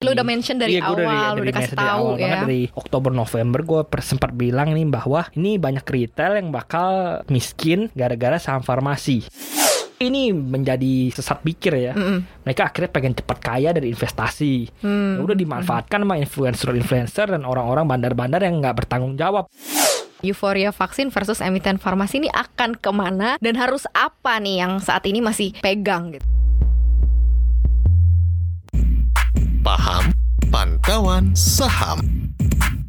Lu 0.00 0.16
udah 0.16 0.24
mention 0.24 0.56
dari 0.56 0.80
Iya, 0.80 0.88
awal, 0.96 1.36
lu 1.36 1.44
dari 1.44 1.52
udah 1.52 1.54
kasih 1.60 1.76
tahu 1.76 2.04
awal 2.16 2.24
ya. 2.24 2.40
dari 2.40 2.72
Oktober 2.72 3.12
November 3.12 3.60
gue 3.60 3.80
sempat 4.00 4.32
bilang 4.32 4.72
nih 4.72 4.88
bahwa 4.88 5.28
ini 5.36 5.60
banyak 5.60 5.84
retail 5.84 6.40
yang 6.40 6.48
bakal 6.48 7.20
miskin 7.28 7.92
gara-gara 7.92 8.40
saham 8.40 8.64
farmasi. 8.64 9.28
Ini 10.00 10.32
menjadi 10.32 11.12
sesat 11.12 11.44
pikir 11.44 11.76
ya. 11.76 11.92
Mm-mm. 11.92 12.24
Mereka 12.48 12.72
akhirnya 12.72 12.88
pengen 12.88 13.12
cepat 13.12 13.38
kaya 13.44 13.76
dari 13.76 13.92
investasi. 13.92 14.72
Ya 14.80 15.20
udah 15.20 15.36
dimanfaatkan 15.36 16.00
sama 16.00 16.16
influencer-influencer 16.16 17.36
dan 17.36 17.44
orang-orang 17.44 17.84
bandar-bandar 17.84 18.40
yang 18.40 18.56
nggak 18.64 18.80
bertanggung 18.80 19.20
jawab. 19.20 19.52
Euforia 20.24 20.72
vaksin 20.72 21.12
versus 21.12 21.44
emiten 21.44 21.76
farmasi 21.76 22.24
ini 22.24 22.32
akan 22.32 22.72
ke 22.80 22.88
mana 22.88 23.36
dan 23.44 23.52
harus 23.52 23.84
apa 23.92 24.40
nih 24.40 24.64
yang 24.64 24.80
saat 24.80 25.04
ini 25.04 25.20
masih 25.20 25.52
pegang 25.60 26.16
gitu. 26.16 26.24
Paham 29.70 30.10
Pantauan 30.50 31.30
Saham 31.30 32.02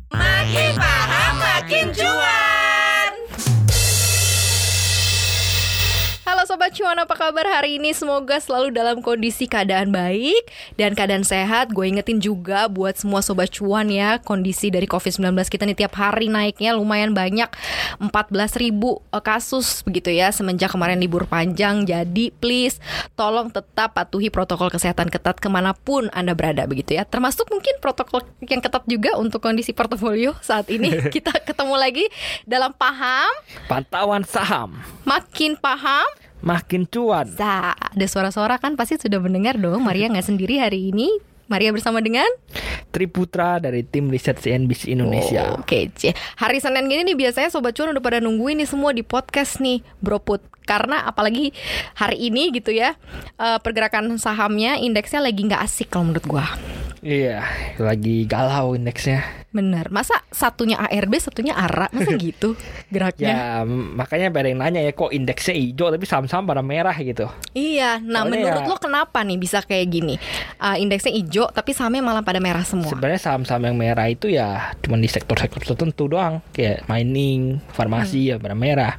Makin 0.10 0.74
paham 0.82 1.34
makin 1.38 1.94
cuan. 1.94 3.12
Sobat 6.52 6.76
Cuan, 6.76 7.00
apa 7.00 7.16
kabar 7.16 7.48
hari 7.48 7.80
ini? 7.80 7.96
Semoga 7.96 8.36
selalu 8.36 8.76
dalam 8.76 9.00
kondisi 9.00 9.48
keadaan 9.48 9.88
baik 9.88 10.52
dan 10.76 10.92
keadaan 11.00 11.24
sehat. 11.24 11.72
Gue 11.72 11.88
ingetin 11.88 12.20
juga 12.20 12.68
buat 12.68 12.92
semua 13.00 13.24
Sobat 13.24 13.56
Cuan 13.56 13.88
ya, 13.88 14.20
kondisi 14.20 14.68
dari 14.68 14.84
COVID-19 14.84 15.32
kita 15.48 15.64
nih 15.64 15.88
tiap 15.88 15.96
hari 15.96 16.28
naiknya 16.28 16.76
lumayan 16.76 17.16
banyak. 17.16 17.48
14 18.04 18.12
ribu 18.60 19.00
eh, 19.16 19.24
kasus 19.24 19.80
begitu 19.88 20.12
ya 20.12 20.28
semenjak 20.36 20.76
kemarin 20.76 21.00
libur 21.00 21.24
panjang. 21.24 21.88
Jadi 21.88 22.36
please 22.36 22.84
tolong 23.16 23.48
tetap 23.48 23.96
patuhi 23.96 24.28
protokol 24.28 24.68
kesehatan 24.68 25.08
ketat 25.08 25.40
ke 25.40 25.48
mana 25.48 25.72
pun 25.72 26.12
Anda 26.12 26.36
berada 26.36 26.68
begitu 26.68 27.00
ya. 27.00 27.08
Termasuk 27.08 27.48
mungkin 27.48 27.80
protokol 27.80 28.28
yang 28.44 28.60
ketat 28.60 28.84
juga 28.92 29.16
untuk 29.16 29.40
kondisi 29.40 29.72
portofolio 29.72 30.36
saat 30.44 30.68
ini. 30.68 31.00
kita 31.16 31.32
ketemu 31.48 31.80
lagi 31.80 32.12
dalam 32.44 32.76
paham, 32.76 33.32
Pantauan 33.72 34.28
saham 34.28 34.76
makin 35.12 35.60
paham, 35.60 36.08
makin 36.42 36.86
cuan. 36.90 37.26
Za, 37.30 37.74
ada 37.74 38.06
suara-suara 38.06 38.58
kan 38.58 38.78
pasti 38.78 38.98
sudah 38.98 39.22
mendengar 39.22 39.58
dong. 39.58 39.82
Maria 39.82 40.10
nggak 40.10 40.28
sendiri 40.28 40.62
hari 40.62 40.94
ini. 40.94 41.10
Maria 41.52 41.76
bersama 41.76 42.00
dengan 42.00 42.28
Triputra 42.96 43.60
dari 43.60 43.84
tim 43.84 44.08
riset 44.08 44.40
CNBC 44.40 44.96
Indonesia. 44.96 45.60
Oh, 45.60 45.64
Kece. 45.68 46.16
Hari 46.40 46.64
Senin 46.64 46.88
gini 46.88 47.12
nih 47.12 47.18
biasanya 47.28 47.52
sobat 47.52 47.76
cuan 47.76 47.92
udah 47.92 48.00
pada 48.00 48.24
nungguin 48.24 48.64
nih 48.64 48.70
semua 48.72 48.96
di 48.96 49.04
podcast 49.04 49.60
nih, 49.60 49.84
Bro 50.00 50.24
Put. 50.24 50.40
Karena 50.64 51.04
apalagi 51.04 51.52
hari 52.00 52.32
ini 52.32 52.56
gitu 52.56 52.72
ya, 52.72 52.96
eh, 53.36 53.60
pergerakan 53.60 54.16
sahamnya 54.16 54.80
indeksnya 54.80 55.20
lagi 55.20 55.44
nggak 55.44 55.60
asik 55.60 55.92
kalau 55.92 56.12
menurut 56.12 56.24
gua. 56.28 56.46
Iya, 57.04 57.44
lagi 57.82 58.24
galau 58.30 58.78
indeksnya. 58.78 59.41
Bener. 59.52 59.92
Masa 59.92 60.24
satunya 60.32 60.80
ARB, 60.80 61.20
satunya 61.20 61.52
ARA, 61.52 61.92
masa 61.92 62.16
gitu 62.24 62.56
geraknya? 62.88 63.28
Ya, 63.28 63.48
makanya 63.68 64.32
pada 64.32 64.48
yang 64.48 64.64
nanya 64.64 64.80
ya 64.80 64.92
kok 64.92 65.12
indeksnya 65.12 65.54
hijau 65.54 65.92
tapi 65.92 66.08
saham-saham 66.08 66.48
pada 66.48 66.64
merah 66.64 66.96
gitu. 66.96 67.28
Iya. 67.52 68.00
Nah, 68.00 68.24
Soalnya 68.24 68.48
menurut 68.48 68.64
ya- 68.64 68.70
lo 68.72 68.78
kenapa 68.80 69.20
nih 69.22 69.36
bisa 69.36 69.60
kayak 69.60 69.88
gini? 69.92 70.16
Eh, 70.56 70.76
indeksnya 70.80 71.12
hijau 71.12 71.52
tapi 71.52 71.76
sahamnya 71.76 72.00
malah 72.00 72.24
pada 72.24 72.40
merah 72.40 72.64
semua. 72.64 72.88
Sebenarnya 72.88 73.20
saham-saham 73.20 73.68
yang 73.68 73.76
merah 73.76 74.08
itu 74.08 74.32
ya 74.32 74.72
cuma 74.80 74.96
di 74.96 75.12
sektor-sektor 75.12 75.60
tertentu 75.62 76.08
doang, 76.08 76.40
kayak 76.56 76.88
mining, 76.88 77.60
farmasi 77.76 78.32
ya 78.32 78.36
pada 78.40 78.56
merah. 78.56 78.96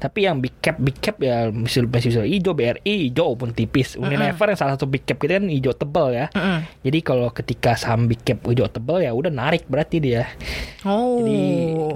Tapi 0.00 0.24
yang 0.24 0.40
big 0.40 0.56
cap 0.64 0.80
big 0.80 0.96
cap 0.96 1.20
ya 1.20 1.52
misal 1.52 1.84
misal 1.84 2.24
hijau 2.24 2.56
BRI 2.56 3.12
hijau 3.12 3.36
pun 3.36 3.52
tipis. 3.52 4.00
Unilever 4.00 4.48
yang 4.48 4.56
salah 4.56 4.72
satu 4.72 4.88
big 4.88 5.04
cap 5.04 5.20
kita 5.20 5.36
kan 5.36 5.44
hijau 5.44 5.76
tebal 5.76 6.08
ya. 6.08 6.32
Mm-mm. 6.32 6.64
Jadi 6.80 6.98
kalau 7.02 7.28
ketika 7.28 7.76
saham 7.76 8.08
big 8.08 8.24
cap 8.24 8.40
hijau 8.48 8.64
tebal 8.64 9.04
ya 9.04 9.12
udah 9.12 9.28
narik 9.28 9.68
berarti 9.68 9.79
dia. 9.88 10.28
Oh. 10.84 11.24
Jadi 11.24 11.40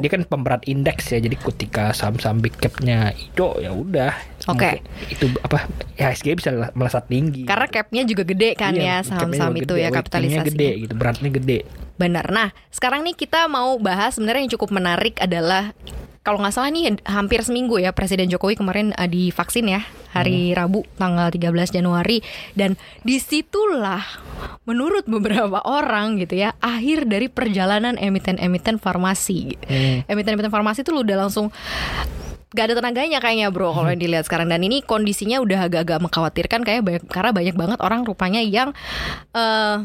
dia 0.00 0.10
kan 0.12 0.22
pemberat 0.24 0.64
indeks 0.64 1.12
ya. 1.12 1.20
Jadi 1.20 1.36
ketika 1.36 1.92
saham-saham 1.92 2.41
big 2.41 2.56
capnya 2.56 3.12
hijau 3.12 3.60
ya 3.60 3.72
udah. 3.72 4.12
Oke. 4.48 4.81
Mungkin 4.81 5.12
Itu 5.12 5.25
apa? 5.44 5.69
Ya 6.00 6.09
SG 6.12 6.36
bisa 6.36 6.50
melesat 6.72 7.04
tinggi. 7.09 7.44
Karena 7.44 7.69
capnya 7.69 8.03
juga 8.09 8.22
gede 8.25 8.56
kan 8.56 8.72
Iya, 8.72 8.84
ya 8.84 8.97
saham-saham 9.04 9.54
itu 9.60 9.76
gede, 9.76 9.84
ya 9.84 9.88
weightingnya 9.92 9.98
kapitalisasinya. 10.00 10.48
gede 10.48 10.70
gitu, 10.84 10.92
beratnya 10.97 11.31
gede. 11.32 11.59
Benar. 11.94 12.26
Nah, 12.32 12.48
sekarang 12.75 13.06
nih 13.06 13.14
kita 13.14 13.47
mau 13.47 13.78
bahas 13.78 14.19
sebenarnya 14.19 14.48
yang 14.48 14.53
cukup 14.59 14.70
menarik 14.75 15.14
adalah 15.22 15.70
kalau 16.24 16.40
nggak 16.40 16.56
salah 16.56 16.72
nih 16.72 16.96
hampir 17.04 17.44
seminggu 17.44 17.76
ya 17.76 17.92
Presiden 17.92 18.32
Jokowi 18.32 18.56
kemarin 18.56 18.96
uh, 18.96 19.04
divaksin 19.04 19.68
ya 19.68 19.84
hari 20.16 20.56
Rabu 20.56 20.88
tanggal 20.96 21.28
13 21.28 21.52
Januari 21.68 22.24
dan 22.56 22.80
di 23.04 23.20
situlah 23.20 24.00
menurut 24.64 25.04
beberapa 25.04 25.60
orang 25.68 26.16
gitu 26.16 26.40
ya 26.40 26.56
akhir 26.64 27.04
dari 27.12 27.28
perjalanan 27.28 28.00
emiten-emiten 28.00 28.80
farmasi. 28.80 29.52
Hmm. 29.68 30.08
Emiten-emiten 30.08 30.48
farmasi 30.48 30.80
tuh 30.80 30.96
lu 30.96 31.04
udah 31.04 31.28
langsung 31.28 31.52
gak 32.54 32.72
ada 32.72 32.74
tenaganya 32.78 33.18
kayaknya 33.18 33.50
bro 33.50 33.74
kalau 33.74 33.91
yang 33.91 33.98
dilihat 33.98 34.24
sekarang 34.24 34.46
dan 34.46 34.62
ini 34.62 34.80
kondisinya 34.80 35.42
udah 35.42 35.66
agak-agak 35.66 35.98
mengkhawatirkan 35.98 36.62
kayak 36.62 36.86
banyak, 36.86 37.02
karena 37.10 37.30
banyak 37.34 37.56
banget 37.58 37.78
orang 37.84 38.06
rupanya 38.06 38.41
yang 38.41 38.72
eh 39.36 39.76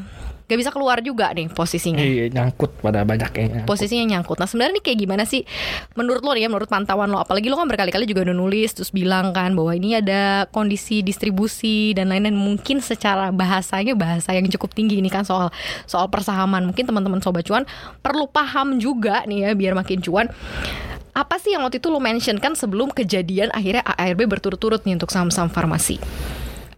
gak 0.50 0.58
bisa 0.58 0.74
keluar 0.74 0.98
juga 1.06 1.30
nih 1.30 1.46
posisinya. 1.54 2.02
Iya, 2.02 2.34
nyangkut 2.34 2.82
pada 2.82 3.06
banyak 3.06 3.30
yang 3.38 3.50
nyangkut. 3.62 3.70
posisinya 3.70 4.06
nyangkut. 4.18 4.42
Nah 4.42 4.50
sebenarnya 4.50 4.82
nih 4.82 4.84
kayak 4.90 5.00
gimana 5.06 5.24
sih? 5.30 5.46
Menurut 5.94 6.26
lo 6.26 6.34
nih 6.34 6.44
ya 6.44 6.50
menurut 6.50 6.66
pantauan 6.66 7.14
lo 7.14 7.22
apalagi 7.22 7.54
lo 7.54 7.56
kan 7.62 7.70
berkali-kali 7.70 8.10
juga 8.10 8.26
udah 8.26 8.34
nulis 8.34 8.74
terus 8.74 8.90
bilang 8.90 9.30
kan 9.30 9.54
bahwa 9.54 9.78
ini 9.78 10.02
ada 10.02 10.50
kondisi 10.50 11.06
distribusi 11.06 11.94
dan 11.94 12.10
lain-lain. 12.10 12.34
Mungkin 12.34 12.82
secara 12.82 13.30
bahasanya 13.30 13.94
bahasa 13.94 14.34
yang 14.34 14.50
cukup 14.50 14.74
tinggi 14.74 14.98
ini 14.98 15.14
kan 15.14 15.22
soal 15.22 15.54
soal 15.86 16.10
persahaman. 16.10 16.66
Mungkin 16.66 16.90
teman-teman 16.90 17.22
sobat 17.22 17.46
cuan 17.46 17.70
perlu 18.02 18.26
paham 18.26 18.82
juga 18.82 19.22
nih 19.30 19.46
ya 19.46 19.50
biar 19.54 19.78
makin 19.78 20.02
cuan. 20.02 20.34
Apa 21.14 21.38
sih 21.38 21.54
yang 21.54 21.62
waktu 21.62 21.78
itu 21.78 21.94
lo 21.94 22.02
mention 22.02 22.42
kan 22.42 22.58
sebelum 22.58 22.90
kejadian 22.90 23.54
akhirnya 23.54 23.86
ARB 23.86 24.26
berturut-turut 24.26 24.82
nih 24.88 24.98
untuk 24.98 25.14
saham-saham 25.14 25.52
farmasi 25.52 26.02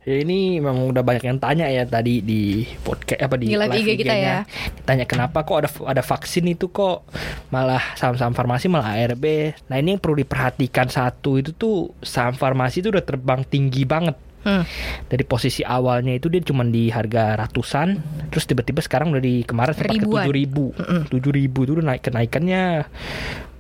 Ya 0.02 0.18
ini 0.18 0.58
memang 0.58 0.90
udah 0.90 1.06
banyak 1.06 1.30
yang 1.30 1.38
tanya 1.38 1.70
ya 1.70 1.86
tadi 1.86 2.26
di 2.26 2.66
podcast 2.82 3.22
apa 3.22 3.38
di, 3.38 3.54
Di 3.54 3.58
live 3.58 3.70
IG 3.86 4.02
kita 4.02 4.16
ya. 4.18 4.42
Ditanya 4.82 5.06
kenapa 5.06 5.46
kok 5.46 5.62
ada 5.62 5.70
ada 5.86 6.02
vaksin 6.02 6.50
itu 6.50 6.74
kok 6.74 7.06
malah 7.54 7.94
saham-saham 7.94 8.34
farmasi 8.34 8.66
malah 8.66 8.98
ARB. 8.98 9.54
Nah, 9.70 9.78
ini 9.78 9.94
yang 9.94 10.02
perlu 10.02 10.18
diperhatikan 10.26 10.90
satu 10.90 11.38
itu 11.38 11.54
tuh 11.54 11.94
saham 12.02 12.34
farmasi 12.34 12.82
itu 12.82 12.90
udah 12.90 13.06
terbang 13.06 13.46
tinggi 13.46 13.86
banget. 13.86 14.18
Hmm. 14.42 14.66
Dari 15.06 15.22
posisi 15.22 15.62
awalnya 15.62 16.18
itu 16.18 16.26
dia 16.26 16.42
cuma 16.42 16.66
di 16.66 16.90
harga 16.90 17.38
ratusan, 17.38 18.02
terus 18.34 18.50
tiba-tiba 18.50 18.82
sekarang 18.82 19.14
udah 19.14 19.22
di 19.22 19.46
kemarin 19.46 19.78
sempat 19.78 20.02
ke 20.02 20.10
tujuh 20.10 20.34
ribu, 20.34 20.74
tujuh 21.14 21.30
ribu 21.30 21.62
itu 21.62 21.78
udah 21.78 21.94
naik 21.94 22.10
kenaikannya 22.10 22.90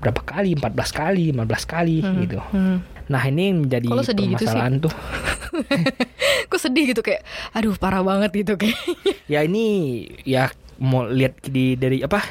berapa 0.01 0.21
kali, 0.25 0.57
14 0.57 0.73
kali, 0.91 1.23
15 1.31 1.63
kali 1.69 1.97
gitu. 2.25 2.41
Hmm. 2.51 2.81
Nah 3.07 3.21
ini 3.27 3.53
menjadi 3.53 3.87
Kok 3.87 3.97
lo 3.97 4.03
sedih 4.03 4.25
gitu 4.33 4.45
sih? 4.47 4.51
permasalahan 4.51 4.73
tuh. 4.81 4.93
Kok 6.51 6.61
sedih 6.61 6.83
gitu? 6.95 7.01
Kayak 7.05 7.21
aduh 7.53 7.75
parah 7.77 8.01
banget 8.01 8.31
gitu 8.33 8.57
kayak. 8.57 8.79
Ya 9.29 9.45
ini 9.45 10.07
ya 10.25 10.49
mau 10.81 11.05
lihat 11.05 11.37
di 11.45 11.77
dari 11.77 12.01
apa 12.01 12.25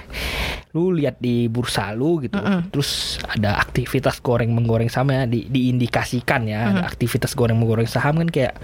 lu 0.70 0.94
lihat 0.94 1.18
di 1.18 1.50
bursa 1.50 1.94
lu 1.94 2.22
gitu. 2.22 2.38
Terus 2.70 3.20
ada 3.26 3.58
aktivitas 3.58 4.22
goreng 4.22 4.54
menggoreng 4.54 4.90
saham 4.90 5.10
ya 5.10 5.26
di, 5.26 5.46
diindikasikan 5.46 6.48
ya. 6.48 6.74
Ada 6.74 6.82
aktivitas 6.90 7.36
goreng 7.36 7.58
menggoreng 7.58 7.90
saham 7.90 8.18
kan 8.22 8.28
kayak 8.30 8.54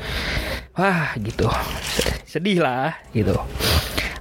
wah 0.74 1.12
gitu. 1.20 1.46
Sedih 2.26 2.62
lah 2.62 2.96
gitu 3.12 3.36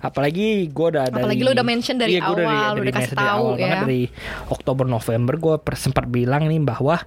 apalagi 0.06 0.68
gue 0.68 0.88
udah 0.88 1.06
dari 1.08 1.22
Apalagi 1.22 1.42
lu 1.42 1.52
udah 1.52 1.66
mention 1.66 1.96
dari 1.96 2.16
Iya, 2.16 2.24
awal, 2.26 2.72
lu 2.74 2.82
udah 2.84 2.96
kasih 2.96 3.12
dari 3.12 3.22
tahu 3.22 3.46
awal 3.48 3.58
ya. 3.58 3.72
dari 3.78 4.02
Oktober 4.48 4.86
November 4.86 5.34
gue 5.36 5.56
sempat 5.74 6.06
bilang 6.06 6.46
nih 6.46 6.60
bahwa 6.60 7.02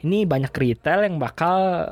ini 0.00 0.22
banyak 0.22 0.50
retail 0.50 1.02
yang 1.02 1.16
bakal 1.16 1.86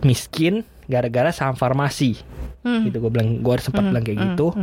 miskin 0.00 0.62
gara-gara 0.84 1.30
saham 1.30 1.54
farmasi 1.54 2.18
Hmm. 2.62 2.86
gitu 2.86 3.00
gue 3.00 3.10
bilang 3.10 3.42
gue 3.42 3.54
sempat 3.58 3.82
bilang 3.82 4.00
kayak 4.00 4.22
gitu 4.22 4.54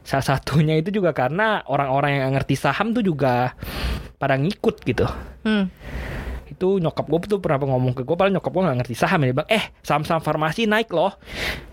salah 0.00 0.22
satunya 0.24 0.78
itu 0.78 0.94
juga 0.94 1.10
karena 1.10 1.58
orang-orang 1.64 2.22
yang 2.22 2.30
ngerti 2.30 2.54
saham 2.54 2.94
tuh 2.94 3.02
juga 3.02 3.50
pada 4.16 4.38
ngikut 4.38 4.76
gitu 4.84 5.10
Hmm. 5.42 5.66
Itu 6.46 6.78
nyokap 6.78 7.04
gue 7.06 7.18
tuh 7.26 7.40
pernah 7.42 7.58
ngomong 7.58 7.92
ke 7.92 8.02
gue 8.02 8.16
padahal 8.16 8.34
nyokap 8.34 8.50
gue 8.50 8.62
nggak 8.62 8.78
ngerti. 8.82 8.94
Saham 8.94 9.20
ya 9.22 9.32
bilang 9.34 9.50
eh 9.50 9.64
saham-saham 9.82 10.22
farmasi 10.22 10.64
naik 10.64 10.90
loh. 10.90 11.14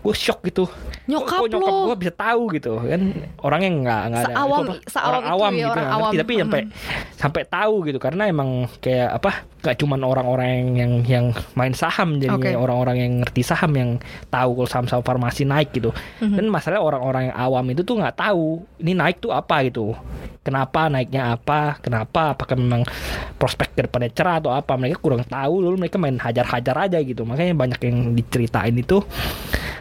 Gue 0.02 0.14
shock 0.14 0.42
gitu. 0.44 0.66
Nyokap 1.06 1.38
kok, 1.40 1.46
kok 1.46 1.50
nyokap 1.54 1.74
gue 1.86 1.96
bisa 2.00 2.12
tahu 2.12 2.42
gitu 2.52 2.72
kan? 2.78 3.02
Orang 3.40 3.60
yang 3.62 3.74
nggak 3.82 4.02
nggak 4.10 4.22
ada 4.22 4.34
Seawam- 4.34 4.64
itu 4.64 4.72
apa, 4.74 4.90
seawam 4.90 5.10
orang 5.14 5.24
awam 5.26 5.52
ya, 5.52 5.56
gitu 5.56 5.70
orang 5.70 5.84
ngerti. 5.86 5.96
awam. 5.96 6.12
tapi 6.14 6.32
sampai 6.40 6.60
sampai 7.14 7.42
tahu 7.46 7.74
gitu 7.86 7.98
karena 7.98 8.22
emang 8.26 8.48
kayak 8.78 9.10
apa 9.16 9.30
nggak 9.64 9.80
cuman 9.80 10.00
orang-orang 10.00 10.48
yang 10.52 10.68
yang 10.74 10.92
yang 11.04 11.26
main 11.54 11.72
saham 11.72 12.20
jadi 12.20 12.36
Oke. 12.36 12.52
orang-orang 12.52 12.96
yang 13.00 13.12
ngerti 13.24 13.40
saham 13.40 13.72
yang 13.72 13.90
tahu 14.28 14.50
kalau 14.54 14.68
saham-saham 14.68 15.00
farmasi 15.00 15.42
naik 15.42 15.72
gitu 15.72 15.90
Mhm. 16.20 16.36
dan 16.36 16.44
masalah 16.46 16.78
orang-orang 16.78 17.32
yang 17.32 17.36
awam 17.36 17.64
itu 17.72 17.80
tuh 17.80 17.96
nggak 17.96 18.14
tahu 18.14 18.60
ini 18.78 18.92
naik 18.92 19.18
tuh 19.18 19.32
apa 19.32 19.64
gitu 19.64 19.96
kenapa 20.44 20.86
naiknya 20.86 21.32
apa 21.32 21.80
kenapa 21.80 22.36
apakah 22.36 22.54
memang 22.54 22.84
prospek 23.34 23.72
ke 23.72 23.80
depannya 23.88 24.12
cerah 24.12 24.38
atau 24.38 24.52
apa 24.52 24.76
mereka 24.76 25.00
kurang 25.00 25.24
tahu 25.24 25.64
lalu 25.64 25.80
mereka 25.80 25.96
main 25.96 26.20
hajar-hajar 26.20 26.76
aja 26.84 27.00
gitu 27.00 27.24
makanya 27.24 27.56
banyak 27.56 27.80
yang 27.80 28.12
diceritain 28.12 28.76
itu 28.76 29.00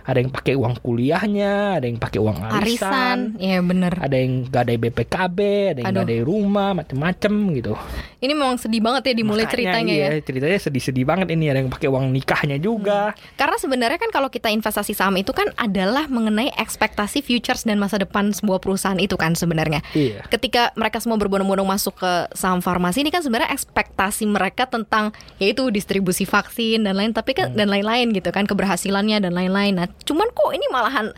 ada 0.04 0.20
yang 0.20 0.32
pakai 0.32 0.56
uang 0.56 0.84
kuliahnya 0.84 1.80
ada 1.80 1.88
yang 1.88 1.96
pakai 1.96 2.20
uang 2.20 2.36
arisan, 2.60 2.60
Arisan, 2.60 3.20
ya 3.40 3.60
bener. 3.64 3.94
ada 3.96 4.16
yang 4.16 4.44
gadai 4.48 4.76
BPKB 4.76 5.38
ada 5.72 5.80
yang 5.80 5.90
Aduh. 5.96 6.00
gadai 6.04 6.20
rumah 6.22 6.76
macem-macem 6.76 7.32
gitu 7.56 7.74
Ini 8.20 8.32
memang 8.32 8.56
sedih 8.56 8.80
banget 8.80 9.12
ya 9.12 9.14
dimulai 9.16 9.44
Makanya 9.44 9.52
ceritanya 9.74 9.94
iya, 9.94 10.08
ya. 10.14 10.22
ceritanya 10.22 10.60
sedih-sedih 10.60 11.04
banget 11.04 11.28
ini 11.30 11.50
ada 11.50 11.60
yang 11.60 11.68
pakai 11.68 11.90
uang 11.90 12.10
nikahnya 12.10 12.58
juga 12.58 13.18
Karena 13.34 13.58
sebenarnya 13.58 13.98
kan 13.98 14.10
kalau 14.10 14.30
kita 14.30 14.48
investasi 14.48 14.94
saham 14.94 15.18
itu 15.18 15.32
kan 15.32 15.50
adalah 15.56 16.06
mengenai 16.06 16.54
ekspektasi 16.54 17.20
futures 17.20 17.64
dan 17.64 17.78
masa 17.78 17.98
depan 17.98 18.30
sebuah 18.30 18.60
perusahaan 18.60 18.96
itu 18.96 19.16
kan 19.16 19.34
sebenarnya. 19.34 19.82
Iya. 19.92 20.22
Ketika 20.28 20.72
mereka 20.74 21.00
semua 21.00 21.18
berbondong-bondong 21.18 21.66
masuk 21.66 21.98
ke 21.98 22.12
saham 22.32 22.60
farmasi 22.60 23.02
ini 23.02 23.10
kan 23.10 23.20
sebenarnya 23.20 23.50
ekspektasi 23.50 24.24
mereka 24.26 24.66
tentang 24.66 25.10
yaitu 25.38 25.68
distribusi 25.68 26.24
vaksin 26.24 26.84
dan 26.84 26.94
lain 26.94 27.12
tapi 27.12 27.34
kan 27.34 27.50
Hmm. 27.50 27.58
dan 27.58 27.68
lain-lain 27.68 28.14
gitu 28.14 28.30
kan 28.30 28.46
keberhasilannya 28.46 29.20
dan 29.20 29.34
lain-lain. 29.34 29.74
Nah, 29.76 29.88
cuman 30.04 30.30
kok 30.30 30.52
ini 30.52 30.66
malahan 30.70 31.12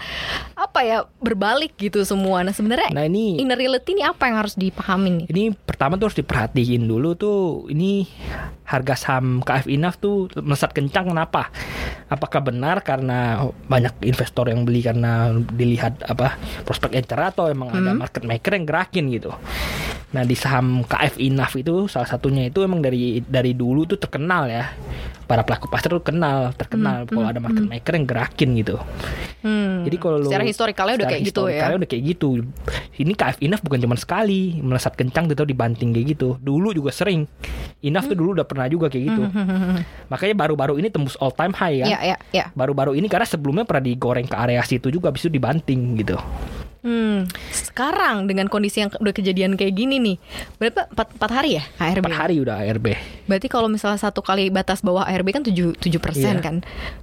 apa 0.53 0.79
ya 0.81 0.97
berbalik 1.19 1.75
gitu 1.75 2.01
semua. 2.01 2.41
Nah, 2.41 2.51
sebenarnya 2.51 2.89
Nah, 2.91 3.05
ini- 3.05 3.37
inner 3.37 3.55
reality 3.55 3.91
ini 3.91 4.01
apa 4.01 4.25
yang 4.25 4.37
harus 4.37 4.55
dipahami 4.55 5.09
nih? 5.11 5.25
Ini 5.27 5.43
pertama 5.55 5.95
tuh 5.95 6.09
harus 6.09 6.17
diperhatiin 6.17 6.83
dulu 6.83 7.13
tuh 7.13 7.37
ini 7.67 8.07
harga 8.65 8.95
saham 8.97 9.45
KF 9.45 9.69
Inaf 9.69 10.01
tuh 10.01 10.29
melesat 10.37 10.73
kencang 10.73 11.13
kenapa? 11.13 11.53
Apakah 12.09 12.41
benar 12.41 12.81
karena 12.81 13.45
banyak 13.65 14.01
investor 14.05 14.49
yang 14.49 14.65
beli 14.65 14.85
karena 14.85 15.33
dilihat 15.33 16.05
apa 16.05 16.37
prospek 16.65 16.97
yang 16.97 17.05
cerah 17.05 17.29
atau 17.33 17.49
emang 17.49 17.73
ada 17.73 17.91
market 17.93 18.23
maker 18.25 18.51
yang 18.57 18.65
gerakin 18.65 19.05
gitu. 19.09 19.31
Nah 20.15 20.23
di 20.23 20.31
saham 20.31 20.87
KF 20.87 21.19
Inaf 21.19 21.59
itu 21.59 21.91
salah 21.91 22.07
satunya 22.07 22.47
itu 22.47 22.63
emang 22.63 22.79
dari 22.79 23.19
dari 23.19 23.51
dulu 23.51 23.83
tuh 23.83 23.99
terkenal 23.99 24.47
ya 24.47 24.71
para 25.27 25.43
pelaku 25.43 25.67
pasar 25.67 25.91
tuh 25.91 26.05
kenal 26.05 26.55
terkenal 26.55 27.03
kalau 27.03 27.27
ada 27.27 27.43
market 27.43 27.67
maker 27.67 27.93
yang 27.99 28.07
gerakin 28.07 28.49
gitu. 28.55 28.79
Hmm. 29.43 29.83
Jadi 29.83 29.97
kalau 29.99 30.23
secara 30.23 30.45
historikalnya 30.47 30.95
udah 31.03 31.09
kayak 31.11 31.23
gitu 31.27 31.41
ya. 31.43 31.59
historikalnya 31.59 31.77
udah 31.83 31.89
kayak 31.91 32.03
gitu. 32.15 32.29
Ini 32.95 33.11
KF 33.11 33.37
Inaf 33.43 33.59
bukan 33.59 33.79
cuma 33.83 33.99
sekali 33.99 34.63
melesat 34.63 34.95
kencang 34.95 35.27
tuh 35.35 35.43
dibanting 35.43 35.91
kayak 35.91 36.15
gitu. 36.15 36.39
Dulu 36.39 36.71
juga 36.71 36.95
sering. 36.95 37.27
Inaf 37.83 38.07
Hmm. 38.07 38.15
tuh 38.15 38.17
dulu 38.17 38.29
udah 38.39 38.47
pernah 38.47 38.71
juga 38.71 38.87
kayak 38.87 39.03
gitu. 39.11 39.21
Makanya 40.07 40.35
baru-baru 40.39 40.79
ini 40.79 40.87
tembus 40.87 41.19
all 41.19 41.35
time 41.35 41.51
high 41.51 41.83
kan. 41.83 41.89
Iya, 41.91 41.99
iya, 42.13 42.17
iya. 42.31 42.45
Baru-baru 42.55 42.95
ini 42.95 43.11
karena 43.11 43.27
sebelumnya 43.27 43.67
pernah 43.67 43.83
digoreng 43.83 44.29
ke 44.29 44.37
area 44.39 44.63
situ 44.63 44.87
juga 44.87 45.11
habis 45.11 45.27
itu 45.27 45.33
dibanting 45.33 45.99
gitu. 45.99 46.15
Hmm. 46.85 47.25
Sekarang 47.49 48.29
dengan 48.29 48.45
kondisi 48.45 48.77
yang 48.79 48.93
udah 48.93 49.09
kejadian 49.09 49.57
kayak 49.57 49.73
gini 49.73 49.97
nih, 49.97 50.15
berapa 50.61 50.85
empat, 50.85 51.17
empat 51.17 51.31
hari 51.33 51.57
ya 51.57 51.63
ARB? 51.81 52.05
4 52.05 52.13
hari 52.13 52.35
udah 52.37 52.61
ARB. 52.61 52.93
Berarti 53.25 53.47
kalau 53.49 53.65
misalnya 53.65 53.97
satu 53.97 54.21
kali 54.21 54.53
batas 54.53 54.85
bawah 54.85 55.01
ARB 55.01 55.33
kan 55.33 55.41
7 55.41 55.73
7 55.75 55.97
persen 55.97 56.37
Iya. 56.37 56.45
kan, 56.45 56.55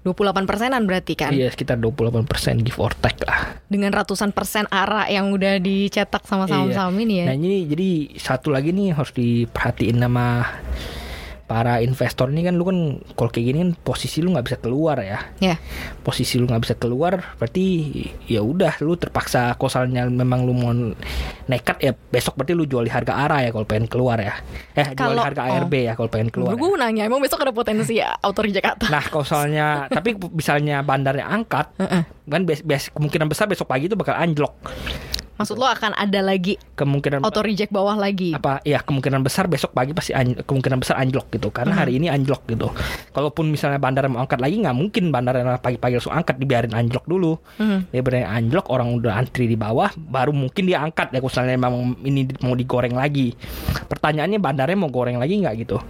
28 0.07 0.47
persenan 0.47 0.87
berarti 0.87 1.19
kan, 1.19 1.35
Iya 1.35 1.51
sekitar 1.51 1.77
28% 1.77 2.23
give 2.63 2.79
or 2.79 2.95
take 2.95 3.19
lah. 3.27 3.59
dengan 3.67 3.91
ratusan 3.91 4.31
persen 4.31 4.71
ARA 4.71 5.11
yang 5.11 5.29
udah 5.29 5.59
dicetak 5.59 6.23
sama 6.25 6.47
Iya. 6.47 6.55
saham-saham 6.55 6.95
ini 6.97 7.15
ya. 7.19 7.27
Nah 7.27 7.35
ini 7.35 7.67
jadi 7.67 7.91
satu 8.15 8.55
lagi 8.55 8.71
nih 8.71 8.95
harus 8.95 9.11
diperhatiin 9.11 9.99
sama 9.99 10.47
para 11.47 11.85
investor 11.85 12.33
ini 12.33 12.49
kan 12.49 12.55
lu 12.57 12.65
kan 12.65 12.79
kalau 13.19 13.31
kayak 13.31 13.47
gini 13.53 13.59
kan 13.63 13.71
posisi 13.83 14.25
lu 14.25 14.33
nggak 14.33 14.47
bisa 14.49 14.59
keluar 14.63 14.97
ya. 15.03 15.21
Ya, 15.43 15.61
posisi 16.01 16.41
lu 16.41 16.49
nggak 16.49 16.63
bisa 16.63 16.75
keluar 16.79 17.37
berarti 17.37 17.67
ya 18.31 18.41
udah 18.41 18.81
lu 18.81 18.97
terpaksa 18.97 19.55
kosalnya 19.61 20.09
memang 20.09 20.47
lu 20.49 20.55
mau 20.57 20.73
nekat 21.51 21.77
ya 21.83 21.93
besok 21.93 22.39
berarti 22.39 22.55
lu 22.57 22.65
jual 22.65 22.87
di 22.87 22.93
harga 22.93 23.15
arah 23.27 23.41
ya 23.45 23.51
kalau 23.51 23.67
pengen 23.67 23.87
keluar 23.91 24.19
ya 24.23 24.35
eh 24.79 24.95
jual 24.95 25.13
di 25.13 25.23
harga 25.23 25.43
oh. 25.45 25.55
ARB 25.61 25.75
ya 25.75 25.93
kalau 25.99 26.09
pengen 26.09 26.31
keluar 26.31 26.55
gue 26.55 26.69
ya. 26.73 26.79
nanya 26.79 27.03
emang 27.07 27.21
besok 27.21 27.43
ada 27.43 27.53
potensi 27.53 27.99
auto 28.01 28.41
reject 28.41 28.63
Jakarta? 28.63 28.87
nah 28.89 29.05
kosalnya 29.11 29.67
tapi 29.97 30.15
misalnya 30.33 30.81
bandarnya 30.87 31.27
angkat 31.27 31.75
kan 32.23 32.43
bes, 32.47 32.63
bes- 32.63 32.91
kemungkinan 32.95 33.27
besar 33.27 33.51
besok 33.51 33.67
pagi 33.67 33.91
itu 33.91 33.99
bakal 33.99 34.15
anjlok 34.15 34.55
Maksud 35.43 35.57
lo 35.57 35.67
akan 35.67 35.93
ada 35.93 36.21
lagi 36.21 36.55
kemungkinan 36.73 37.21
auto 37.21 37.43
reject 37.43 37.69
bawah 37.69 37.95
lagi? 37.95 38.31
apa 38.33 38.63
ya 38.63 38.79
kemungkinan 38.79 39.21
besar 39.21 39.47
besok 39.47 39.71
pagi 39.71 39.91
pasti 39.91 40.11
anj- 40.13 40.41
kemungkinan 40.41 40.79
besar 40.79 40.97
anjlok 40.97 41.29
gitu 41.31 41.51
karena 41.51 41.75
hari 41.75 41.99
ini 41.99 42.07
anjlok 42.07 42.47
gitu. 42.47 42.71
Kalaupun 43.11 43.49
misalnya 43.49 43.77
bandar 43.77 44.07
mau 44.07 44.21
angkat 44.21 44.39
lagi 44.39 44.57
nggak 44.57 44.73
mungkin 44.73 45.11
bandar 45.11 45.35
pagi-pagi 45.59 45.99
langsung 45.99 46.15
angkat 46.15 46.37
dibiarin 46.37 46.71
anjlok 46.71 47.05
dulu. 47.05 47.37
Dia 47.91 48.01
berani 48.01 48.23
anjlok 48.23 48.67
orang 48.69 48.95
udah 48.95 49.13
antri 49.15 49.45
di 49.45 49.55
bawah 49.55 49.91
baru 49.93 50.31
mungkin 50.31 50.65
dia 50.65 50.81
angkat. 50.81 51.11
Ya 51.11 51.19
kalau 51.19 51.29
misalnya 51.29 51.53
memang 51.53 51.73
ini 52.03 52.31
mau 52.41 52.55
digoreng 52.55 52.95
lagi. 52.95 53.35
Pertanyaannya 53.85 54.39
bandarnya 54.39 54.79
mau 54.79 54.89
goreng 54.89 55.19
lagi 55.19 55.37
nggak 55.37 55.55
gitu? 55.61 55.83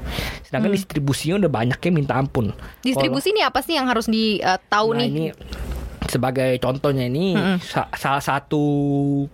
Sedangkan 0.43 0.73
distribusinya 0.73 1.39
udah 1.39 1.51
banyak 1.53 1.79
yang 1.79 1.95
minta 1.95 2.15
ampun. 2.15 2.53
Distribusi 2.81 3.31
ini 3.31 3.41
apa 3.41 3.61
sih 3.61 3.77
yang 3.77 3.87
harus 3.87 4.07
di 4.07 4.41
tahu 4.67 4.93
Nah, 4.93 5.01
nih? 5.01 5.09
ini 5.09 5.25
sebagai 6.13 6.61
contohnya 6.61 7.09
ini 7.09 7.33
sa- 7.59 7.89
salah 7.97 8.21
satu 8.21 8.61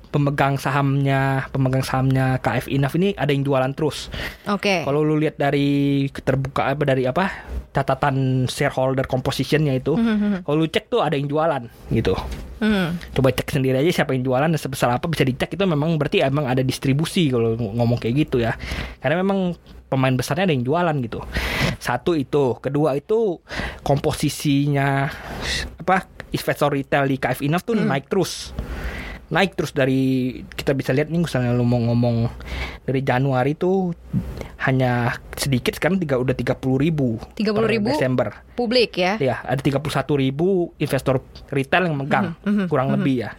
pemegang 0.08 0.54
sahamnya 0.54 1.50
pemegang 1.50 1.82
sahamnya 1.82 2.38
KF 2.38 2.70
Inaf 2.70 2.94
ini 2.94 3.19
ada 3.19 3.34
yang 3.34 3.42
jualan 3.42 3.75
terus. 3.75 4.06
Oke. 4.46 4.86
Kalau 4.86 5.02
lu 5.02 5.19
lihat 5.19 5.34
dari 5.34 6.06
keterbuka 6.08 6.70
apa 6.70 6.82
dari 6.86 7.02
apa 7.02 7.26
catatan 7.75 8.46
shareholder 8.46 9.04
compositionnya 9.04 9.75
itu, 9.75 9.98
kalau 10.42 10.56
lu 10.56 10.66
cek 10.66 10.86
tuh 10.86 11.02
ada 11.02 11.19
yang 11.19 11.26
jualan 11.26 11.66
gitu. 11.90 12.14
Hmm. 12.58 12.98
Coba 13.14 13.30
cek 13.30 13.54
sendiri 13.54 13.78
aja 13.78 14.02
siapa 14.02 14.14
yang 14.14 14.26
jualan 14.26 14.50
dan 14.50 14.58
sebesar 14.58 14.90
apa 14.90 15.06
bisa 15.06 15.22
dicek 15.22 15.54
itu 15.54 15.62
memang 15.62 15.94
berarti 15.94 16.22
emang 16.22 16.46
ada 16.46 16.62
distribusi 16.62 17.30
kalau 17.30 17.54
ng- 17.54 17.75
ngomong 17.78 17.98
kayak 17.98 18.26
gitu 18.26 18.42
ya. 18.42 18.54
Karena 18.98 19.22
memang 19.22 19.54
pemain 19.86 20.12
besarnya 20.12 20.50
ada 20.50 20.54
yang 20.54 20.66
jualan 20.66 20.96
gitu. 21.00 21.22
Satu 21.78 22.19
itu, 22.19 22.58
kedua 22.58 22.98
itu 22.98 23.38
komposisinya 23.86 25.06
apa 25.78 26.17
investor 26.32 26.72
retail 26.72 27.08
di 27.08 27.16
KF 27.16 27.40
Inaf 27.44 27.62
tuh 27.64 27.76
naik 27.76 28.08
terus. 28.10 28.52
Naik 29.28 29.60
terus 29.60 29.76
dari 29.76 30.40
kita 30.56 30.72
bisa 30.72 30.96
lihat 30.96 31.12
nih 31.12 31.20
misalnya 31.20 31.52
lu 31.52 31.64
mau 31.64 31.80
ngomong 31.80 32.32
dari 32.88 33.04
Januari 33.04 33.52
tuh 33.52 33.92
hanya 34.64 35.16
sedikit 35.38 35.76
sekarang 35.76 36.02
tiga 36.02 36.19
udah 36.19 36.34
30 36.34 36.58
ribu 36.82 37.20
30.000? 37.38 37.94
Desember. 37.94 38.42
Publik 38.58 38.98
ya? 38.98 39.14
ya 39.20 39.38
ada 39.46 39.60
31 39.62 39.78
ribu 40.19 40.75
investor 40.82 41.22
retail 41.54 41.86
yang 41.86 41.96
megang 41.96 42.34
kurang 42.66 42.90
lebih 42.90 43.28
ya. 43.28 43.30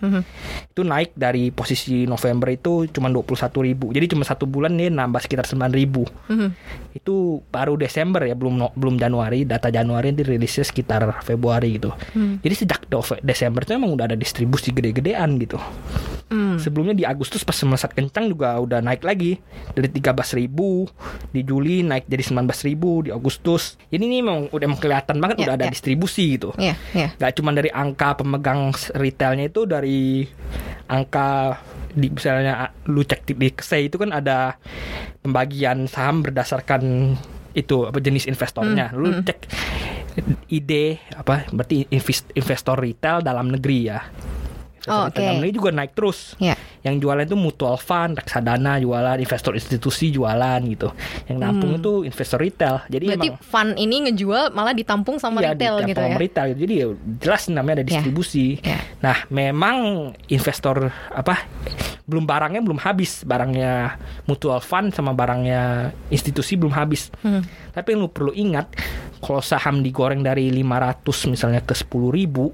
itu 0.69 0.81
naik 0.85 1.11
dari 1.17 1.51
posisi 1.51 2.07
November 2.07 2.47
itu 2.53 2.87
cuma 2.93 3.11
21 3.11 3.67
ribu. 3.67 3.91
Jadi 3.91 4.05
cuma 4.15 4.23
satu 4.23 4.47
bulan 4.47 4.77
nih 4.79 4.93
nambah 4.93 5.19
sekitar 5.19 5.43
9 5.49 5.73
ribu. 5.73 6.05
Mhm. 6.29 6.49
itu 6.89 7.39
baru 7.53 7.77
Desember 7.77 8.25
ya 8.25 8.33
belum 8.33 8.75
belum 8.75 8.95
Januari. 8.97 9.45
Data 9.45 9.69
Januari 9.69 10.13
dirilisnya 10.13 10.65
sekitar 10.65 11.05
Februari 11.21 11.77
gitu. 11.77 11.91
Jadi 12.15 12.55
sejak 12.55 12.85
Desember 13.21 13.61
itu 13.63 13.71
emang 13.75 13.93
udah 13.93 14.09
ada 14.09 14.17
distribusi 14.17 14.73
gede-gedean 14.73 15.37
gitu 15.37 15.59
Hmm. 16.29 16.61
sebelumnya 16.61 16.93
di 16.93 17.09
Agustus 17.09 17.41
pas 17.41 17.57
melesat 17.65 17.89
kencang 17.89 18.29
juga 18.29 18.53
udah 18.61 18.85
naik 18.85 19.01
lagi 19.01 19.41
dari 19.73 19.89
13 19.89 20.37
ribu 20.37 20.85
di 21.33 21.41
Juli 21.41 21.81
naik 21.81 22.05
jadi 22.05 22.21
19 22.21 22.45
ribu 22.69 23.01
di 23.01 23.09
Agustus 23.09 23.81
ini 23.89 24.05
nih 24.05 24.21
memang 24.21 24.53
udah 24.53 24.65
emang 24.69 24.77
kelihatan 24.77 25.17
banget 25.17 25.41
Ya, 25.41 25.45
udah 25.49 25.55
ada 25.57 25.65
ya. 25.65 25.73
distribusi 25.73 26.37
gitu 26.37 26.53
Iya, 26.61 26.77
iya. 26.93 27.09
Gak 27.17 27.41
cuma 27.41 27.49
dari 27.49 27.73
angka 27.73 28.21
pemegang 28.21 28.69
retailnya 28.93 29.49
itu 29.49 29.65
dari 29.65 30.29
angka 30.85 31.57
di 31.97 32.07
misalnya 32.13 32.69
ah, 32.69 32.71
lu 32.85 33.01
cek 33.01 33.25
di, 33.25 33.49
KSE 33.49 33.89
itu 33.89 33.97
kan 33.97 34.13
ada 34.13 34.61
pembagian 35.25 35.89
saham 35.89 36.21
berdasarkan 36.21 37.17
itu 37.57 37.89
apa 37.89 37.97
jenis 37.97 38.29
investornya. 38.29 38.93
Lu 38.93 39.09
cek 39.25 39.39
ide 40.53 40.99
apa 41.17 41.49
berarti 41.49 41.89
investor 42.37 42.77
retail 42.77 43.25
dalam 43.25 43.49
negeri 43.49 43.79
ya. 43.89 43.99
Investor 44.79 44.95
Oh, 44.95 45.07
dalam 45.11 45.35
negeri 45.37 45.51
juga 45.51 45.69
naik 45.69 45.91
terus. 45.91 46.39
Iya. 46.39 46.55
Yang 46.79 46.95
jualan 47.03 47.23
itu 47.27 47.35
mutual 47.35 47.75
fund, 47.75 48.15
reksadana 48.15 48.79
jualan, 48.79 49.19
investor 49.19 49.51
institusi 49.51 50.09
jualan 50.09 50.59
gitu. 50.65 50.95
Yang 51.27 51.37
nampung 51.37 51.71
itu 51.75 52.07
investor 52.07 52.39
retail. 52.39 52.79
Jadi 52.87 53.05
Hmm. 53.05 53.11
Berarti 53.11 53.29
emang 53.29 53.43
fund 53.43 53.71
ini 53.75 53.95
ngejual 54.07 54.43
malah 54.51 54.71
ditampung 54.71 55.19
sama 55.19 55.43
Iya, 55.43 55.51
retail 55.51 55.75
gitu 55.83 55.99
sama 55.99 56.15
ya? 56.15 56.17
retail. 56.17 56.47
Jadi 56.55 56.73
ya 56.73 56.87
jelas 57.19 57.41
namanya 57.51 57.75
ada 57.75 57.83
Ya. 57.83 57.89
distribusi. 57.91 58.47
Ya. 58.63 58.79
Nah, 58.99 59.17
memang 59.27 59.77
investor 60.25 60.87
apa 61.11 61.43
belum 62.05 62.25
barangnya 62.25 62.63
belum 62.63 62.79
habis, 62.79 63.21
barangnya 63.21 63.99
mutual 64.25 64.57
fund 64.59 64.89
sama 64.89 65.13
barangnya 65.13 65.91
institusi 66.09 66.55
belum 66.55 66.71
habis. 66.71 67.11
Hmm. 67.21 67.43
Tapi 67.69 67.93
yang 67.93 68.01
lu 68.01 68.09
perlu 68.09 68.31
ingat, 68.31 68.71
kalau 69.19 69.43
saham 69.43 69.83
digoreng 69.83 70.23
dari 70.23 70.49
500 70.49 71.27
misalnya 71.27 71.61
ke 71.61 71.75
10.000 71.75 72.09
ribu 72.09 72.49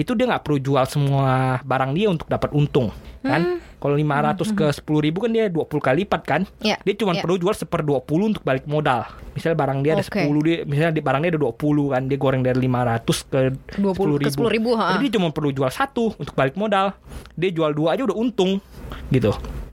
itu 0.00 0.12
dia 0.16 0.26
nggak 0.28 0.42
perlu 0.44 0.58
jual 0.58 0.84
semua 0.88 1.60
barang 1.62 1.92
dia 1.92 2.08
untuk 2.08 2.26
dapat 2.28 2.50
untung 2.52 2.90
kan 3.22 3.62
kalau 3.78 3.94
500 3.94 4.58
ke 4.58 4.66
10.000 4.82 5.04
ribu 5.06 5.18
kan 5.22 5.30
dia 5.30 5.46
20 5.46 5.66
kali 5.78 5.96
lipat 6.06 6.22
kan 6.26 6.42
Hmm. 6.42 6.74
Ya, 6.74 6.76
dia 6.82 6.94
cuma 6.98 7.14
ya. 7.14 7.22
perlu 7.22 7.38
jual 7.38 7.54
seper 7.54 7.82
20 7.82 8.34
untuk 8.34 8.42
balik 8.42 8.66
modal 8.66 9.06
misalnya 9.34 9.58
barang 9.62 9.78
dia 9.82 9.92
ada 9.98 10.04
Oke. 10.06 10.22
10 10.26 10.46
dia 10.46 10.56
misalnya 10.66 10.92
di 10.94 11.02
barangnya 11.02 11.30
ada 11.34 11.40
20 11.42 11.92
kan 11.94 12.02
dia 12.06 12.18
goreng 12.18 12.42
dari 12.42 12.58
500 12.66 13.30
ke 13.30 13.40
20 13.78 14.26
ke 14.26 14.30
10.000 14.30 14.42
10.000, 14.42 14.78
ha. 14.78 14.86
Jadi 14.94 15.02
dia 15.06 15.12
cuma 15.18 15.28
perlu 15.30 15.50
jual 15.54 15.70
satu 15.70 16.14
untuk 16.18 16.34
balik 16.34 16.54
modal 16.58 16.94
dia 17.38 17.50
jual 17.50 17.70
dua 17.74 17.94
aja 17.94 18.02
udah 18.06 18.16
untung 18.18 18.58
gitu 19.10 19.30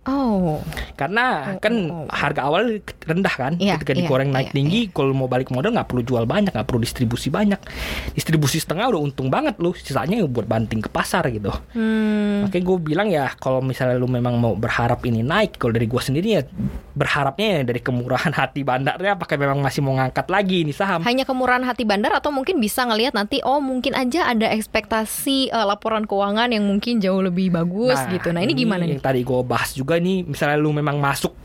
Oh, 0.10 0.58
Karena 0.98 1.54
Oh, 1.56 1.62
kan 1.62 1.74
oh, 1.88 2.04
oh. 2.04 2.06
harga 2.10 2.42
awal 2.50 2.82
rendah 3.06 3.36
kan, 3.38 3.54
Iya, 3.62 3.78
ketika 3.78 3.94
iya, 3.94 4.00
digoreng 4.04 4.34
naik 4.34 4.50
iya, 4.52 4.56
tinggi, 4.58 4.80
kalau 4.90 5.14
mau 5.14 5.30
balik 5.30 5.54
modal 5.54 5.70
nggak 5.72 5.86
perlu 5.86 6.02
jual 6.02 6.26
banyak, 6.26 6.50
nggak 6.50 6.66
perlu 6.66 6.82
distribusi 6.82 7.30
banyak. 7.30 7.62
Distribusi 8.18 8.58
setengah 8.58 8.90
udah 8.90 9.02
untung 9.02 9.30
banget 9.30 9.62
lu, 9.62 9.72
sisanya 9.78 10.18
ya 10.18 10.26
buat 10.26 10.50
banting 10.50 10.82
ke 10.82 10.90
pasar 10.90 11.30
gitu. 11.30 11.54
hmm, 11.78 12.50
Makanya 12.50 12.64
gue 12.66 12.78
bilang 12.82 13.08
ya 13.08 13.30
kalau 13.38 13.62
misalnya 13.62 13.96
lu 13.96 14.10
memang 14.10 14.36
mau 14.42 14.58
berharap 14.58 15.06
ini 15.06 15.22
naik, 15.22 15.62
kalau 15.62 15.78
dari 15.78 15.86
gue 15.86 16.02
sendiri 16.02 16.28
ya 16.36 16.42
berharapnya 16.98 17.62
ya 17.62 17.62
dari 17.70 17.80
kemurahan 17.80 18.34
hati 18.40 18.66
bandarnya, 18.66 19.14
apakah 19.16 19.36
memang 19.38 19.62
masih 19.62 19.86
mau 19.86 19.94
ngangkat 19.96 20.26
lagi 20.28 20.66
ini 20.66 20.74
saham? 20.74 21.06
hanya 21.06 21.24
kemurahan 21.24 21.64
hati 21.64 21.86
bandar 21.86 22.12
atau 22.18 22.34
mungkin 22.34 22.58
bisa 22.58 22.84
ngelihat 22.84 23.14
nanti 23.14 23.40
oh 23.46 23.62
mungkin 23.62 23.94
aja 23.94 24.26
ada 24.28 24.50
ekspektasi 24.52 25.52
eh, 25.52 25.66
laporan 25.68 26.08
keuangan 26.08 26.50
yang 26.50 26.66
mungkin 26.66 26.98
jauh 26.98 27.22
lebih 27.22 27.54
bagus 27.54 28.00
gitu. 28.10 28.32
Nah, 28.34 28.42
ini 28.42 28.56
gimana 28.56 28.88
nih? 28.88 28.98
Yang 28.98 29.06
tadi 29.06 29.22
gue 29.22 29.40
bahas 29.44 29.70
juga 29.76 29.99
nih, 30.00 30.26
misalnya 30.26 30.58
lu 30.58 30.72
memang 30.72 30.98
masuk 30.98 31.36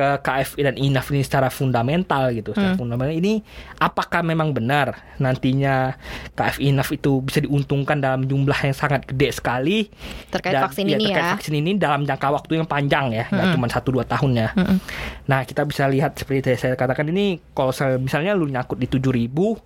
ke 0.00 0.24
KFI 0.24 0.60
dan 0.62 0.74
INAF 0.74 1.12
ini 1.12 1.20
secara 1.20 1.48
fundamental 1.48 2.32
gitu, 2.32 2.50
secara 2.50 2.72
Hmm. 2.72 2.80
fundamental 2.80 3.12
ini 3.12 3.44
apakah 3.76 4.22
memang 4.22 4.50
benar 4.50 4.96
nantinya 5.16 5.92
KFI 6.32 6.62
INAF 6.66 6.88
itu 6.90 7.20
bisa 7.20 7.38
diuntungkan 7.38 7.98
dalam 7.98 8.24
jumlah 8.24 8.56
yang 8.58 8.72
sangat 8.72 9.04
gede 9.04 9.28
sekali 9.30 9.92
Terkait 10.28 10.54
dan- 10.54 10.64
vaksin 10.64 10.84
ya, 10.84 10.96
ini 10.96 11.04
terkait 11.06 11.20
ya. 11.22 11.32
vaksin 11.34 11.54
ini 11.54 11.70
dalam 11.76 12.02
jangka 12.02 12.28
waktu 12.30 12.52
yang 12.54 12.64
panjang 12.64 13.12
ya, 13.12 13.24
nggak 13.26 13.46
cuma 13.52 13.66
satu 13.68 13.92
dua 13.92 14.04
tahun 14.04 14.30
ya. 14.34 14.48
Mm-mm. 14.54 14.78
Nah 15.26 15.44
kita 15.44 15.62
bisa 15.62 15.84
lihat 15.84 16.16
seperti 16.16 16.56
saya 16.56 16.72
katakan 16.72 17.04
ini 17.06 17.26
kalau 17.50 17.70
misalnya 17.98 18.32
lu 18.32 18.46
nyangkut 18.46 18.76
di 18.76 18.86
7000 18.86 19.60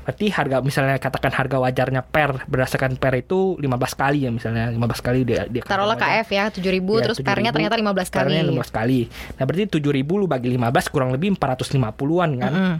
berarti 0.00 0.26
harga 0.30 0.56
misalnya 0.60 0.96
katakan 0.96 1.32
harga 1.32 1.56
wajarnya 1.58 2.02
per 2.02 2.46
berdasarkan 2.46 2.96
per 2.96 3.14
itu 3.16 3.56
15 3.56 3.66
kali 3.94 4.18
ya 4.22 4.30
misalnya 4.30 4.70
15 4.70 5.00
kali 5.00 5.18
dia, 5.22 5.44
dia 5.46 5.62
Taruhlah 5.62 5.94
KF 5.94 6.28
ya 6.30 6.44
7000 6.48 6.62
Ya, 6.94 7.02
terus 7.02 7.18
pernya 7.20 7.50
7.000, 7.50 7.56
ternyata 7.56 7.76
15 7.76 8.08
kali. 8.08 8.20
pernya 8.22 8.40
15 8.44 8.70
kali. 8.70 9.00
Nah 9.34 9.42
berarti 9.42 9.64
7000 9.74 10.06
lu 10.06 10.26
bagi 10.30 10.48
15 10.54 10.92
kurang 10.94 11.10
lebih 11.10 11.34
450-an 11.34 12.30
kan. 12.38 12.52
Mm-mm. 12.54 12.76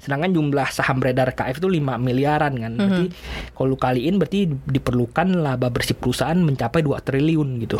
Sedangkan 0.00 0.32
jumlah 0.32 0.68
saham 0.72 1.04
beredar 1.04 1.36
KF 1.36 1.60
itu 1.60 1.68
5 1.68 2.00
miliaran 2.00 2.52
kan. 2.56 2.72
Mm-hmm. 2.72 2.80
Berarti 2.80 3.04
kalau 3.52 3.68
lu 3.74 3.76
kaliin 3.76 4.16
berarti 4.16 4.40
diperlukan 4.48 5.28
laba 5.36 5.68
bersih 5.68 5.92
perusahaan 5.92 6.38
mencapai 6.38 6.80
2 6.80 6.96
triliun 7.04 7.48
gitu. 7.60 7.76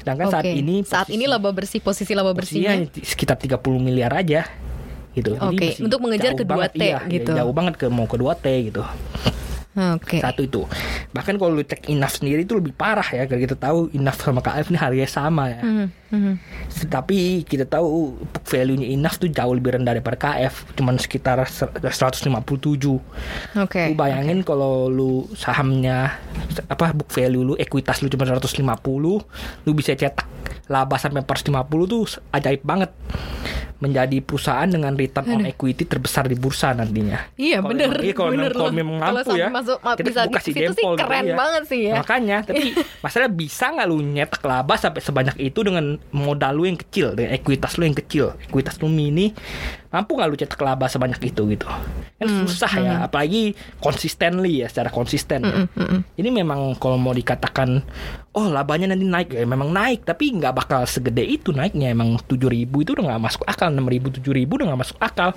Sedangkan 0.00 0.32
saat 0.32 0.48
Oke. 0.48 0.56
ini 0.56 0.82
saat 0.82 1.08
ini 1.12 1.28
posisi- 1.28 1.30
laba 1.30 1.50
bersih 1.52 1.80
posisi 1.84 2.12
laba 2.16 2.32
bersihnya 2.34 2.88
sekitar 2.90 3.36
30 3.38 3.60
miliar 3.78 4.10
aja 4.16 4.48
gitu. 5.12 5.36
Oke, 5.36 5.76
masih 5.76 5.84
untuk 5.84 6.00
mengejar 6.00 6.32
ke 6.32 6.42
2T 6.42 6.48
banget, 6.48 6.72
iya, 6.80 6.98
gitu. 7.04 7.36
iya, 7.36 7.44
jauh 7.44 7.52
banget 7.52 7.74
ke 7.76 7.86
mau 7.92 8.08
ke 8.08 8.16
2T 8.16 8.46
gitu. 8.72 8.82
Oke. 9.72 10.20
Satu 10.20 10.44
itu. 10.44 10.68
Bahkan 11.16 11.40
kalau 11.40 11.56
lu 11.56 11.64
cek 11.64 11.88
INAF 11.88 12.20
sendiri 12.20 12.44
itu 12.44 12.56
lebih 12.56 12.76
parah 12.76 13.04
ya. 13.08 13.24
Kalau 13.24 13.40
kita 13.40 13.56
tahu 13.56 13.78
INAF 13.96 14.20
sama 14.20 14.44
KF 14.44 14.68
ini 14.68 14.78
harganya 14.80 15.08
sama 15.08 15.48
ya. 15.48 15.60
Mhm, 15.64 15.86
mhm. 16.12 16.34
Tapi 16.84 17.18
kita 17.42 17.64
tahu 17.64 17.88
book 18.18 18.44
value-nya 18.44 18.86
INAF 18.86 19.16
tuh 19.16 19.28
jauh 19.28 19.50
lebih 19.50 19.74
rendah 19.74 19.92
daripada 19.92 20.14
KF, 20.18 20.74
cuman 20.74 20.96
sekitar 20.96 21.40
ser- 21.46 21.72
157. 21.72 23.00
Oke. 23.54 23.82
Lu 23.88 23.94
bayangin 23.94 24.40
kalau 24.42 24.86
lu 24.86 25.10
sahamnya 25.32 26.20
apa 26.66 26.92
book 26.92 27.08
value 27.08 27.42
lu 27.42 27.54
ekuitas 27.56 28.00
lu 28.00 28.08
cuma 28.08 28.24
150, 28.24 28.60
lu 29.58 29.70
bisa 29.72 29.92
cetak 29.92 30.28
laba 30.68 30.96
sampai 30.96 31.20
450 31.20 31.50
tuh 31.86 32.04
ajaib 32.30 32.62
banget. 32.62 32.92
Menjadi 33.78 34.22
perusahaan 34.22 34.64
dengan 34.64 34.94
return 34.94 35.26
on 35.28 35.42
equity 35.42 35.82
terbesar 35.82 36.30
di 36.30 36.38
bursa 36.38 36.70
nantinya. 36.70 37.34
Iya 37.34 37.58
Kalau 37.58 37.70
bener 37.74 37.90
iya, 37.98 38.14
kalau 38.14 38.30
bener 38.30 38.54
memang- 38.54 38.54
kalau 38.54 38.70
memang 38.70 38.96
mampu 39.02 39.34
ya. 39.34 39.50
masuk 39.50 39.78
ma- 39.82 39.98
Kita 39.98 40.06
bisa 40.06 40.20
buka 40.22 40.38
di 40.38 40.44
si 40.44 40.50
sih 40.54 40.62
gitu, 40.62 40.82
keren 40.94 41.26
iya. 41.26 41.34
banget 41.34 41.62
sih 41.66 41.80
ya. 41.90 41.94
Makanya, 41.98 42.38
tapi 42.46 42.78
masalah 43.04 43.26
bisa 43.26 43.64
nggak 43.68 43.86
lu 43.90 43.98
nyetak 43.98 44.38
laba 44.40 44.74
sampai 44.78 45.02
sebanyak 45.02 45.34
itu 45.36 45.66
dengan 45.66 45.98
modal 46.10 46.58
lu 46.58 46.66
yang 46.66 46.78
kecil, 46.80 47.14
dengan 47.14 47.38
ekuitas 47.38 47.78
lu 47.78 47.86
yang 47.86 47.96
kecil, 47.96 48.34
ekuitas 48.50 48.82
lu 48.82 48.90
mini, 48.90 49.30
mampu 49.92 50.12
nggak 50.12 50.26
lu 50.26 50.36
cetak 50.36 50.58
laba 50.58 50.88
sebanyak 50.88 51.20
itu 51.22 51.42
gitu? 51.46 51.68
Kan 52.16 52.24
Hmm, 52.24 52.46
susah 52.46 52.72
ya, 52.74 52.94
apalagi 53.02 53.52
consistently 53.76 54.62
ya, 54.62 54.66
secara 54.66 54.88
konsisten. 54.88 55.42
ya. 55.42 55.66
Ini 56.14 56.28
memang 56.30 56.74
kalau 56.76 56.94
mau 56.94 57.10
dikatakan, 57.10 57.82
oh 58.30 58.46
labanya 58.46 58.88
nanti 58.88 59.02
naik, 59.02 59.28
ya 59.30 59.44
memang 59.44 59.68
naik, 59.68 60.02
tapi 60.02 60.32
nggak 60.32 60.54
bakal 60.54 60.80
segede 60.84 61.20
itu 61.20 61.50
naiknya. 61.50 61.90
Emang 61.90 62.14
7.000 62.16 62.38
itu 62.78 62.90
udah 62.90 63.04
nggak 63.06 63.22
masuk 63.22 63.42
akal, 63.44 63.68
6.000, 63.68 64.22
7.000 64.22 64.48
udah 64.48 64.66
nggak 64.66 64.80
masuk 64.80 64.98
akal. 64.98 65.30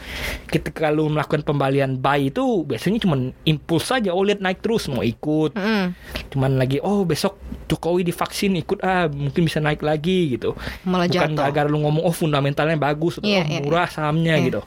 Ketika 0.46 0.88
lu 0.88 1.10
melakukan 1.10 1.42
pembalian 1.42 1.98
buy 1.98 2.30
itu 2.30 2.44
biasanya 2.64 3.00
cuma 3.00 3.16
impuls 3.42 3.84
saja, 3.84 4.10
oh 4.10 4.22
lihat 4.22 4.40
naik 4.40 4.62
terus 4.62 4.86
mau 4.86 5.02
ikut 5.02 5.52
Mm, 5.56 5.96
cuman 6.30 6.52
lagi 6.56 6.78
oh 6.80 7.02
besok 7.04 7.38
Jokowi 7.66 8.04
divaksin 8.04 8.54
ikut 8.56 8.78
ah 8.80 9.08
mungkin 9.08 9.42
bisa 9.42 9.58
naik 9.58 9.82
lagi 9.82 10.36
gitu 10.36 10.54
Malah 10.84 11.08
bukan 11.08 11.34
jatuh. 11.34 11.44
agar 11.44 11.66
lu 11.66 11.80
ngomong 11.80 12.04
oh 12.04 12.12
fundamentalnya 12.12 12.76
bagus 12.76 13.18
atau 13.18 13.26
Iya, 13.26 13.42
oh, 13.42 13.64
murah 13.64 13.88
sahamnya 13.88 14.38
Iya. 14.38 14.45
Gitu 14.48 14.62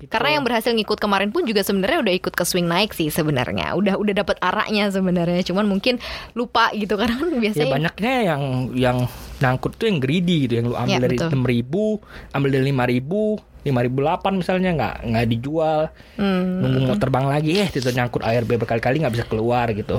Gitu. 0.00 0.16
Karena 0.16 0.40
yang 0.40 0.44
berhasil 0.48 0.72
ngikut 0.72 0.96
kemarin 0.96 1.28
pun 1.28 1.44
juga 1.44 1.60
sebenarnya 1.60 2.00
udah 2.00 2.14
ikut 2.16 2.32
ke 2.32 2.44
swing 2.48 2.64
naik 2.64 2.96
sih 2.96 3.12
sebenarnya. 3.12 3.76
Udah 3.76 4.00
udah 4.00 4.24
dapat 4.24 4.40
araknya 4.40 4.88
sebenarnya. 4.88 5.44
Cuman 5.44 5.68
mungkin 5.68 6.00
lupa 6.32 6.72
gitu 6.72 6.96
karena 7.00 7.20
kan 7.20 7.28
ya 7.28 7.36
biasanya 7.36 7.68
banyaknya 7.68 8.14
yang 8.24 8.42
yang 8.72 8.98
nyangkut 9.44 9.76
tuh 9.76 9.92
yang 9.92 10.00
greedy 10.00 10.48
gitu 10.48 10.56
yang 10.56 10.66
lu 10.72 10.76
ambil 10.76 11.04
dari 11.04 11.16
betul. 11.20 11.28
enam 11.32 11.44
ribu 11.44 11.84
ambil 12.32 12.48
dari 12.48 12.64
lima 12.72 12.84
ribu 12.88 13.36
lima 13.60 13.80
ribu 13.84 14.00
delapan 14.00 14.32
misalnya 14.40 14.70
nggak 14.72 14.94
nggak 15.04 15.26
dijual 15.32 15.80
Hmm. 16.16 16.60
nunggu 16.64 16.78
mau 16.84 16.96
terbang 16.96 17.24
lagi 17.28 17.60
eh 17.60 17.68
itu 17.68 17.88
nyangkut 17.88 18.20
ARB 18.20 18.56
berkali-kali 18.56 19.00
nggak 19.00 19.14
bisa 19.16 19.24
keluar 19.28 19.68
gitu 19.72 19.96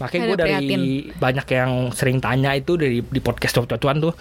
makanya 0.00 0.32
gue 0.32 0.36
dari 0.36 0.52
prihatin. 0.56 0.80
banyak 1.16 1.46
yang 1.52 1.72
sering 1.92 2.20
tanya 2.20 2.52
itu 2.56 2.76
dari 2.76 3.00
di 3.00 3.20
podcast 3.20 3.64
cuan 3.64 4.00
tuh 4.00 4.12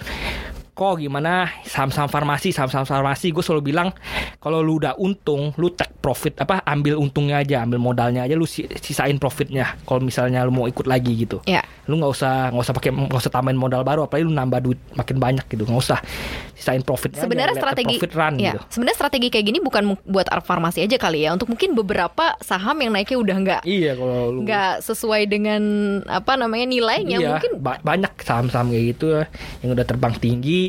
kok 0.80 0.96
gimana? 0.96 1.52
Saham-saham 1.68 2.08
farmasi 2.08 2.56
saham-saham 2.56 2.88
farmasi. 2.88 3.36
Gue 3.36 3.44
selalu 3.44 3.76
bilang 3.76 3.92
kalau 4.40 4.64
lu 4.64 4.80
udah 4.80 4.96
untung 4.96 5.52
lu 5.60 5.76
take 5.76 5.92
profit 6.00 6.40
apa 6.40 6.64
ambil 6.64 6.96
untungnya 6.96 7.44
aja 7.44 7.60
ambil 7.60 7.84
modalnya 7.84 8.24
aja 8.24 8.40
lu 8.40 8.48
si- 8.48 8.64
sisain 8.80 9.20
profitnya. 9.20 9.76
Kalau 9.84 10.00
misalnya 10.00 10.48
lu 10.48 10.56
mau 10.56 10.72
ikut 10.72 10.88
lagi 10.88 11.12
gitu. 11.20 11.44
Ya. 11.44 11.60
lu 11.90 11.98
nggak 11.98 12.14
usah 12.14 12.54
nggak 12.54 12.64
usah 12.64 12.76
pakai 12.78 12.92
nggak 12.94 13.18
usah 13.18 13.34
tambahin 13.34 13.58
modal 13.58 13.82
baru 13.82 14.06
apalagi 14.06 14.22
lu 14.22 14.32
nambah 14.32 14.60
duit 14.62 14.80
makin 14.96 15.18
banyak 15.18 15.44
gitu. 15.50 15.68
Nggak 15.68 15.82
usah. 15.84 16.00
Sisain 16.54 16.84
profitnya 16.84 17.24
Sebenarnya 17.24 17.56
strategi 17.56 17.96
profit 17.98 18.14
run 18.14 18.36
ya, 18.36 18.52
gitu. 18.52 18.60
sebenarnya 18.70 18.98
strategi 19.00 19.28
kayak 19.32 19.46
gini 19.48 19.60
bukan 19.60 19.84
buat 20.04 20.28
farmasi 20.44 20.84
aja 20.84 20.96
kali 20.96 21.24
ya. 21.24 21.34
Untuk 21.34 21.50
mungkin 21.50 21.74
beberapa 21.74 22.36
saham 22.40 22.78
yang 22.80 22.92
naiknya 22.94 23.18
udah 23.18 23.36
nggak 23.40 23.62
iya 23.64 23.96
kalau 23.96 24.30
lu 24.30 24.44
nggak 24.44 24.84
sesuai 24.84 25.24
dengan 25.26 25.62
apa 26.06 26.36
namanya 26.36 26.68
nilainya 26.68 27.18
iya, 27.18 27.30
mungkin 27.34 27.58
ba- 27.58 27.82
banyak 27.82 28.12
saham-saham 28.22 28.70
kayak 28.70 28.86
gitu 28.94 29.06
ya, 29.18 29.24
yang 29.64 29.72
udah 29.74 29.86
terbang 29.88 30.14
tinggi 30.20 30.69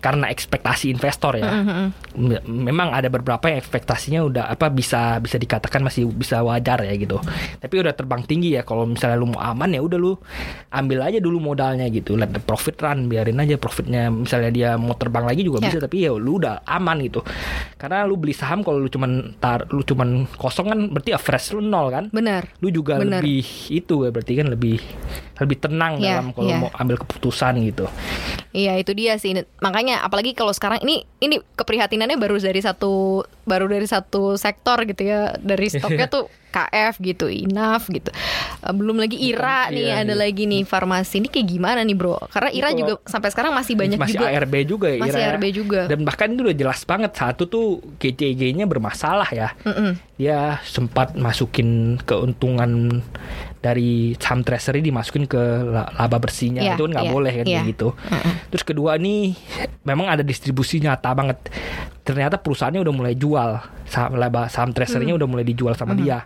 karena 0.00 0.26
ekspektasi 0.26 0.88
investor 0.88 1.36
ya. 1.36 1.48
Me- 2.10 2.40
Memang 2.42 2.90
ada 2.90 3.06
beberapa 3.06 3.46
yang 3.46 3.56
ekspektasinya 3.56 4.20
udah 4.22 4.44
apa 4.48 4.66
bisa 4.66 5.16
bisa 5.18 5.36
dikatakan 5.36 5.80
masih 5.80 6.08
bisa 6.08 6.40
wajar 6.40 6.80
ya 6.80 6.94
gitu. 6.94 7.20
Tapi 7.56 7.74
udah 7.76 7.92
terbang 7.92 8.24
tinggi 8.24 8.52
ya 8.52 8.62
kalau 8.62 8.84
misalnya 8.84 9.14
lu 9.14 9.28
mau 9.28 9.38
aman 9.38 9.68
ya 9.68 9.80
udah 9.80 9.96
lu 9.96 10.16
ambil 10.70 10.98
aja 11.02 11.18
dulu 11.18 11.38
modalnya 11.38 11.84
gitu. 11.86 12.14
Let 12.14 12.30
the 12.30 12.40
profit 12.40 12.78
run, 12.78 13.06
biarin 13.06 13.36
aja 13.36 13.54
profitnya 13.54 14.08
misalnya 14.08 14.48
dia 14.48 14.70
mau 14.74 14.94
terbang 14.94 15.24
lagi 15.24 15.42
juga 15.42 15.60
Ya. 15.60 15.68
bisa 15.68 15.78
tapi 15.78 15.96
ya 16.00 16.10
lu 16.10 16.36
udah 16.36 16.64
aman 16.64 16.96
gitu. 17.00 17.20
Karena 17.76 18.02
lu 18.02 18.16
beli 18.16 18.32
saham 18.32 18.60
kalau 18.60 18.78
lu 18.78 18.88
cuman 18.88 19.10
tar 19.36 19.68
lu 19.68 19.82
cuman 19.82 20.24
kosong 20.32 20.66
kan 20.66 20.80
berarti 20.88 21.12
average 21.12 21.52
lu 21.52 21.60
nol 21.60 21.88
kan 21.88 22.04
benar. 22.08 22.48
lu 22.58 22.70
juga 22.70 22.96
Bener. 22.96 23.20
lebih 23.20 23.44
itu 23.68 23.94
ya 24.00 24.10
berarti 24.10 24.32
kan 24.34 24.46
lebih 24.48 24.80
lebih 25.36 25.56
tenang 25.58 25.96
Iya, 25.96 26.16
dalam 26.16 26.30
kalau 26.30 26.46
iya. 26.46 26.58
mau 26.58 26.70
ambil 26.70 26.96
keputusan 26.96 27.60
gitu. 27.64 27.84
Iya 28.50 28.76
itu 28.76 28.92
dia 28.92 29.16
sih. 29.16 29.32
Makanya 29.58 29.89
apalagi 29.98 30.38
kalau 30.38 30.54
sekarang 30.54 30.78
ini 30.86 31.02
ini 31.18 31.42
keprihatinannya 31.58 32.14
baru 32.14 32.38
dari 32.38 32.62
satu 32.62 33.24
baru 33.42 33.66
dari 33.66 33.90
satu 33.90 34.38
sektor 34.38 34.78
gitu 34.86 35.02
ya. 35.02 35.34
Dari 35.34 35.66
stoknya 35.66 36.06
tuh 36.06 36.30
KF 36.50 36.98
gitu, 36.98 37.26
Inaf 37.30 37.90
gitu. 37.90 38.10
Eh, 38.62 38.74
belum 38.74 38.98
lagi 38.98 39.14
IRA 39.18 39.70
Bukan, 39.70 39.74
nih 39.74 39.84
iya, 39.86 40.02
ada 40.02 40.14
iya. 40.14 40.22
lagi 40.26 40.42
nih 40.50 40.62
farmasi. 40.66 41.22
Ini 41.22 41.28
kayak 41.30 41.46
gimana 41.46 41.80
nih, 41.86 41.94
Bro? 41.94 42.18
Karena 42.26 42.50
IRA 42.50 42.70
Kalau- 42.70 42.78
juga 42.78 42.92
sampai 43.06 43.28
sekarang 43.30 43.52
masih 43.54 43.74
banyak 43.78 43.98
masih 43.98 44.18
juga. 44.18 44.26
ARB 44.34 44.54
juga 44.66 44.88
ya. 44.90 44.98
Masih 44.98 45.20
Ira. 45.22 45.30
ARB 45.34 45.44
juga. 45.54 45.80
Dan 45.86 46.02
bahkan 46.02 46.26
itu 46.34 46.42
udah 46.42 46.56
jelas 46.58 46.80
banget 46.82 47.12
satu 47.14 47.46
tuh 47.46 47.66
GCG-nya 48.02 48.66
bermasalah 48.66 49.30
ya. 49.30 49.54
Mm-mm. 49.62 49.94
Dia 50.18 50.58
sempat 50.66 51.14
masukin 51.14 52.02
keuntungan 52.02 53.00
dari 53.60 54.16
saham 54.16 54.40
treasury 54.40 54.80
dimasukin 54.80 55.28
ke 55.28 55.36
la- 55.68 55.92
laba 55.92 56.16
bersihnya 56.16 56.64
Iya, 56.64 56.74
itu 56.74 56.82
kan 56.82 56.90
nggak 56.90 57.06
iya, 57.06 57.12
boleh 57.12 57.32
kan 57.32 57.44
iya. 57.44 57.54
kayak 57.60 57.68
gitu. 57.76 57.88
Terus 58.48 58.64
kedua 58.64 58.96
nih 58.96 59.36
memang 59.84 60.08
ada 60.08 60.24
distribusi 60.24 60.80
nyata 60.80 61.12
banget. 61.12 61.38
Ternyata 62.00 62.36
perusahaannya 62.36 62.80
udah 62.80 62.94
mulai 62.94 63.14
jual 63.14 63.60
saham 63.84 64.14
laba 64.14 64.46
saham 64.46 64.70
treasury-nya 64.70 65.12
Hmm. 65.12 65.20
udah 65.20 65.28
mulai 65.28 65.42
dijual 65.42 65.74
sama 65.74 65.92
dia. 65.94 66.22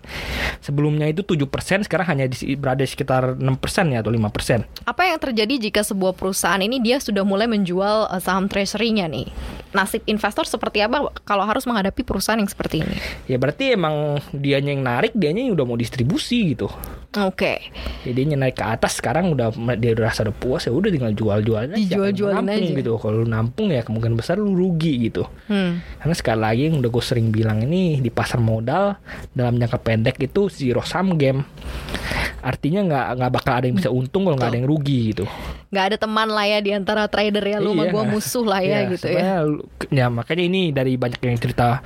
Sebelumnya 0.61 1.07
itu 1.07 1.25
7% 1.25 1.49
sekarang 1.83 2.07
hanya 2.07 2.25
di, 2.25 2.37
berada 2.55 2.83
sekitar 2.83 3.35
6% 3.35 3.57
ya 3.89 4.01
atau 4.01 4.09
5%. 4.09 4.65
Apa 4.85 5.03
yang 5.05 5.19
terjadi 5.19 5.55
jika 5.61 5.81
sebuah 5.81 6.13
perusahaan 6.13 6.59
ini 6.59 6.79
dia 6.79 6.97
sudah 6.99 7.23
mulai 7.23 7.45
menjual 7.47 8.07
eh, 8.07 8.21
saham 8.21 8.47
treasury-nya 8.47 9.07
nih? 9.07 9.29
Nasib 9.73 10.07
investor 10.07 10.45
seperti 10.45 10.79
apa 10.81 11.03
kalau 11.23 11.43
harus 11.43 11.65
menghadapi 11.65 12.01
perusahaan 12.01 12.39
yang 12.39 12.47
seperti 12.47 12.81
ini? 12.81 12.97
Ya 13.27 13.37
berarti 13.37 13.73
emang 13.73 14.21
dianya 14.31 14.71
yang 14.71 14.85
narik, 14.85 15.11
dianya 15.13 15.43
yang 15.43 15.55
udah 15.55 15.67
mau 15.67 15.75
distribusi 15.75 16.55
gitu. 16.55 16.71
Oke. 17.17 17.71
Jadi 18.03 18.21
dia 18.25 18.37
naik 18.37 18.55
ke 18.55 18.65
atas 18.65 18.99
sekarang 18.99 19.31
udah 19.31 19.49
dia 19.75 19.95
udah 19.95 20.05
rasa 20.05 20.23
udah 20.23 20.35
puas 20.35 20.63
ya 20.63 20.71
udah 20.71 20.91
tinggal 20.91 21.11
jual-jual 21.11 21.59
aja. 21.65 21.75
Dijual-jualin 21.75 22.43
Nampung 22.43 22.61
aja. 22.61 22.79
gitu. 22.79 22.93
Kalau 22.99 23.15
lu 23.17 23.27
nampung 23.27 23.67
ya 23.71 23.83
kemungkinan 23.83 24.15
besar 24.15 24.37
lu 24.37 24.53
rugi 24.53 25.09
gitu. 25.09 25.25
Hmm. 25.49 25.64
Karena 25.99 26.15
sekali 26.15 26.41
lagi 26.41 26.63
yang 26.69 26.77
udah 26.79 26.91
gue 26.91 27.05
sering 27.05 27.29
bilang 27.29 27.63
ini 27.63 27.99
di 27.99 28.09
pasar 28.09 28.39
modal 28.39 28.97
dalam 29.31 29.57
jangka 29.57 29.79
pendek 29.79 30.17
itu 30.19 30.49
zero 30.49 30.83
sum 30.83 31.15
game. 31.15 31.43
Artinya 32.41 32.85
nggak 32.85 33.07
nggak 33.17 33.33
bakal 33.33 33.53
ada 33.57 33.67
yang 33.67 33.77
bisa 33.77 33.89
untung 33.89 34.29
kalau 34.29 34.37
nggak 34.37 34.53
ada 34.53 34.59
yang 34.61 34.69
rugi 34.69 35.17
gitu. 35.17 35.25
Nggak 35.73 35.85
ada 35.89 35.97
teman 35.97 36.29
lah 36.29 36.45
ya 36.45 36.59
di 36.61 36.71
antara 36.71 37.09
trader 37.09 37.41
ya 37.41 37.57
lu 37.57 37.73
sama 37.73 37.85
Iya. 37.85 37.93
gua 37.93 38.03
musuh 38.05 38.45
lah 38.45 38.61
ya 38.61 38.69
Iya, 38.85 38.91
gitu 38.93 39.07
ya. 39.09 39.25
Ya 39.89 40.07
makanya 40.13 40.45
ini 40.45 40.63
dari 40.69 41.01
banyak 41.01 41.25
yang 41.25 41.41
cerita 41.41 41.81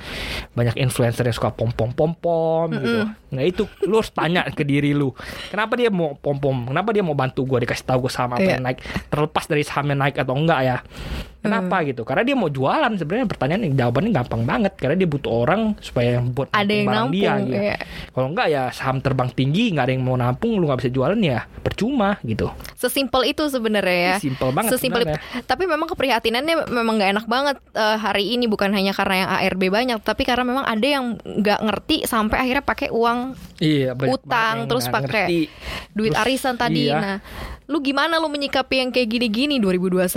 banyak 0.51 0.75
influencer 0.75 1.23
yang 1.23 1.33
suka 1.33 1.55
pom 1.55 1.71
pom 1.71 1.95
pom 1.95 2.11
pom 2.11 2.67
gitu. 2.75 3.07
Nah 3.29 3.41
itu 3.41 3.65
lu 3.83 3.97
harus 3.97 4.09
tanya 4.09 4.45
ke 4.45 4.61
diri 4.61 4.91
lu. 4.91 5.13
Kenapa 5.49 5.73
dia 5.73 5.89
mau 5.89 6.13
pom 6.13 6.35
pom? 6.35 6.65
Kenapa 6.65 6.89
dia 6.89 7.01
mau 7.01 7.13
bantu 7.13 7.43
gua 7.43 7.59
dikasih 7.59 7.85
tahu 7.85 8.05
gue 8.05 8.11
sama 8.11 8.35
apa 8.35 8.43
Iya. 8.43 8.53
yang 8.55 8.63
naik 8.63 8.79
terlepas 9.07 9.45
dari 9.45 9.61
sahamnya 9.61 9.95
naik 9.95 10.15
atau 10.17 10.33
enggak 10.33 10.59
ya? 10.61 10.77
Kenapa 11.39 11.79
Mm. 11.79 11.85
gitu? 11.87 12.01
Karena 12.03 12.27
dia 12.27 12.35
mau 12.35 12.51
jualan 12.51 12.91
sebenarnya 12.93 13.23
pertanyaan 13.23 13.63
yang 13.63 13.75
jawabannya 13.79 14.11
gampang 14.11 14.43
banget 14.43 14.73
karena 14.75 14.99
dia 14.99 15.07
butuh 15.07 15.31
orang 15.39 15.71
supaya 15.79 16.19
buat 16.19 16.51
Ada 16.51 16.67
yang 16.67 16.87
barang 16.91 17.07
dia 17.09 17.29
nampung, 17.31 17.47
gitu. 17.47 17.61
iya. 17.63 17.77
Kalau 18.11 18.27
enggak 18.27 18.47
ya 18.49 18.63
saham 18.69 18.97
terbang 18.99 19.29
tinggi 19.31 19.71
nggak 19.71 19.85
ada 19.87 19.93
yang 19.95 20.03
mau 20.03 20.19
nampung 20.19 20.59
lu 20.59 20.67
nggak 20.67 20.83
bisa 20.83 20.91
jualan 20.91 21.15
ya 21.15 21.47
percuma 21.63 22.19
gitu. 22.21 22.51
Sesimpel 22.75 23.31
itu 23.31 23.47
sebenarnya 23.47 23.99
ya. 24.03 24.15
Simpel 24.19 24.51
banget 24.51 24.75
Sesimpel 24.75 25.07
itu. 25.07 25.15
Tapi 25.41 25.63
memang 25.63 25.87
keprihatinannya 25.87 26.67
memang 26.67 26.99
nggak 26.99 27.11
enak 27.15 27.25
banget 27.25 27.55
eh, 27.71 27.97
hari 27.97 28.35
ini 28.35 28.51
bukan 28.51 28.75
hanya 28.75 28.91
karena 28.91 29.15
yang 29.15 29.29
ARB 29.31 29.63
banyak, 29.71 29.99
tapi 30.03 30.27
karena 30.27 30.43
memang 30.43 30.67
ada 30.67 30.83
yang 30.83 31.15
nggak 31.23 31.59
ngerti 31.63 31.95
sampai 32.03 32.35
akhirnya 32.35 32.67
pakai 32.67 32.91
uang 32.91 33.18
Iya, 33.59 33.91
banyak 33.93 34.13
Utang, 34.15 34.29
banget 34.29 34.55
yang 34.57 34.69
terus 34.69 34.85
pakai 34.87 35.25
duit 35.91 36.13
Terus, 36.13 36.21
arisan 36.23 36.55
tadi. 36.55 36.87
iya. 36.87 36.97
Nah, 36.97 37.17
lu 37.67 37.77
gimana 37.79 38.17
lu 38.17 38.27
menyikapi 38.27 38.81
yang 38.81 38.89
kayak 38.89 39.09
gini-gini 39.09 39.61
2021 39.61 40.09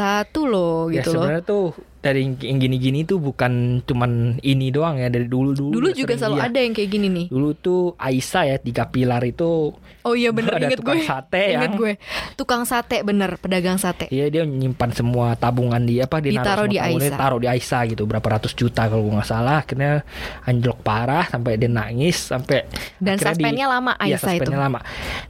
loh 0.49 0.89
ya 0.89 1.01
gitu 1.03 1.11
loh. 1.13 1.27
sebenarnya 1.29 1.43
tuh 1.45 1.67
dari 2.03 2.27
yang 2.37 2.59
gini-gini 2.59 3.03
tuh 3.03 3.17
bukan 3.17 3.79
cuman 3.81 4.11
ini 4.41 4.69
doang 4.69 4.99
ya 4.99 5.07
dari 5.07 5.25
dulu 5.25 5.55
dulu 5.55 5.71
Dulu 5.73 5.89
juga 5.93 6.13
selalu 6.13 6.43
ada 6.43 6.59
yang 6.59 6.73
kayak 6.73 6.91
gini 6.91 7.07
nih. 7.07 7.27
dulu 7.29 7.55
tuh 7.55 7.95
Aisyah 7.95 8.45
ya 8.45 8.57
tiga 8.59 8.85
pilar 8.87 9.23
itu 9.23 9.71
Oh 10.03 10.13
iya 10.13 10.29
bener 10.29 10.51
Ada 10.59 10.67
inget 10.67 10.79
tukang 10.79 10.99
gue. 10.99 11.07
sate 11.07 11.45
Inget 11.49 11.63
yang- 11.65 11.79
gue. 11.79 11.93
Tukang 12.35 12.63
sate 12.65 12.97
bener, 13.01 13.39
pedagang 13.39 13.79
sate. 13.79 14.11
Iya 14.11 14.27
dia 14.29 14.43
nyimpan 14.43 14.91
semua 14.91 15.33
tabungan 15.35 15.79
dia 15.81 16.05
apa 16.05 16.19
dia 16.19 16.35
Ditaruh 16.35 16.67
di 16.67 16.75
Aisyah. 16.77 17.15
taruh 17.15 17.39
di 17.39 17.47
Aisyah 17.47 17.83
gitu 17.87 18.03
berapa 18.03 18.27
ratus 18.29 18.51
juta 18.53 18.83
kalau 18.85 19.07
gue 19.07 19.15
nggak 19.15 19.31
salah 19.31 19.63
akhirnya 19.63 20.03
anjlok 20.43 20.83
parah 20.83 21.23
sampai 21.25 21.55
dia 21.55 21.71
nangis 21.71 22.19
sampai 22.19 22.67
Dan 22.99 23.15
akhirnya 23.17 23.39
di- 23.57 23.63
lama 23.65 23.93
Iya, 23.97 24.03
Aisyah 24.13 24.33
itu. 24.33 24.43
suspendnya 24.43 24.59
lama 24.61 24.81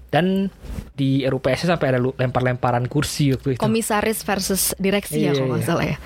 dan 0.09 0.49
di 0.93 1.21
RUPS 1.23 1.65
sampai 1.67 1.87
ada 1.91 2.01
lempar-lemparan 2.01 2.85
kursi 2.85 3.33
waktu 3.33 3.57
itu 3.57 3.61
Komisaris 3.61 4.21
versus 4.23 4.73
direksi 4.77 5.21
ya 5.21 5.31
Iya, 5.31 5.33
kalau 5.35 5.49
nggak 5.51 5.61
iya. 5.61 5.69
salah 5.69 5.85
ya. 5.87 5.97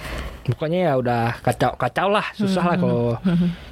Pokoknya 0.47 0.91
ya 0.91 0.93
udah 0.99 1.43
kacau 1.43 1.75
kacau 1.75 2.07
lah 2.11 2.27
susah 2.39 2.65
lah 2.65 2.77
kalau 2.79 3.19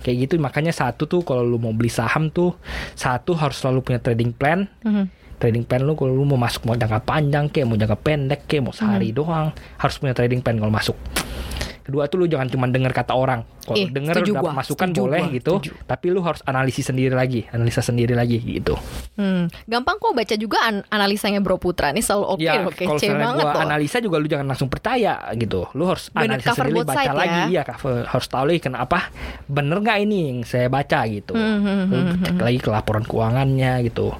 kayak 0.02 0.16
gitu. 0.26 0.34
Makanya 0.42 0.74
satu 0.74 1.06
tuh 1.06 1.22
kalau 1.22 1.46
lu 1.46 1.56
mau 1.62 1.70
beli 1.70 1.88
saham 1.88 2.28
tuh 2.28 2.56
satu 2.98 3.38
harus 3.38 3.58
selalu 3.62 3.80
punya 3.82 4.00
trading 4.02 4.34
plan. 4.34 4.66
Mhm. 4.82 5.22
trading 5.34 5.66
plan 5.66 5.82
lu 5.82 5.92
kalau 5.98 6.14
lu 6.14 6.24
mau 6.24 6.38
masuk 6.40 6.64
mau 6.64 6.78
jangka 6.78 7.04
panjang 7.04 7.50
kayak 7.52 7.66
mau 7.68 7.76
jangka 7.76 7.98
pendek 8.00 8.40
kayak 8.48 8.64
mau 8.64 8.72
sehari 8.72 9.12
doang 9.12 9.52
harus 9.76 9.98
punya 10.00 10.16
trading 10.16 10.40
plan 10.40 10.56
kalau 10.56 10.72
masuk 10.72 10.96
kedua 11.84 12.04
tuh 12.06 12.16
lu 12.16 12.26
jangan 12.26 12.48
cuma 12.48 12.64
dengar 12.66 12.90
kata 12.90 13.12
orang 13.12 13.44
kalau 13.60 13.76
denger 13.86 14.14
setuju 14.18 14.32
dapat 14.34 14.52
masukan 14.54 14.88
setuju 14.88 15.00
boleh 15.00 15.22
gua, 15.22 15.34
gitu 15.34 15.52
setuju. 15.54 15.70
tapi 15.84 16.06
lu 16.08 16.20
harus 16.20 16.40
analisis 16.42 16.84
sendiri 16.84 17.12
lagi 17.12 17.44
analisa 17.48 17.80
sendiri 17.80 18.12
lagi 18.12 18.40
gitu 18.40 18.74
Hmm. 19.14 19.46
Gampang 19.64 19.94
kok 19.96 20.10
baca 20.10 20.34
juga 20.34 20.58
an- 20.60 20.82
analisanya 20.88 21.38
Bro 21.38 21.56
Putra. 21.56 21.88
Ini 21.88 22.02
selalu 22.02 22.24
oke 22.32 22.42
ya 22.42 22.66
kece 22.66 22.90
misalnya 23.06 23.30
banget 23.30 23.36
gua 23.38 23.52
loh. 23.52 23.62
analisa 23.62 23.96
juga 24.00 24.16
lu 24.16 24.26
jangan 24.26 24.46
langsung 24.46 24.66
percaya 24.66 25.14
gitu 25.34 25.70
lu 25.70 25.84
harus 25.84 26.10
Bener, 26.10 26.34
analisa 26.34 26.50
cover 26.50 26.66
sendiri 26.66 26.82
baca 26.82 26.96
side 26.98 27.14
lagi 27.14 27.30
ya. 27.30 27.46
iya 27.46 27.62
cover, 27.62 27.94
harus 28.02 28.26
tahu 28.26 28.44
lagi 28.44 28.60
kenapa 28.60 28.98
bener 29.46 29.76
nggak 29.78 29.98
ini 30.00 30.18
yang 30.26 30.38
saya 30.42 30.66
baca 30.66 30.98
gitu 31.06 31.30
Hmm, 31.32 31.58
hmm, 31.60 31.82
Lu 31.84 31.96
hmm, 31.96 32.24
cek 32.24 32.38
lagi 32.40 32.58
ke 32.58 32.70
laporan 32.70 33.04
keuangannya 33.04 33.72
gitu 33.84 34.18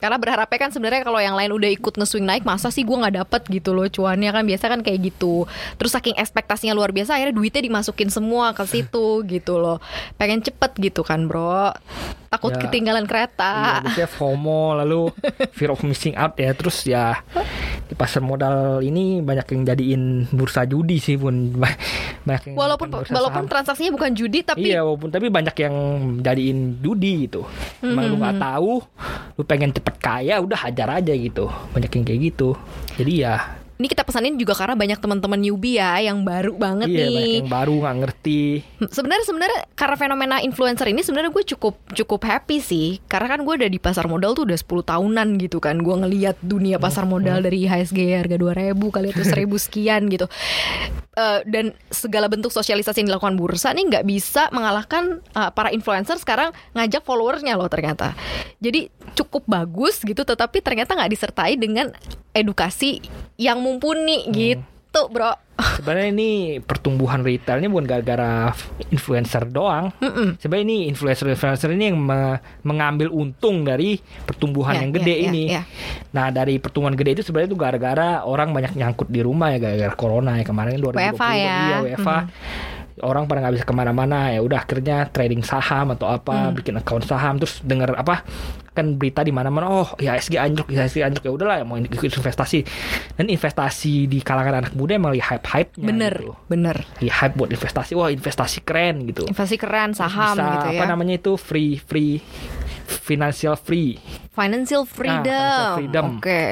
Karena 0.00 0.16
berharapnya 0.16 0.58
kan 0.58 0.70
sebenarnya 0.70 1.02
kalau 1.02 1.16
yang 1.16 1.32
lain 1.32 1.52
udah 1.52 1.70
ikut 1.70 1.94
nge-swing 1.94 2.24
naik 2.24 2.42
masa 2.42 2.68
sih 2.68 2.82
gua 2.82 3.04
nggak 3.04 3.16
dapet 3.18 3.42
gitu 3.52 3.70
loh 3.70 3.86
cuannya 3.86 4.30
kan 4.30 4.42
biasa 4.42 4.64
kan 4.66 4.80
kayak 4.80 5.00
gitu. 5.06 5.44
Terus 5.76 5.92
saking 5.92 6.16
ekspektasinya 6.16 6.72
luar 6.72 6.90
biasa 6.90 7.14
akhirnya 7.14 7.32
duitnya 7.32 7.62
dimasukin 7.62 8.08
semua 8.08 8.50
ke 8.50 8.64
situ 8.64 9.06
gitu 9.30 9.56
loh. 9.56 9.78
Pengen 10.16 10.40
cepet 10.40 10.72
gitu 10.80 11.00
kan 11.00 11.24
bro. 11.24 11.76
Takut 12.28 12.52
Ya. 12.52 12.62
ketinggalan 12.62 13.02
Iya, 13.02 13.10
kereta. 13.12 13.52
biasanya 13.82 14.08
FOMO 14.08 14.60
lalu 14.76 15.00
fear 15.50 15.68
of 15.68 15.82
missing 15.82 16.14
out 16.14 16.32
ya 16.34 16.50
terus 16.52 16.80
ya 16.82 17.18
di 17.82 17.92
pasar 17.92 18.22
modal 18.22 18.78
ini 18.80 19.18
banyak 19.18 19.50
yang 19.50 19.62
jadiin 19.64 20.02
bursa 20.30 20.62
judi 20.62 20.96
sih 20.96 21.18
pun 21.18 21.50
banyak 21.50 22.42
yang 22.46 22.54
Walaupun 22.54 22.86
walaupun 22.86 23.42
saham. 23.42 23.50
transaksinya 23.50 23.90
bukan 23.90 24.14
judi 24.14 24.40
tapi 24.40 24.62
Iya 24.64 24.80
walaupun 24.80 25.10
tapi 25.10 25.26
banyak 25.26 25.56
yang 25.58 25.74
jadiin 26.20 26.58
judi 26.78 27.26
gitu. 27.26 27.42
Emang 27.80 28.06
lu 28.06 28.14
Hmm, 28.14 28.22
nggak 28.22 28.38
tahu, 28.38 28.72
lu 29.34 29.42
pengen 29.42 29.70
cepet 29.72 29.89
kaya, 29.98 30.38
udah 30.38 30.68
hajar 30.68 31.02
aja 31.02 31.12
gitu. 31.16 31.50
Banyak 31.74 31.90
yang 31.90 32.04
kayak 32.06 32.20
gitu. 32.30 32.54
Jadi 32.94 33.12
ya, 33.26 33.60
ini 33.80 33.88
kita 33.88 34.04
pesanin 34.04 34.36
juga 34.36 34.52
karena 34.52 34.76
banyak 34.76 35.00
teman-teman 35.00 35.40
newbie 35.40 35.80
ya 35.80 35.96
yang 36.04 36.20
baru 36.20 36.52
banget 36.52 36.92
iya 36.92 37.00
banyak 37.00 37.16
nih. 37.16 37.32
yang 37.40 37.48
baru 37.48 37.72
nggak 37.80 37.96
ngerti. 38.04 38.42
Sebenarnya 38.92 39.24
sebenarnya 39.24 39.60
karena 39.72 39.96
fenomena 39.96 40.36
influencer 40.44 40.92
ini 40.92 41.00
sebenarnya 41.00 41.32
gue 41.32 41.44
cukup 41.56 41.80
cukup 41.96 42.20
happy 42.28 42.60
sih 42.60 43.00
karena 43.08 43.32
kan 43.32 43.40
gue 43.40 43.54
udah 43.56 43.70
di 43.72 43.80
pasar 43.80 44.04
modal 44.04 44.36
tuh 44.36 44.44
udah 44.44 44.58
10 44.60 44.84
tahunan 44.84 45.28
gitu 45.40 45.64
kan 45.64 45.80
gue 45.80 45.96
ngelihat 45.96 46.36
dunia 46.44 46.76
pasar 46.76 47.08
modal 47.08 47.40
dari 47.40 47.64
HSG 47.64 48.20
harga 48.20 48.36
2000 48.36 48.76
kali 48.76 49.16
itu 49.16 49.24
1000 49.24 49.48
sekian 49.56 50.12
gitu 50.12 50.28
Eh, 51.20 51.40
dan 51.44 51.76
segala 51.92 52.32
bentuk 52.32 52.48
sosialisasi 52.48 53.04
yang 53.04 53.12
dilakukan 53.12 53.36
bursa 53.36 53.76
nih 53.76 53.92
nggak 53.92 54.04
bisa 54.08 54.48
mengalahkan 54.56 55.20
eh, 55.20 55.50
para 55.52 55.68
influencer 55.68 56.16
sekarang 56.16 56.48
ngajak 56.72 57.04
followersnya 57.04 57.60
loh 57.60 57.68
ternyata. 57.68 58.16
Jadi 58.56 58.88
cukup 59.12 59.44
bagus 59.44 60.00
gitu 60.00 60.24
tetapi 60.24 60.64
ternyata 60.64 60.96
nggak 60.96 61.12
disertai 61.12 61.60
dengan 61.60 61.92
edukasi 62.32 63.04
yang 63.36 63.60
mumpuni 63.60 64.32
gitu 64.32 65.12
bro 65.12 65.36
Sebenarnya 65.60 66.08
ini 66.10 66.30
pertumbuhan 66.58 67.20
retailnya 67.20 67.66
bukan 67.66 67.84
gara-gara 67.84 68.50
influencer 68.88 69.44
doang. 69.46 69.92
Sebenarnya 70.36 70.64
ini 70.64 70.78
influencer-influencer 70.88 71.70
ini 71.70 71.84
yang 71.86 71.98
me- 71.98 72.36
mengambil 72.62 73.08
untung 73.08 73.62
dari 73.62 73.96
pertumbuhan 74.22 74.74
Ya, 74.74 74.80
yang 74.80 74.90
ya, 74.90 74.96
gede 74.96 75.14
ya, 75.14 75.22
ini. 75.26 75.44
ya. 75.50 75.62
Nah 76.10 76.28
dari 76.28 76.56
pertumbuhan 76.56 76.92
gede 76.92 77.10
itu 77.14 77.22
sebenarnya 77.22 77.48
itu 77.48 77.58
gara-gara 77.58 78.08
orang 78.20 78.50
banyak 78.50 78.72
nyangkut 78.74 79.06
di 79.06 79.20
rumah 79.20 79.50
ya 79.50 79.58
gara-gara 79.60 79.94
corona 79.94 80.34
ya 80.34 80.44
kemarin 80.44 80.76
2020 80.76 80.96
WFH 80.96 81.24
ya. 81.30 81.56
iya 81.62 81.76
WFH. 81.86 82.10
Orang 83.00 83.24
pada 83.26 83.40
nggak 83.40 83.54
bisa 83.60 83.66
ke 83.66 83.74
mana-mana 83.74 84.28
ya 84.30 84.40
udah 84.44 84.64
akhirnya 84.64 85.08
trading 85.08 85.40
saham 85.40 85.92
atau 85.92 86.08
apa 86.08 86.50
Mm. 86.50 86.56
bikin 86.56 86.74
account 86.78 87.04
saham 87.04 87.36
terus 87.40 87.60
denger 87.60 87.96
apa 87.96 88.22
kan 88.70 88.94
berita 88.96 89.26
di 89.26 89.34
mana-mana 89.34 89.66
oh 89.66 89.88
IHSG 89.98 90.38
anjlok 90.38 90.70
IHSG 90.70 91.02
anjlok 91.02 91.24
ya 91.26 91.32
udahlah 91.34 91.56
mau 91.66 91.76
ikut 91.76 92.06
investasi. 92.06 92.62
Dan 93.18 93.26
investasi 93.28 94.06
di 94.06 94.22
kalangan 94.22 94.62
anak 94.64 94.72
muda 94.78 94.94
emang 94.96 95.12
lagi 95.12 95.24
hype-hype 95.26 95.76
bener 95.80 96.14
gitu. 96.16 96.32
bener. 96.46 96.76
Lagi 97.02 97.10
hype 97.10 97.34
buat 97.34 97.50
investasi 97.50 97.92
wah 97.98 98.08
investasi 98.08 98.62
keren 98.62 99.04
gitu. 99.10 99.26
Investasi 99.26 99.56
keren 99.58 99.92
saham 99.92 100.38
bisa, 100.38 100.46
gitu 100.56 100.66
ya. 100.76 100.78
apa 100.80 100.84
namanya 100.86 101.18
itu 101.18 101.34
free 101.34 101.76
free 101.82 102.22
financial 102.86 103.54
free 103.58 103.98
financial 104.30 104.82
freedom, 104.82 105.26
financial 105.26 105.74
freedom. 105.76 106.04
oke 106.16 106.42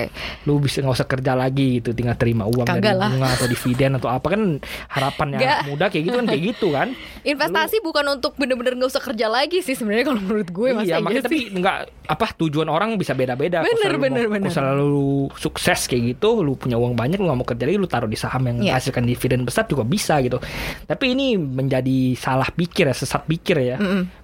lu 0.44 0.58
bisa 0.58 0.78
nggak 0.78 0.94
usah 0.94 1.06
kerja 1.06 1.32
lagi 1.32 1.78
gitu 1.78 1.90
tinggal 1.90 2.14
terima 2.14 2.44
uang 2.44 2.66
Kagak 2.66 2.82
dari 2.84 2.98
lah. 2.98 3.10
bunga 3.12 3.28
atau 3.30 3.46
dividen 3.46 3.90
atau 3.94 4.08
apa 4.08 4.26
kan 4.28 4.42
harapannya 4.88 5.38
Nggak. 5.38 5.54
anak 5.54 5.66
muda 5.68 5.84
kayak 5.86 6.04
gitu 6.04 6.16
kan 6.16 6.26
kayak 6.26 6.42
gitu 6.44 6.66
kan 6.70 6.88
investasi 7.22 7.76
bukan 7.78 8.04
untuk 8.10 8.34
bener-bener 8.34 8.74
nggak 8.74 8.90
usah 8.90 9.00
kerja 9.00 9.26
lagi 9.26 9.60
sih 9.60 9.72
sebenarnya 9.72 10.04
kalau 10.04 10.20
menurut 10.20 10.48
gue 10.48 10.68
iya 10.82 10.98
makanya 10.98 11.24
tapi 11.24 11.38
nggak 11.48 11.76
apa 12.08 12.26
tujuan 12.36 12.66
orang 12.66 12.96
bisa 12.96 13.12
beda-beda 13.12 13.60
Bener, 13.60 13.78
selalu 13.86 13.98
bener, 14.00 14.24
mau, 14.24 14.34
bener. 14.34 14.50
selalu 14.50 14.84
lu 14.84 15.08
sukses 15.34 15.86
kayak 15.86 16.02
gitu 16.12 16.40
lu 16.40 16.54
punya 16.54 16.74
uang 16.74 16.92
banyak 16.92 17.14
lu 17.14 17.26
nggak 17.26 17.38
mau 17.38 17.46
kerja 17.46 17.62
lagi 17.62 17.78
lu 17.78 17.86
taruh 17.86 18.06
di 18.06 18.16
saham 18.16 18.42
yang 18.44 18.56
Iya. 18.58 18.74
menghasilkan 18.74 19.04
dividen 19.04 19.40
besar 19.42 19.64
juga 19.64 19.84
bisa 19.84 20.18
gitu 20.18 20.42
tapi 20.82 21.12
ini 21.12 21.36
menjadi 21.36 21.98
salah 22.14 22.48
pikir 22.48 22.84
ya 22.84 22.96
sesat 22.96 23.22
pikir 23.22 23.56
ya 23.60 23.76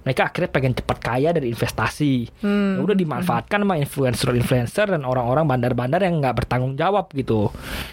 mereka 0.03 0.27
akhirnya 0.27 0.51
pengen 0.51 0.73
cepat 0.75 0.99
kaya 0.99 1.31
dari 1.31 1.49
investasi. 1.49 2.29
Ya 2.43 2.77
udah 2.79 2.93
dimanfaatkan 2.93 3.44
sama 3.49 3.77
influencer-influencer 3.79 4.93
dan 4.93 5.03
orang-orang 5.03 5.45
bandar-bandar 5.45 6.01
yang 6.03 6.21
nggak 6.21 6.45
bertanggung 6.45 6.75
jawab 6.75 7.09
gitu 7.13 7.49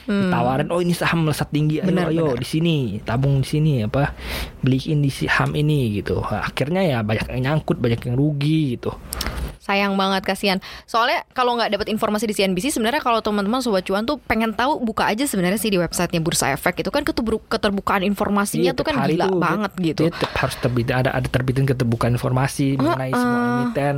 ditawarin 0.05 0.69
oh 0.69 0.79
ini 0.79 0.91
saham 0.91 1.25
melesat 1.25 1.49
tinggi 1.49 1.79
ayo 1.79 1.85
Hmm. 1.85 1.89
Bener, 1.91 2.05
ayo 2.11 2.25
bener. 2.33 2.39
di 2.41 2.47
sini 2.47 2.75
tabung 3.01 3.41
di 3.41 3.47
sini 3.47 3.71
apa 3.83 4.13
beliin 4.61 5.01
di 5.01 5.11
saham 5.11 5.51
ini 5.53 6.01
gitu 6.01 6.21
akhirnya 6.21 6.81
ya 6.81 6.97
banyak 7.01 7.27
yang 7.37 7.41
nyangkut 7.51 7.77
banyak 7.77 8.01
yang 8.07 8.15
rugi 8.15 8.77
gitu 8.77 8.91
Sayang 9.61 9.93
banget 9.93 10.25
kasihan. 10.25 10.57
Soalnya 10.83 11.21
kalau 11.31 11.53
nggak 11.53 11.69
dapat 11.71 11.87
informasi 11.87 12.25
di 12.25 12.33
CNBC 12.33 12.73
sebenarnya 12.73 12.97
kalau 12.97 13.21
teman-teman 13.21 13.61
sobat 13.61 13.85
cuan 13.85 14.01
tuh 14.03 14.17
pengen 14.19 14.51
tahu 14.51 14.81
buka 14.81 15.05
aja 15.05 15.21
sebenarnya 15.23 15.55
sih 15.55 15.69
di 15.69 15.77
websitenya 15.77 16.17
Bursa 16.17 16.49
Efek 16.49 16.81
itu 16.81 16.89
kan 16.89 17.05
keterbu- 17.05 17.45
keterbukaan 17.45 18.01
informasinya 18.01 18.67
Iya, 18.67 18.73
tuh 18.73 18.83
kan 18.83 19.05
gila 19.05 19.29
tuh 19.29 19.37
banget 19.37 19.71
dia- 19.73 19.85
gitu. 19.87 20.01
Dia 20.03 20.11
tetap 20.11 20.33
harus 20.35 20.55
terbit 20.57 20.89
ada 20.89 21.09
ada 21.11 21.27
terbitin 21.27 21.63
keterbukaan 21.63 22.11
informasi 22.11 22.73
mengenai 22.75 23.13
semua 23.13 23.39
emiten. 23.61 23.95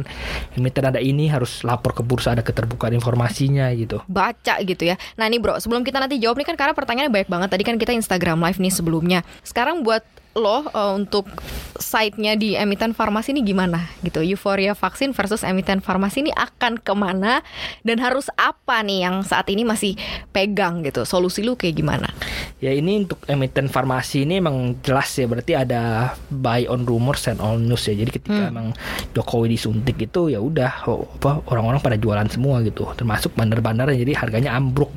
Emiten 0.54 0.84
ada 0.84 1.00
ini 1.00 1.26
harus 1.26 1.64
lapor 1.64 1.96
ke 1.96 2.04
bursa 2.04 2.36
ada 2.36 2.44
keterbukaan 2.44 2.92
informasinya 2.92 3.72
gitu. 3.72 4.04
baca 4.06 4.60
gitu 4.60 4.84
ya. 4.84 5.00
Nah 5.16 5.26
nih 5.26 5.40
bro, 5.40 5.56
sebelum 5.58 5.82
kita 5.82 5.98
nanti 5.98 6.20
jawab 6.20 6.36
nih 6.36 6.46
kan 6.46 6.56
karena 6.56 6.76
pertanyaannya 6.76 7.08
banyak 7.10 7.30
banget. 7.30 7.50
Tadi 7.50 7.64
kan 7.64 7.76
kita 7.78 7.92
Instagram 7.94 8.38
live 8.42 8.60
nih 8.60 8.70
sebelumnya. 8.70 9.20
Sekarang 9.42 9.80
buat 9.80 10.04
lo 10.34 10.66
uh, 10.66 10.94
untuk 10.98 11.30
site-nya 11.78 12.34
di 12.34 12.58
emiten 12.58 12.98
farmasi 12.98 13.38
ini 13.38 13.46
gimana 13.46 13.86
gitu? 14.02 14.26
Euforia 14.26 14.74
vaksin 14.74 15.14
versus 15.14 15.46
emiten 15.46 15.78
farmasi 15.78 16.26
ini 16.26 16.32
akan 16.34 16.82
ke 16.82 16.94
mana 16.98 17.46
dan 17.86 18.02
harus 18.02 18.34
apa 18.34 18.82
nih 18.82 19.06
yang 19.06 19.22
saat 19.22 19.46
ini 19.54 19.62
masih 19.62 19.94
pegang 20.34 20.82
gitu? 20.82 21.06
Solusi 21.06 21.46
lu 21.46 21.54
kayak 21.54 21.78
gimana? 21.78 22.10
Ya 22.58 22.74
ini 22.74 23.06
untuk 23.06 23.22
emiten 23.30 23.70
farmasi 23.70 24.26
ini 24.26 24.42
emang 24.42 24.80
jelas 24.82 25.14
ya 25.14 25.30
berarti 25.30 25.54
ada 25.54 26.14
buy 26.34 26.66
on 26.66 26.88
rumors 26.90 27.30
and 27.30 27.38
on 27.38 27.70
news 27.70 27.86
ya. 27.86 27.94
Jadi 27.94 28.10
ketika 28.10 28.50
emang 28.50 28.74
Jokowi 29.14 29.54
disuntik 29.54 30.02
itu 30.02 30.34
ya 30.34 30.42
udah 30.42 30.88
oh, 30.90 31.06
apa 31.22 31.46
orang-orang 31.54 31.78
pada 31.84 31.98
jualan 32.00 32.26
semua 32.32 32.66
gitu. 32.66 32.90
Termasuk 32.98 33.38
bandar-bandar 33.38 33.94
jadi 33.94 34.18
harganya 34.18 34.58
ambruk. 34.58 34.90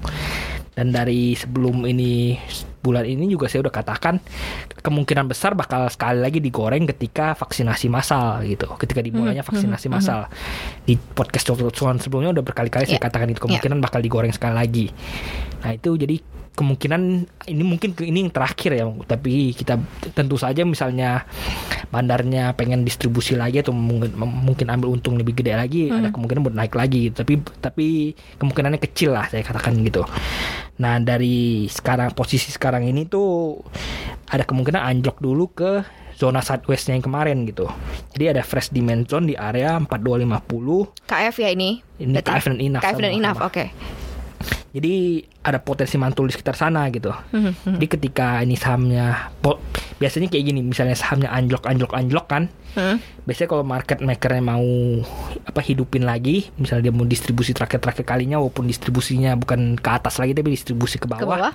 Dan 0.77 0.93
dari 0.93 1.33
sebelum 1.33 1.89
ini 1.89 2.37
bulan 2.85 3.09
ini 3.09 3.33
juga 3.33 3.49
saya 3.49 3.65
udah 3.65 3.73
katakan 3.73 4.21
kemungkinan 4.85 5.25
besar 5.25 5.57
bakal 5.57 5.89
sekali 5.89 6.21
lagi 6.21 6.39
digoreng 6.39 6.85
ketika 6.85 7.33
vaksinasi 7.33 7.89
massal 7.89 8.45
gitu. 8.45 8.69
Ketika 8.77 9.01
dimulainya 9.01 9.41
vaksinasi 9.41 9.89
massal. 9.89 10.29
Di 10.85 11.01
podcast 11.01 11.49
Cuan 11.49 11.97
sebelumnya 11.97 12.37
udah 12.37 12.45
berkali-kali 12.45 12.85
saya 12.85 13.01
Ya. 13.01 13.09
katakan 13.09 13.33
itu 13.33 13.41
kemungkinan 13.41 13.81
bakal 13.81 14.05
digoreng 14.05 14.37
sekali 14.37 14.53
lagi. 14.53 14.87
Nah 15.67 15.75
itu 15.75 15.99
jadi 15.99 16.23
kemungkinan 16.57 17.03
ini 17.53 17.63
mungkin 17.63 17.93
ini 18.01 18.27
yang 18.27 18.33
terakhir 18.33 18.81
ya 18.81 18.89
tapi 19.05 19.53
kita 19.53 19.77
tentu 20.17 20.41
saja 20.41 20.65
misalnya 20.65 21.29
bandarnya 21.93 22.57
pengen 22.57 22.81
distribusi 22.81 23.37
lagi 23.37 23.61
atau 23.61 23.77
mungkin 23.77 24.17
mungkin 24.17 24.67
ambil 24.73 24.97
untung 24.97 25.21
lebih 25.21 25.37
gede 25.37 25.53
lagi 25.53 25.93
ada 25.93 26.09
kemungkinan 26.09 26.41
buat 26.41 26.57
naik 26.57 26.73
lagi 26.73 27.13
gitu. 27.13 27.21
tapi 27.21 27.45
tapi 27.61 27.87
kemungkinannya 28.41 28.81
kecil 28.81 29.13
lah 29.13 29.29
saya 29.29 29.45
katakan 29.45 29.77
gitu 29.85 30.09
nah 30.81 30.97
dari 30.97 31.69
sekarang 31.69 32.17
posisi 32.17 32.49
sekarang 32.49 32.89
ini 32.89 33.05
tuh 33.05 33.61
ada 34.33 34.43
kemungkinan 34.49 34.81
anjlok 34.81 35.21
dulu 35.21 35.53
ke 35.53 35.85
zona 36.17 36.41
southwestnya 36.41 36.97
yang 36.97 37.05
kemarin 37.05 37.45
gitu 37.45 37.69
jadi 38.17 38.33
ada 38.33 38.41
fresh 38.41 38.73
demand 38.73 39.05
zone 39.13 39.29
di 39.29 39.37
area 39.37 39.77
4250 39.77 41.05
KF 41.05 41.35
ya 41.37 41.49
ini? 41.53 41.85
Ini 42.01 42.17
Berarti- 42.17 42.33
KF 42.33 42.45
dan 42.49 42.59
INAF 42.65 42.83
KF 42.83 42.97
dan 42.97 43.13
INAF, 43.13 43.39
oke. 43.45 43.65
Jadi 44.77 45.25
ada 45.47 45.59
potensi 45.59 45.95
mantul 45.95 46.27
di 46.27 46.35
sekitar 46.35 46.55
sana 46.55 46.91
gitu. 46.91 47.15
Hmm, 47.31 47.55
Jadi 47.55 47.87
ketika 47.89 48.43
ini 48.43 48.55
sahamnya 48.55 49.31
po- 49.37 49.63
biasanya 49.97 50.27
kayak 50.27 50.45
gini, 50.45 50.61
misalnya 50.61 50.93
sahamnya 50.93 51.31
anjlok 51.31 51.63
anjlok 51.65 51.93
anjlok 51.93 52.27
kan, 52.27 52.51
Hmm. 52.75 53.01
biasanya 53.25 53.49
kalau 53.49 53.65
market 53.65 53.99
makernya 54.01 54.43
mau 54.45 54.67
apa 55.41 55.61
hidupin 55.63 56.05
lagi, 56.05 56.53
misalnya 56.57 56.91
dia 56.91 56.95
mau 56.95 57.03
distribusi 57.03 57.51
terakhir-terakhir 57.51 58.05
kalinya 58.05 58.37
walaupun 58.37 58.67
distribusinya 58.67 59.33
bukan 59.35 59.75
ke 59.75 59.89
atas 59.89 60.19
lagi 60.19 60.35
tapi 60.35 60.53
distribusi 60.53 60.99
ke 60.99 61.07
bawah, 61.07 61.23
Ke 61.23 61.27
bawah? 61.27 61.53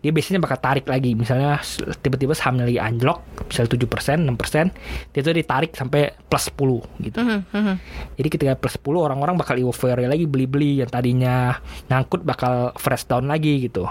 dia 0.00 0.10
biasanya 0.10 0.40
bakal 0.40 0.58
tarik 0.58 0.82
lagi. 0.84 1.14
Misalnya 1.14 1.62
tiba-tiba 1.96 2.34
sahamnya 2.34 2.66
lagi 2.66 2.80
anjlok, 2.80 3.22
misalnya 3.46 3.70
7%, 3.70 4.18
6%, 4.26 4.66
dia 5.12 5.20
tuh 5.20 5.30
ditarik 5.32 5.70
sampai 5.72 6.00
plus 6.26 6.50
10 6.50 6.82
gitu. 6.98 7.18
Hmm, 7.20 7.46
hmm, 7.46 7.76
Jadi 8.16 8.28
ketika 8.28 8.52
plus 8.56 8.74
10 8.74 8.98
orang-orang 9.00 9.36
bakal 9.36 9.54
euforia 9.54 9.94
lagi 10.02 10.26
beli-beli 10.26 10.82
yang 10.82 10.90
tadinya 10.90 11.54
nyangkut 11.86 12.26
bakal 12.26 12.74
fresh 12.74 13.01
down 13.04 13.26
lagi 13.26 13.62
gitu. 13.62 13.86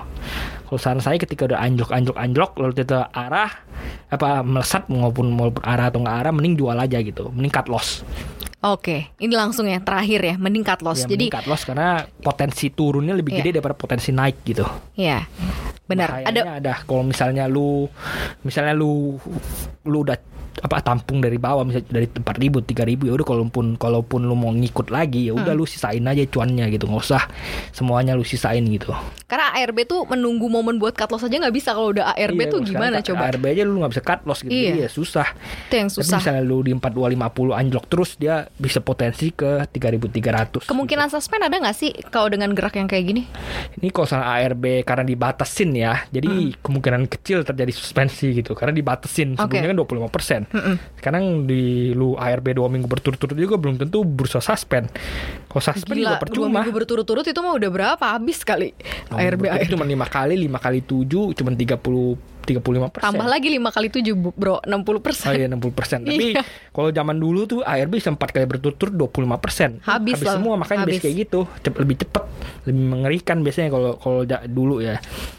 Kalau 0.65 0.79
saran 0.79 1.03
saya 1.03 1.19
ketika 1.19 1.45
udah 1.45 1.59
anjlok-anjlok-anjlok 1.59 2.51
lalu 2.57 2.73
kita 2.79 3.11
arah 3.11 3.51
apa 4.07 4.39
melesat 4.39 4.87
maupun 4.87 5.29
maupun 5.29 5.63
arah 5.63 5.91
atau 5.91 5.99
nggak 5.99 6.17
arah 6.17 6.31
mending 6.31 6.55
jual 6.55 6.75
aja 6.75 6.97
gitu. 6.99 7.27
Mending 7.29 7.51
cut 7.51 7.67
loss. 7.67 8.03
Oke, 8.61 9.09
ini 9.17 9.33
langsung 9.33 9.65
ya 9.65 9.81
terakhir 9.81 10.21
ya, 10.21 10.35
mending 10.37 10.61
cut 10.61 10.85
loss. 10.85 11.03
Ya, 11.03 11.17
Jadi 11.17 11.33
cut 11.33 11.49
loss 11.49 11.65
karena 11.65 12.05
potensi 12.21 12.69
turunnya 12.69 13.17
lebih 13.17 13.33
Iya. 13.33 13.39
gede 13.41 13.49
daripada 13.57 13.73
potensi 13.73 14.13
naik 14.13 14.45
gitu. 14.45 14.63
ya 14.93 15.25
benar. 15.89 16.23
Ada 16.23 16.63
ada 16.63 16.73
kalau 16.87 17.03
misalnya 17.03 17.51
lu 17.51 17.83
misalnya 18.47 18.71
lu 18.71 19.19
lu 19.83 19.97
udah 20.07 20.15
apa 20.53 20.77
tampung 20.79 21.17
dari 21.17 21.35
bawah 21.35 21.63
misalnya 21.63 21.87
dari 21.89 22.05
4000 22.05 22.59
3000 22.61 23.07
ya 23.07 23.13
udah 23.13 23.23
kalaupun 23.25 23.65
kalaupun 23.75 24.21
lu 24.21 24.33
mau 24.33 24.51
ngikut 24.51 24.87
lagi 24.87 25.25
ya 25.25 25.31
Hmm. 25.31 25.41
udah 25.41 25.53
lu 25.53 25.63
sisain 25.63 26.03
aja 26.03 26.19
cuannya 26.23 26.67
gitu 26.69 26.85
nggak 26.85 27.01
usah 27.01 27.23
semuanya 27.69 28.11
lu 28.11 28.21
sisain 28.21 28.59
gitu 28.65 28.91
Karena 29.25 29.55
ARB 29.55 29.85
tuh 29.85 30.03
menunggu 30.05 30.45
momen 30.45 30.75
buat 30.75 30.91
cut 30.91 31.07
loss 31.07 31.23
aja 31.23 31.37
nggak 31.37 31.51
bisa 31.51 31.71
kalau 31.71 31.89
udah 31.89 32.11
ARB 32.11 32.35
Iya, 32.37 32.47
tuh 32.47 32.59
kalau 32.59 32.67
gimana 32.67 32.95
sekarang 32.99 33.07
coba? 33.09 33.23
ARB 33.29 33.43
aja 33.47 33.61
lu 33.61 33.75
nggak 33.77 33.91
bisa 33.91 34.03
cut 34.03 34.21
loss 34.23 34.39
gitu 34.41 34.51
Iya. 34.51 34.71
ya 34.77 34.87
susah 34.87 35.27
Itu 35.63 35.75
yang 35.77 35.87
tapi 35.87 35.97
susah. 35.97 36.19
misalnya 36.19 36.43
lu 36.43 36.57
di 36.59 36.71
4250 36.73 37.15
anjlok 37.53 37.85
terus 37.87 38.09
dia 38.15 38.35
bisa 38.53 38.79
potensi 38.79 39.31
ke 39.31 39.51
3300 39.67 40.67
Kemungkinan 40.67 41.07
suspend 41.07 41.41
ada 41.41 41.55
nggak 41.57 41.77
sih 41.77 41.91
kalau 42.05 42.27
dengan 42.27 42.51
gerak 42.51 42.75
yang 42.75 42.85
kayak 42.85 43.05
gini? 43.05 43.23
Ini 43.73 43.87
kalau 43.89 44.03
salah 44.05 44.35
ARB 44.37 44.83
karena 44.83 45.03
dibatasin 45.03 45.71
ya, 45.71 46.05
jadi 46.07 46.27
kemungkinan 46.57 47.07
kecil 47.07 47.41
terjadi 47.41 47.71
suspensi 47.71 48.31
gitu 48.33 48.51
karena 48.51 48.73
dibatasin 48.73 49.33
Hmm. 49.33 49.47
Oke. 49.47 49.55
sebelumnya 49.55 49.87
kan 50.49 50.73
25%. 50.77 50.97
Sekarang 51.01 51.23
di 51.45 51.91
lu 51.91 52.15
ARB 52.17 52.57
dua 52.57 52.67
minggu 52.71 52.87
berturut-turut 52.87 53.37
juga 53.37 53.55
belum 53.59 53.77
tentu 53.81 54.01
bursa 54.05 54.39
suspend. 54.39 54.89
Kalau 55.49 55.61
suspend 55.61 55.97
Gila, 55.97 56.15
juga 56.15 56.17
dua 56.17 56.23
percuma. 56.23 56.59
minggu 56.63 56.73
berturut-turut 56.73 57.25
itu 57.27 57.39
mah 57.43 57.53
udah 57.57 57.69
berapa? 57.69 58.05
Habis 58.17 58.41
kali 58.41 58.73
ARB 59.11 59.45
ARB. 59.45 59.69
cuma 59.69 59.85
lima 59.85 60.07
kali, 60.07 60.35
lima 60.39 60.57
kali 60.57 60.81
tujuh, 60.85 61.35
cuma 61.35 61.53
30 61.53 62.30
35 62.41 62.89
persen. 62.89 63.05
Tambah 63.07 63.27
lagi 63.27 63.47
5 63.49 63.69
kali 63.69 63.87
7 63.87 64.11
bro, 64.33 64.57
60 64.61 64.99
persen. 64.99 65.27
Oh 65.29 65.33
iya 65.33 65.47
60 65.47 65.71
persen. 65.71 65.99
Tapi 66.07 66.25
Iya. 66.31 66.43
kalau 66.69 66.89
zaman 66.89 67.17
dulu 67.17 67.45
tuh 67.45 67.59
ARB 67.61 67.93
bisa 67.93 68.09
4 68.09 68.17
kali 68.17 68.45
berturut-turut 68.45 68.93
25 68.93 69.37
persen. 69.37 69.69
Habis 69.81 70.19
lah. 70.19 70.35
semua 70.35 70.55
makanya 70.55 70.85
Habis. 70.85 70.99
kayak 70.99 71.15
gitu. 71.21 71.39
Cep- 71.61 71.77
lebih 71.77 72.01
cepet, 72.01 72.23
lebih 72.65 72.83
mengerikan 72.87 73.37
biasanya 73.39 73.69
kalau 73.69 73.91
kalau 73.95 74.21
dulu 74.45 74.79
ya. 74.79 74.97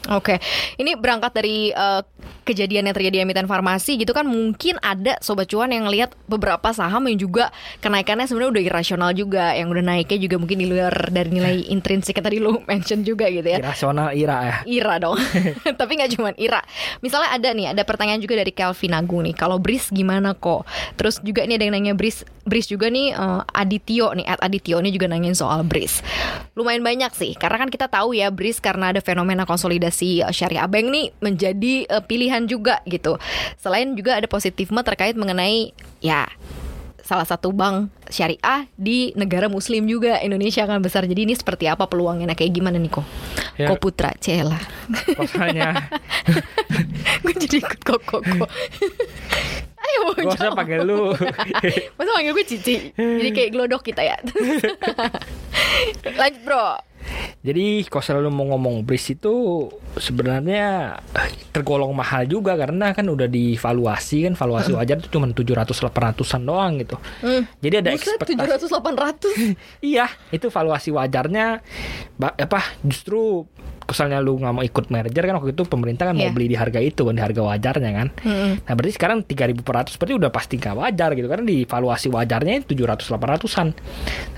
Oke, 0.09 0.39
ini 0.77 0.95
berangkat 0.95 1.33
dari 1.33 1.71
eh, 1.71 2.01
kejadian 2.43 2.87
yang 2.87 2.95
terjadi 2.95 3.11
di 3.13 3.23
emiten 3.23 3.47
farmasi 3.47 3.95
gitu 3.95 4.11
kan 4.11 4.27
mungkin 4.27 4.75
ada 4.81 5.15
sobat 5.19 5.47
cuan 5.47 5.71
yang 5.71 5.87
lihat 5.87 6.11
beberapa 6.27 6.71
saham 6.71 7.07
yang 7.07 7.15
juga 7.17 7.51
kenaikannya 7.79 8.27
sebenarnya 8.27 8.51
udah 8.51 8.65
irasional 8.65 9.11
juga, 9.13 9.55
yang 9.55 9.69
udah 9.69 9.85
naiknya 9.85 10.19
juga 10.21 10.37
mungkin 10.39 10.59
di 10.59 10.67
luar 10.67 10.91
dari 11.09 11.31
nilai 11.31 11.67
intrinsik 11.75 12.19
yang 12.19 12.27
tadi 12.27 12.39
lu 12.39 12.59
mention 12.71 13.03
juga 13.03 13.27
gitu 13.27 13.47
ya. 13.47 13.59
Irasional 13.59 14.11
ira 14.13 14.37
ya. 14.43 14.57
Ira 14.65 14.95
dong. 14.99 15.19
Tapi 15.63 15.93
nggak 15.95 16.11
cuma 16.13 16.31
Ira. 16.35 16.63
Misalnya 17.01 17.33
ada 17.33 17.49
nih, 17.57 17.73
ada 17.73 17.83
pertanyaan 17.87 18.21
juga 18.21 18.37
dari 18.37 18.53
Kelvin 18.53 18.93
Agung 18.93 19.25
nih. 19.25 19.33
Kalau 19.33 19.57
Bris 19.57 19.89
gimana 19.89 20.37
kok? 20.37 20.69
Terus 21.01 21.23
juga 21.25 21.47
ini 21.47 21.57
ada 21.57 21.65
yang 21.65 21.75
nanya 21.79 21.95
Bris, 21.97 22.27
Bris 22.45 22.69
juga 22.69 22.93
nih 22.93 23.17
eh, 23.17 23.41
Adityo 23.57 24.13
nih, 24.13 24.27
at 24.29 24.43
Adityo 24.45 24.83
ini 24.85 24.93
juga 24.93 25.09
nanyain 25.09 25.37
soal 25.39 25.65
Bris. 25.65 26.05
Lumayan 26.53 26.85
banyak 26.85 27.13
sih, 27.17 27.33
karena 27.39 27.65
kan 27.65 27.69
kita 27.73 27.89
tahu 27.89 28.13
ya 28.13 28.29
Bris 28.29 28.61
karena 28.61 28.93
ada 28.93 29.01
fenomena 29.01 29.49
konsolidasi 29.49 30.21
eh, 30.21 30.35
syariah 30.35 30.69
bank 30.69 30.87
nih 30.93 31.07
menjadi 31.25 31.75
eh, 31.89 32.03
pilihan 32.05 32.45
juga 32.45 32.85
gitu. 32.85 33.17
Selain 33.57 33.95
juga 33.97 34.21
ada 34.21 34.29
positifme 34.29 34.83
terkait 34.85 35.17
mengenai 35.17 35.73
ya 36.03 36.27
salah 37.13 37.29
satu 37.29 37.53
bank 37.53 37.93
syariah 38.09 38.65
di 38.73 39.13
negara 39.21 39.53
muslim 39.53 39.85
juga 39.85 40.17
Indonesia 40.25 40.65
kan 40.65 40.81
besar. 40.81 41.05
Jadi 41.05 41.29
ini 41.29 41.37
seperti 41.37 41.69
apa 41.69 41.85
peluangnya? 41.85 42.33
Nah 42.33 42.33
kayak 42.33 42.57
gimana 42.57 42.81
nih 42.81 42.89
kok 42.89 43.05
Ya. 43.61 43.69
Ko 43.69 43.77
Putra 43.77 44.17
Cela. 44.17 44.57
Kosannya 45.13 45.77
gue 47.23 47.35
jadi 47.37 47.61
ikut 47.61 47.85
kok 47.85 48.01
kok 48.01 48.25
kok 48.25 48.49
ayo 49.85 49.99
mau 50.09 50.15
Gak 50.17 50.41
usah 50.41 50.57
panggil 50.57 50.81
lu. 50.89 51.13
Masa 52.01 52.11
panggil 52.17 52.33
gue 52.33 52.47
Cici? 52.49 52.97
Jadi 52.97 53.29
kayak 53.37 53.53
glodok 53.53 53.85
kita 53.85 54.01
ya. 54.01 54.17
Lanjut 56.17 56.43
bro 56.49 56.92
Jadi 57.43 57.83
kalau 57.91 58.05
selalu 58.07 58.29
mau 58.31 58.47
ngomong 58.55 58.87
bris 58.87 59.03
itu 59.11 59.67
sebenarnya 59.99 60.95
tergolong 61.51 61.91
mahal 61.91 62.23
juga 62.31 62.55
karena 62.55 62.95
kan 62.95 63.03
udah 63.09 63.27
divaluasi 63.27 64.31
kan 64.31 64.35
valuasi 64.39 64.71
wajar 64.79 65.03
itu 65.03 65.11
cuma 65.11 65.27
700 65.27 65.75
800-an 65.75 66.43
doang 66.47 66.73
gitu. 66.79 66.97
Jadi 67.59 67.75
ada 67.83 67.91
Buset, 67.91 68.17
ekspektasi 68.21 68.69
700 68.71 68.79
800 68.79 69.59
Iya, 69.95 70.07
itu 70.31 70.47
valuasi 70.49 70.95
wajarnya 70.95 71.61
apa 72.21 72.61
justru 72.87 73.45
misalnya 73.93 74.19
lu 74.19 74.41
nggak 74.41 74.55
mau 74.57 74.65
ikut 74.65 74.89
merger 74.89 75.23
kan 75.23 75.35
waktu 75.37 75.53
itu 75.53 75.63
pemerintah 75.63 76.09
kan 76.09 76.17
Iya. 76.17 76.27
mau 76.27 76.35
beli 76.35 76.47
di 76.49 76.57
harga 76.57 76.81
itu 76.81 77.05
kan 77.05 77.15
di 77.15 77.23
harga 77.23 77.41
wajarnya 77.45 77.91
kan. 77.93 78.09
Mm-mm. 78.25 78.53
Nah 78.65 78.73
berarti 78.73 78.93
sekarang 78.97 79.23
3.000 79.23 79.61
per 79.61 79.75
ratus 79.79 79.95
berarti 80.01 80.15
udah 80.17 80.31
pasti 80.33 80.55
nggak 80.57 80.75
wajar 80.75 81.11
gitu 81.13 81.29
karena 81.29 81.45
di 81.45 81.59
valuasi 81.63 82.09
wajarnya 82.09 82.65
700 82.65 83.05
800-an. 83.05 83.69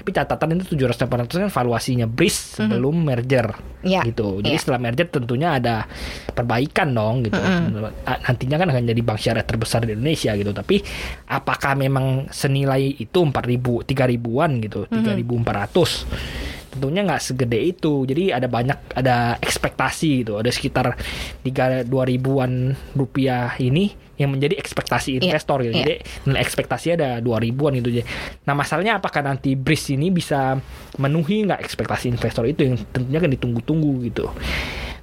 Tapi 0.02 0.10
catatan 0.10 0.58
itu 0.58 0.74
700 0.74 1.06
800 1.06 1.42
kan 1.46 1.50
valuasinya 1.54 2.04
BRIS 2.04 2.58
sebelum 2.60 3.00
merger 3.00 3.54
Mm-hmm. 3.84 3.84
Iya, 3.84 4.00
gitu. 4.08 4.40
Jadi 4.40 4.56
iya. 4.56 4.60
setelah 4.64 4.80
merger 4.80 5.12
tentunya 5.12 5.60
ada 5.60 5.84
perbaikan 6.32 6.96
dong 6.96 7.20
gitu. 7.20 7.36
Ah, 7.36 8.16
Nantinya 8.24 8.56
kan 8.56 8.72
akan 8.72 8.80
jadi 8.88 9.02
bank 9.04 9.20
syariah 9.20 9.44
terbesar 9.44 9.84
di 9.84 9.92
Indonesia 9.92 10.32
gitu. 10.32 10.56
Tapi 10.56 10.80
apakah 11.28 11.76
memang 11.76 12.32
senilai 12.32 12.80
itu 12.96 13.20
4.000 13.20 13.84
3.000-an 13.84 14.50
gitu, 14.64 14.88
Mm-hmm. 14.88 15.20
3.400? 15.44 16.43
Tentunya 16.74 17.06
nggak 17.06 17.22
segede 17.22 17.58
itu. 17.62 18.02
Jadi 18.04 18.34
ada 18.34 18.50
banyak 18.50 18.98
ada 18.98 19.38
ekspektasi 19.38 20.26
gitu. 20.26 20.42
Ada 20.42 20.50
sekitar 20.50 20.98
tiga 21.46 21.86
dua 21.86 22.04
ribuan 22.04 22.74
rupiah 22.98 23.54
ini 23.62 23.94
yang 24.14 24.30
menjadi 24.30 24.54
ekspektasi 24.62 25.18
Iya, 25.18 25.26
investor 25.26 25.58
gitu. 25.66 25.74
iya. 25.74 25.82
jadi 25.82 25.94
nilai 26.30 26.40
ekspektasi 26.42 26.86
ada 26.94 27.18
dua 27.18 27.42
ribuan 27.42 27.74
gitu. 27.74 27.90
Aja 27.90 28.06
nah 28.46 28.54
masalahnya 28.54 29.02
apakah 29.02 29.26
nanti 29.26 29.58
BRIS 29.58 29.90
ini 29.90 30.14
bisa 30.14 30.54
memenuhi 30.98 31.50
nggak 31.50 31.58
ekspektasi 31.58 32.14
investor 32.14 32.46
itu 32.46 32.62
yang 32.62 32.76
tentunya 32.94 33.18
kan 33.18 33.30
ditunggu-tunggu 33.34 34.06
gitu 34.06 34.30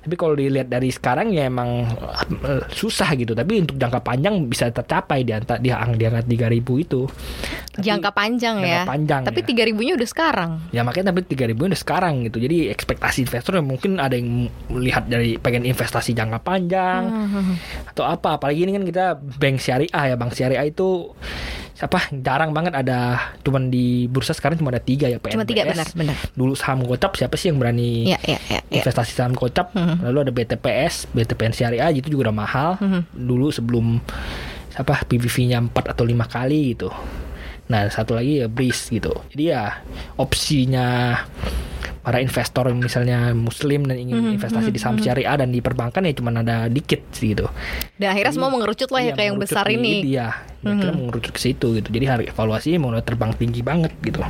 tapi 0.02 0.16
kalau 0.16 0.34
dilihat 0.34 0.66
dari 0.66 0.90
sekarang 0.90 1.30
ya 1.30 1.46
emang 1.46 1.86
eh, 2.42 2.64
susah 2.68 3.14
gitu 3.14 3.32
tapi 3.32 3.62
untuk 3.62 3.78
jangka 3.78 4.02
panjang 4.02 4.50
bisa 4.50 4.68
tercapai 4.68 5.22
di 5.22 5.30
antara 5.30 5.62
di 5.62 5.70
di 5.70 6.04
angka 6.04 6.26
3000 6.26 6.58
itu 6.80 7.02
Tapi- 7.06 7.86
jangka 7.86 8.10
panjang 8.10 8.56
jangka 8.58 8.68
ya. 8.68 8.84
panjang, 8.84 9.22
Tapi 9.24 9.40
ya. 9.40 9.46
tiga 9.46 9.64
ribunya 9.64 9.94
udah 9.96 10.10
sekarang. 10.10 10.52
Ya 10.70 10.82
makanya 10.82 11.14
tapi 11.14 11.24
3000 11.24 11.72
udah 11.72 11.80
sekarang 11.80 12.14
gitu. 12.26 12.38
Jadi 12.38 12.68
ekspektasi 12.68 13.24
investor 13.24 13.56
ya 13.56 13.64
mungkin 13.64 13.96
ada 13.96 14.18
yang 14.18 14.50
melihat 14.68 15.06
dari 15.06 15.38
pengen 15.38 15.64
investasi 15.64 16.12
jangka 16.12 16.42
panjang 16.42 17.02
Hmm. 17.08 17.56
atau 17.88 18.04
apa. 18.04 18.36
Apalagi 18.36 18.66
ini 18.66 18.74
kan 18.74 18.84
kita 18.84 19.06
bank 19.16 19.58
syariah 19.58 20.04
ya. 20.04 20.16
Bank 20.18 20.34
syariah 20.34 20.66
itu 20.66 21.14
apa 21.82 22.14
jarang 22.14 22.54
banget 22.54 22.78
ada 22.78 23.34
cuman 23.42 23.74
di 23.74 24.06
bursa 24.06 24.38
sekarang 24.38 24.62
cuma 24.62 24.70
ada 24.70 24.78
tiga 24.78 25.10
ya 25.10 25.18
PNBS. 25.18 25.34
Cuma 25.34 25.48
tiga 25.50 25.64
benar 25.66 25.88
benar. 25.98 26.16
Dulu 26.38 26.54
saham 26.54 26.86
gocap 26.86 27.18
siapa 27.18 27.34
sih 27.42 27.50
yang 27.50 27.58
berani 27.58 28.06
Iya 28.06 28.20
iya 28.22 28.40
iya. 28.54 28.62
iya. 28.70 28.82
investasi 28.86 29.18
saham 29.18 29.34
gocap? 29.34 29.74
Mhm. 29.74 30.06
Lalu 30.06 30.18
ada 30.30 30.32
BTPS, 30.32 31.10
BTPN 31.10 31.54
syariah 31.58 31.90
itu 31.90 32.14
juga 32.14 32.30
udah 32.30 32.36
mahal. 32.38 32.70
Mhm. 32.78 33.02
Dulu 33.18 33.48
sebelum 33.50 33.98
apa 34.78 35.04
PVV-nya 35.04 35.58
4 35.58 35.92
atau 35.92 36.06
lima 36.06 36.30
kali 36.30 36.78
gitu. 36.78 36.94
Nah, 37.68 37.88
satu 37.88 38.14
lagi 38.16 38.44
ya 38.44 38.48
BRIS 38.52 38.92
gitu. 38.92 39.12
Jadi 39.32 39.44
ya 39.50 39.80
opsinya 40.20 41.16
para 42.02 42.18
investor 42.18 42.66
yang 42.66 42.78
misalnya 42.78 43.30
muslim 43.32 43.86
dan 43.86 43.96
ingin 43.96 44.18
Mhm, 44.20 44.36
investasi 44.36 44.70
di 44.70 44.78
saham 44.78 44.98
syariah 44.98 45.38
dan 45.38 45.50
di 45.50 45.60
perbankan 45.60 46.02
ya 46.02 46.14
cuma 46.14 46.34
ada 46.34 46.66
dikit 46.66 47.06
sih 47.12 47.32
gitu. 47.32 47.46
Dan 47.96 48.12
akhirnya 48.12 48.34
semua 48.34 48.50
mengerucut 48.50 48.90
lah 48.90 49.02
ya 49.02 49.14
ke 49.14 49.22
yang 49.24 49.38
besar 49.38 49.66
di- 49.66 49.78
ini. 49.78 49.94
Iya, 50.10 50.34
kira 50.60 50.92
mengerucut 50.92 51.30
ke 51.30 51.40
situ 51.40 51.78
gitu. 51.78 51.88
Jadi 51.88 52.06
harga 52.06 52.26
evaluasinya 52.28 52.78
mau 52.78 52.90
udah 52.90 53.02
terbang 53.02 53.32
tinggi 53.34 53.62
banget 53.62 53.94
gitu. 54.02 54.22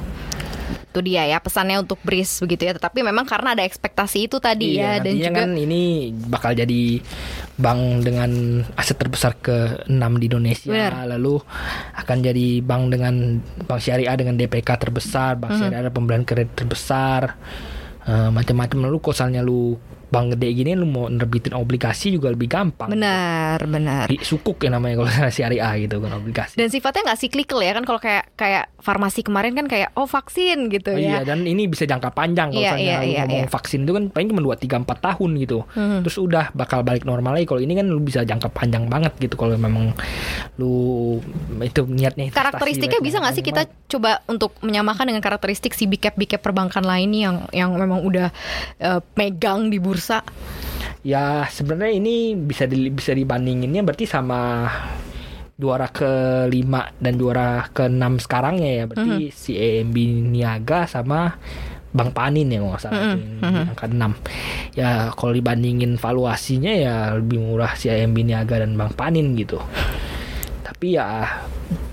Itu 0.91 0.99
dia 0.99 1.23
ya 1.23 1.39
pesannya 1.39 1.79
untuk 1.79 2.03
BRIS 2.03 2.43
begitu 2.43 2.67
ya. 2.67 2.75
Tetapi 2.75 2.99
memang 2.99 3.23
karena 3.23 3.55
ada 3.55 3.63
ekspektasi 3.63 4.27
itu 4.27 4.37
tadi 4.37 4.75
ya 4.75 4.99
Iya, 4.99 5.07
dan 5.07 5.15
nantinya 5.15 5.29
juga 5.31 5.39
kan 5.39 5.51
ini 5.55 5.81
bakal 6.27 6.51
jadi 6.51 6.81
bank 7.55 7.81
dengan 8.03 8.31
aset 8.75 8.99
terbesar 8.99 9.39
ke-6 9.39 10.03
di 10.19 10.25
Indonesia. 10.27 10.67
Benar. 10.91 11.07
Lalu 11.15 11.35
akan 11.95 12.17
jadi 12.19 12.47
bank 12.59 12.83
dengan 12.91 13.13
bank 13.63 13.79
syariah 13.79 14.15
dengan 14.19 14.35
DPK 14.35 14.69
terbesar, 14.75 15.39
bank 15.39 15.55
Hmm. 15.55 15.59
syariah 15.63 15.81
ada 15.81 15.91
pembelian 15.91 16.27
kredit 16.27 16.51
terbesar. 16.53 17.39
eh, 18.01 18.29
macam-macam 18.33 18.89
lalu 18.89 18.97
kosalnya 18.97 19.45
lu 19.45 19.77
bank 20.11 20.35
gede 20.35 20.47
gini 20.51 20.71
lu 20.75 20.83
mau 20.83 21.07
nerbitin 21.07 21.55
obligasi 21.55 22.11
juga 22.11 22.27
lebih 22.29 22.51
gampang. 22.51 22.91
benar 22.91 23.63
benar. 23.63 24.05
Di 24.11 24.19
sukuk 24.19 24.59
ya 24.59 24.69
namanya 24.69 24.99
kalau 24.99 25.11
syariah 25.35 25.71
gitu 25.79 26.03
kan 26.03 26.11
obligasi. 26.19 26.59
Dan 26.59 26.67
sifatnya 26.67 27.11
nggak 27.11 27.19
cyclical 27.23 27.59
ya 27.63 27.71
kan 27.71 27.83
kalau 27.87 27.99
kayak 28.03 28.27
kayak 28.35 28.67
farmasi 28.83 29.23
kemarin 29.23 29.55
kan 29.55 29.71
kayak 29.71 29.95
oh 29.95 30.05
vaksin 30.05 30.67
gitu 30.67 30.91
Oh, 30.91 30.99
ya. 30.99 31.23
Iya 31.23 31.31
dan 31.31 31.47
ini 31.47 31.71
bisa 31.71 31.87
jangka 31.87 32.11
panjang 32.11 32.51
kalau 32.51 32.59
Iya, 32.59 32.75
misalnya 32.75 32.83
iya, 32.83 32.99
lu 32.99 33.07
iya, 33.07 33.21
ngomong 33.23 33.45
iya. 33.47 33.53
vaksin 33.55 33.79
itu 33.87 33.91
kan 33.95 34.03
paling 34.11 34.27
cuma 34.27 34.41
2 34.43 34.59
3 34.59 34.83
4 34.83 35.07
tahun 35.07 35.29
gitu. 35.39 35.57
Hmm. 35.71 35.99
Terus 36.03 36.17
udah 36.19 36.45
bakal 36.51 36.83
balik 36.83 37.07
normal 37.07 37.39
lagi. 37.39 37.47
Kalau 37.47 37.63
ini 37.63 37.73
kan 37.79 37.87
lu 37.87 38.03
bisa 38.03 38.27
jangka 38.27 38.51
panjang 38.51 38.91
banget 38.91 39.15
gitu 39.15 39.39
kalau 39.39 39.55
memang 39.55 39.95
lu 40.59 40.75
itu 41.63 41.87
niatnya 41.87 42.33
Karakteristiknya 42.33 42.99
bisa 42.99 43.23
nggak 43.23 43.35
sih 43.37 43.45
kita 43.45 43.61
coba 43.87 44.19
untuk 44.27 44.57
menyamakan 44.59 45.07
dengan 45.07 45.23
karakteristik 45.23 45.71
si 45.71 45.87
big 45.87 46.03
cap 46.03 46.17
big 46.19 46.27
cap 46.27 46.43
perbankan 46.43 46.83
lain 46.83 47.15
yang 47.15 47.35
yang 47.55 47.71
memang 47.77 48.03
udah 48.03 48.27
eh, 48.81 48.99
megang 49.15 49.71
di 49.71 49.79
bursa. 49.79 50.00
Ya 51.01 51.45
sebenarnya 51.49 51.97
ini 51.97 52.33
bisa 52.37 52.65
di, 52.69 52.89
bisa 52.89 53.13
dibandinginnya 53.13 53.81
berarti 53.81 54.05
sama 54.05 54.69
juara 55.57 55.89
ke-5 55.93 56.73
dan 56.97 57.13
juara 57.21 57.69
ke-6 57.69 58.25
sekarangnya 58.25 58.71
ya. 58.81 58.83
Berarti 58.89 59.29
Mm-hmm. 59.29 59.33
si 59.33 59.51
EMB 59.57 59.95
Niaga 60.33 60.89
sama 60.89 61.37
Bang 61.91 62.15
Panin 62.15 62.47
ya 62.47 62.63
nggak 62.63 62.81
salah 62.81 63.03
Mm-mm, 63.03 63.19
itu 63.19 63.43
yang 63.43 63.51
di 63.51 63.61
angka 63.75 63.85
6. 63.91 64.79
Ya 64.79 64.89
kalau 65.11 65.33
dibandingin 65.35 65.99
valuasinya 65.99 66.71
ya 66.71 66.95
lebih 67.19 67.43
murah 67.43 67.75
si 67.75 67.91
EMB 67.91 68.17
Niaga 68.25 68.63
dan 68.63 68.79
Bang 68.79 68.95
Panin 68.95 69.35
gitu. 69.35 69.59
Tapi 70.63 70.95
ya 70.95 71.27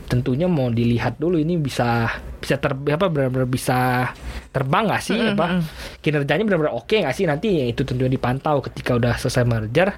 tentunya 0.08 0.48
mau 0.48 0.72
dilihat 0.72 1.20
dulu 1.20 1.36
ini 1.36 1.60
bisa 1.60 2.08
bisa 2.40 2.56
ter 2.56 2.72
apa 2.72 3.06
benar-benar 3.12 3.44
bisa 3.44 4.10
terbang 4.50 4.88
nggak 4.88 5.02
sih 5.04 5.18
apa? 5.36 5.60
Kinerjanya 6.00 6.44
benar-benar 6.48 6.74
oke 6.74 6.96
nggak 7.04 7.14
sih? 7.14 7.28
Nanti 7.28 7.60
ya 7.60 7.64
itu 7.68 7.84
tentunya 7.84 8.08
dipantau 8.08 8.64
ketika 8.64 8.96
udah 8.96 9.20
selesai 9.20 9.44
merger. 9.44 9.92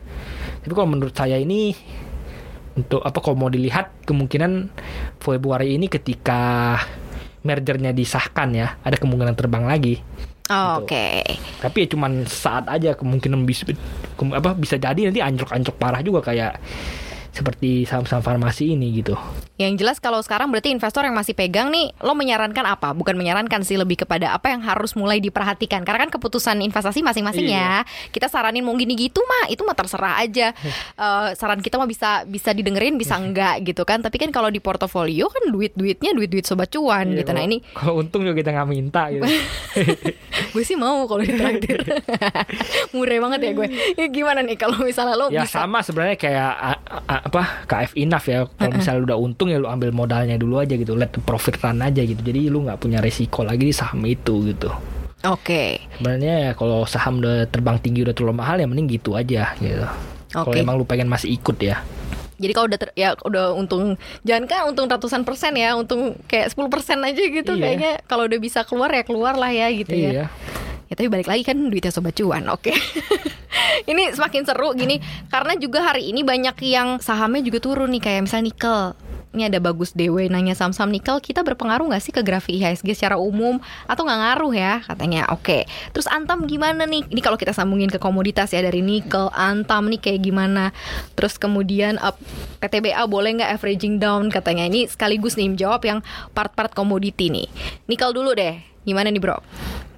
Tapi 0.67 0.73
kalau 0.75 0.91
menurut 0.91 1.15
saya 1.15 1.39
ini 1.39 1.73
untuk 2.75 3.01
apa 3.07 3.19
kalau 3.23 3.39
mau 3.39 3.51
dilihat 3.51 4.05
kemungkinan 4.05 4.69
Februari 5.23 5.79
ini 5.79 5.87
ketika 5.87 6.75
mergernya 7.47 7.95
disahkan 7.95 8.53
ya 8.53 8.77
ada 8.83 8.99
kemungkinan 8.99 9.39
terbang 9.39 9.65
lagi. 9.65 10.03
Oh, 10.51 10.83
Gitu. 10.83 10.91
Oke. 10.91 11.07
tapi 11.63 11.87
ya 11.87 11.89
cuman 11.95 12.27
saat 12.27 12.67
aja 12.67 12.99
kemungkinan 12.99 13.47
bisa 13.47 13.71
apa 14.35 14.51
bisa 14.59 14.75
jadi 14.83 14.99
nanti 15.07 15.23
anjlok-anjlok 15.23 15.77
parah 15.79 16.03
juga 16.03 16.27
kayak 16.27 16.59
seperti 17.31 17.87
saham-saham 17.87 18.21
farmasi 18.21 18.75
ini 18.75 18.91
gitu 18.97 19.15
Yang 19.55 19.85
jelas 19.85 19.97
kalau 20.01 20.25
sekarang 20.25 20.49
berarti 20.49 20.73
investor 20.73 21.05
yang 21.05 21.13
masih 21.13 21.37
pegang 21.37 21.69
nih, 21.69 21.93
lo 22.01 22.17
menyarankan 22.17 22.65
apa? 22.65 22.97
Bukan 22.97 23.13
menyarankan 23.13 23.61
sih 23.61 23.77
lebih 23.77 24.01
kepada 24.01 24.33
apa 24.33 24.49
yang 24.49 24.65
harus 24.65 24.97
mulai 24.97 25.21
diperhatikan. 25.21 25.85
Karena 25.85 26.09
kan 26.09 26.17
keputusan 26.17 26.65
investasi 26.65 27.05
masing-masing 27.05 27.45
ya. 27.45 27.85
Iya. 27.85 28.09
Kita 28.09 28.33
saranin 28.33 28.65
mau 28.65 28.73
gini 28.73 28.97
gitu 28.97 29.21
mah, 29.21 29.53
itu 29.53 29.61
mah 29.61 29.77
terserah 29.77 30.17
aja. 30.19 30.57
Eh, 31.01 31.31
saran 31.33 31.61
kita 31.61 31.77
mah 31.77 31.85
bisa 31.85 32.25
bisa 32.25 32.53
didengerin, 32.53 32.97
bisa 32.97 33.17
enggak 33.21 33.61
gitu 33.65 33.85
kan. 33.85 34.01
Tapi 34.01 34.17
kan 34.17 34.33
kalau 34.33 34.49
di 34.49 34.61
portofolio 34.61 35.29
kan 35.29 35.49
duit-duitnya 35.49 36.13
duit-duit 36.13 36.45
sobat 36.45 36.73
cuan 36.73 37.13
Iya, 37.13 37.21
gitu. 37.21 37.31
Nah 37.37 37.45
ini 37.45 37.61
kalau 37.73 38.01
untung 38.01 38.25
juga 38.25 38.37
kita 38.37 38.53
nggak 38.53 38.69
minta 38.69 39.09
gitu 39.09 39.25
gue 40.57 40.65
sih 40.65 40.77
mau 40.77 41.05
kalau 41.05 41.21
ditraktir. 41.21 41.85
Murah 42.93 43.19
banget 43.21 43.41
ya 43.45 43.51
gue. 43.53 43.67
Ya, 43.97 44.07
gimana 44.09 44.41
nih 44.41 44.57
kalau 44.57 44.81
misalnya 44.81 45.15
lo 45.17 45.29
ya 45.29 45.45
bisa 45.45 45.63
sama 45.63 45.81
sebenarnya 45.81 46.17
kayak 46.17 46.51
a- 46.51 46.81
a- 47.07 47.20
apa 47.21 47.67
KF 47.67 47.93
Enough 47.95 48.27
ya. 48.27 48.39
Kalau 48.47 48.73
misalnya 48.73 48.99
lu 49.01 49.07
udah 49.07 49.19
untung 49.19 49.49
ya 49.49 49.57
lu 49.57 49.67
ambil 49.67 49.91
modalnya 49.91 50.37
dulu 50.37 50.59
aja 50.59 50.75
gitu. 50.75 50.93
Let 50.95 51.13
the 51.13 51.21
profit 51.21 51.61
run 51.61 51.81
aja 51.81 52.01
gitu. 52.01 52.19
Jadi 52.19 52.49
lu 52.49 52.65
nggak 52.65 52.81
punya 52.81 52.99
resiko 52.99 53.43
lagi 53.43 53.65
di 53.65 53.75
saham 53.75 54.01
itu 54.05 54.45
gitu. 54.47 54.73
Oke. 55.21 55.85
sebenarnya 56.01 56.35
ya 56.49 56.53
kalau 56.57 56.89
saham 56.89 57.21
udah 57.21 57.45
terbang 57.45 57.77
tinggi 57.77 58.01
udah 58.01 58.17
terlalu 58.17 58.41
mahal 58.41 58.57
ya 58.57 58.65
mending 58.65 58.89
gitu 58.91 59.13
aja 59.13 59.53
gitu. 59.61 59.85
Kalau 60.33 60.49
Oke. 60.49 60.59
emang 60.59 60.81
lu 60.81 60.89
pengen 60.89 61.13
masih 61.13 61.29
ikut 61.31 61.61
ya. 61.61 61.85
Jadi 62.41 62.53
kalau 62.57 62.73
udah 62.73 62.81
ter- 62.81 62.97
ya 62.97 63.13
udah 63.13 63.53
untung 63.53 64.01
jangan 64.25 64.49
kan 64.49 64.61
untung 64.65 64.89
ratusan 64.89 65.29
persen 65.29 65.53
ya, 65.61 65.77
untung 65.77 66.17
kayak 66.25 66.49
10 66.57 66.73
persen 66.73 67.05
aja 67.05 67.21
gitu 67.21 67.53
Iya. 67.53 67.61
kayaknya. 67.61 67.93
Kalau 68.09 68.25
udah 68.25 68.41
bisa 68.41 68.65
keluar 68.65 68.89
ya 68.89 69.05
keluar 69.05 69.37
lah 69.37 69.53
ya 69.53 69.69
gitu 69.69 69.93
ya. 69.93 70.01
iya. 70.01 70.13
Ya 70.25 70.27
tapi 70.99 71.07
balik 71.07 71.31
lagi 71.31 71.47
kan 71.47 71.55
duitnya 71.55 71.95
sobat 71.95 72.19
cuan, 72.19 72.51
oke. 72.51 72.75
ini 73.91 74.11
semakin 74.11 74.43
seru 74.43 74.75
gini 74.75 74.99
karena 75.31 75.55
juga 75.55 75.87
hari 75.87 76.11
ini 76.11 76.27
banyak 76.27 76.57
yang 76.67 76.99
sahamnya 76.99 77.43
juga 77.47 77.59
turun 77.63 77.91
nih 77.95 78.03
kayak 78.03 78.21
misalnya 78.27 78.47
nikel. 78.51 78.81
Ini 79.31 79.47
ada 79.47 79.63
bagus 79.63 79.95
Dewe 79.95 80.27
nanya 80.27 80.59
saham-saham 80.59 80.91
nikel 80.91 81.23
kita 81.23 81.47
berpengaruh 81.47 81.87
nggak 81.87 82.03
sih 82.03 82.11
ke 82.11 82.19
grafik 82.27 82.59
IHSG 82.59 82.99
secara 82.99 83.15
umum? 83.15 83.63
Atau 83.87 84.03
nggak 84.03 84.19
ngaruh 84.19 84.51
ya 84.51 84.83
katanya 84.83 85.31
oke. 85.31 85.71
Terus 85.95 86.11
Antam 86.11 86.51
gimana 86.51 86.83
nih? 86.83 87.07
Ini 87.07 87.21
kalau 87.23 87.39
kita 87.39 87.55
sambungin 87.55 87.87
ke 87.87 88.03
komoditas 88.03 88.51
ya 88.51 88.59
dari 88.59 88.83
nikel 88.83 89.31
Antam 89.31 89.87
nih 89.87 90.03
kayak 90.03 90.27
gimana? 90.27 90.75
Terus 91.15 91.39
kemudian 91.39 92.03
uh, 92.03 92.11
PTBA 92.59 93.07
boleh 93.07 93.39
nggak 93.39 93.55
averaging 93.55 94.03
down 94.03 94.35
katanya. 94.35 94.67
Ini 94.67 94.91
sekaligus 94.91 95.39
nih 95.39 95.55
jawab 95.55 95.87
yang 95.87 96.03
part-part 96.35 96.75
komoditi 96.75 97.31
nih. 97.31 97.47
Nikel 97.87 98.11
dulu 98.11 98.35
deh 98.35 98.71
gimana 98.81 99.13
nih 99.13 99.21
bro 99.21 99.37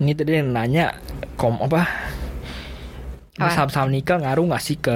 ini 0.03 0.13
tadi 0.19 0.43
yang 0.43 0.51
nanya 0.51 0.99
kom 1.39 1.57
apa 1.63 1.87
saham-saham 3.33 3.89
nikel 3.89 4.21
ngaruh 4.21 4.45
nggak 4.45 4.63
sih 4.63 4.77
ke 4.77 4.95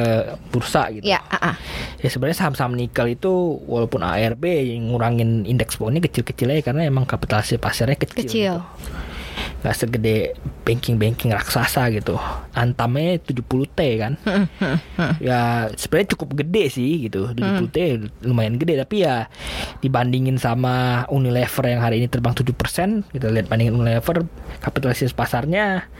bursa 0.52 0.92
gitu 0.92 1.08
ya 1.08 1.18
ah, 1.32 1.54
ah. 1.54 1.56
Ya 1.98 2.12
sebenarnya 2.12 2.36
saham-saham 2.36 2.76
nikel 2.76 3.16
itu 3.16 3.32
walaupun 3.64 4.04
ARB 4.04 4.44
yang 4.44 4.92
ngurangin 4.92 5.48
indeks 5.48 5.80
bonnya 5.80 6.04
kecil-kecil 6.04 6.52
aja 6.52 6.70
karena 6.70 6.86
emang 6.86 7.08
kapitalisasi 7.08 7.56
pasarnya 7.56 7.96
kecil. 7.96 8.18
Kecil. 8.22 8.54
gitu. 8.60 9.15
Nggak 9.66 9.74
segede 9.82 10.38
banking-banking 10.62 11.34
raksasa 11.34 11.90
gitu. 11.90 12.14
Antamnya 12.54 13.18
70T 13.18 13.80
kan. 13.98 14.14
ya 15.18 15.66
sebenarnya 15.74 16.14
cukup 16.14 16.38
gede 16.38 16.70
sih 16.70 17.10
gitu. 17.10 17.34
70T 17.34 17.98
lumayan 18.22 18.62
gede 18.62 18.78
tapi 18.78 19.02
ya 19.02 19.26
dibandingin 19.82 20.38
sama 20.38 21.02
Unilever 21.10 21.66
yang 21.66 21.82
hari 21.82 21.98
ini 21.98 22.06
terbang 22.06 22.30
7%, 22.30 23.10
kita 23.10 23.26
lihat 23.26 23.50
bandingin 23.50 23.74
Unilever 23.74 24.22
kapitalisasi 24.62 25.18
pasarnya 25.18 25.90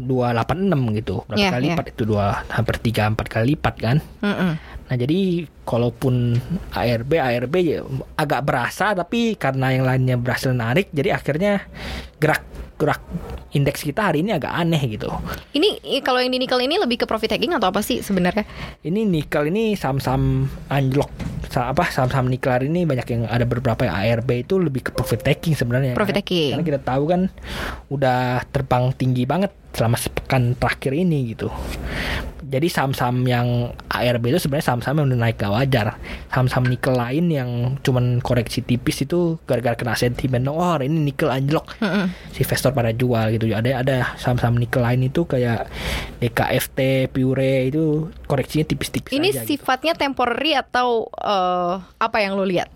286 0.00 0.98
gitu. 1.04 1.20
Berapa 1.28 1.36
Iya, 1.36 1.50
kali 1.52 1.64
iya. 1.68 1.72
lipat 1.76 1.86
itu 1.92 2.02
dua 2.08 2.48
hampir 2.48 2.80
3 2.80 3.12
4 3.12 3.28
kali 3.28 3.44
lipat 3.54 3.74
kan. 3.76 3.96
Mm-mm. 4.24 4.52
Nah 4.92 5.00
jadi 5.00 5.48
kalaupun 5.64 6.36
ARB 6.76 7.16
ARB 7.16 7.54
ya 7.64 7.80
agak 8.12 8.44
berasa 8.44 8.92
tapi 8.92 9.40
karena 9.40 9.72
yang 9.72 9.88
lainnya 9.88 10.20
berhasil 10.20 10.52
narik 10.52 10.92
jadi 10.92 11.16
akhirnya 11.16 11.64
gerak 12.20 12.44
gerak 12.76 13.00
indeks 13.56 13.80
kita 13.80 14.12
hari 14.12 14.20
ini 14.20 14.36
agak 14.36 14.52
aneh 14.52 14.84
gitu. 14.84 15.08
Ini 15.56 15.80
kalau 16.04 16.20
yang 16.20 16.28
di 16.28 16.44
nikel 16.44 16.60
ini 16.60 16.76
lebih 16.76 17.00
ke 17.00 17.06
profit 17.08 17.32
taking 17.32 17.56
atau 17.56 17.72
apa 17.72 17.80
sih 17.80 18.04
sebenarnya? 18.04 18.44
Ini 18.84 19.00
nikel 19.08 19.48
ini 19.48 19.72
saham-saham 19.80 20.44
anjlok 20.68 21.08
apa 21.52 21.88
saham-saham 21.88 22.28
nikel 22.28 22.52
hari 22.52 22.68
ini 22.68 22.84
banyak 22.84 23.08
yang 23.12 23.22
ada 23.28 23.48
beberapa 23.48 23.88
yang 23.88 23.96
ARB 23.96 24.44
itu 24.44 24.60
lebih 24.60 24.88
ke 24.88 24.90
profit 24.92 25.24
taking 25.24 25.56
sebenarnya. 25.56 25.96
Profit 25.96 26.20
taking. 26.20 26.60
Karena 26.60 26.68
kita 26.68 26.80
tahu 26.84 27.08
kan 27.08 27.32
udah 27.88 28.44
terbang 28.52 28.92
tinggi 28.92 29.24
banget 29.24 29.52
selama 29.72 29.96
sepekan 29.96 30.52
terakhir 30.56 30.92
ini 30.92 31.32
gitu. 31.32 31.48
Jadi 32.52 32.68
saham-saham 32.68 33.24
yang 33.24 33.72
ARB 33.88 34.28
itu 34.28 34.44
sebenarnya 34.44 34.68
saham-saham 34.68 35.00
yang 35.00 35.06
udah 35.08 35.20
naik 35.24 35.40
gak 35.40 35.52
wajar. 35.56 35.96
Saham-saham 36.28 36.68
nikel 36.68 36.92
lain 36.92 37.32
yang 37.32 37.50
cuman 37.80 38.20
koreksi 38.20 38.60
tipis 38.60 39.08
itu 39.08 39.40
gara-gara 39.48 39.72
kena 39.72 39.96
sentimen. 39.96 40.44
Oh 40.52 40.60
hari 40.60 40.92
ini 40.92 41.08
nikel 41.08 41.32
anjlok. 41.32 41.64
Mm-mm. 41.80 42.12
Si 42.36 42.44
investor 42.44 42.76
pada 42.76 42.92
jual 42.92 43.32
gitu. 43.32 43.48
Ada 43.48 43.80
ada 43.80 43.96
saham-saham 44.20 44.60
nikel 44.60 44.84
lain 44.84 45.08
itu 45.08 45.24
kayak 45.24 45.72
DKFT, 46.20 47.08
Pure 47.08 47.72
itu 47.72 48.12
koreksinya 48.28 48.68
tipis-tipis 48.68 49.16
Ini 49.16 49.32
aja 49.32 49.42
gitu. 49.42 49.56
sifatnya 49.56 49.96
temporary 49.96 50.52
atau 50.52 51.08
eh, 51.16 51.74
apa 51.80 52.16
yang 52.20 52.36
lo 52.36 52.44
lihat? 52.44 52.68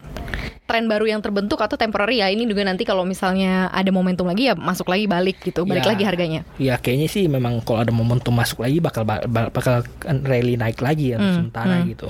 Tren 0.64 0.84
baru 0.84 1.06
yang 1.06 1.20
terbentuk 1.20 1.56
atau 1.56 1.74
temporary 1.74 2.18
ya? 2.18 2.26
Ini 2.26 2.42
juga 2.42 2.62
nanti 2.62 2.82
kalau 2.82 3.02
misalnya 3.02 3.68
ada 3.68 3.88
momentum 3.88 4.24
lagi 4.24 4.46
ya 4.46 4.54
masuk 4.54 4.86
lagi 4.86 5.06
balik 5.06 5.38
gitu, 5.40 5.62
balik 5.62 5.82
Ya. 5.82 5.90
lagi 5.90 6.02
harganya. 6.02 6.40
Ya 6.56 6.74
kayaknya 6.74 7.06
sih 7.06 7.24
memang 7.26 7.60
kalau 7.60 7.80
ada 7.80 7.90
momentum 7.90 8.30
masuk 8.30 8.60
lagi 8.60 8.78
bakal 8.78 9.02
ba- 9.02 9.22
ba- 9.24 9.48
bakal 9.48 9.86
rally 10.22 10.54
naik 10.54 10.78
lagi 10.78 11.12
ya 11.12 11.18
Hmm, 11.18 11.34
sementara 11.46 11.78
hmm. 11.78 11.86
gitu. 11.88 12.08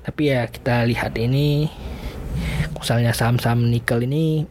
Tapi 0.00 0.22
ya 0.26 0.46
kita 0.46 0.84
lihat 0.84 1.12
ini 1.14 1.68
misalnya 2.74 3.10
saham-saham 3.10 3.64
nikel 3.64 4.02
ini 4.02 4.44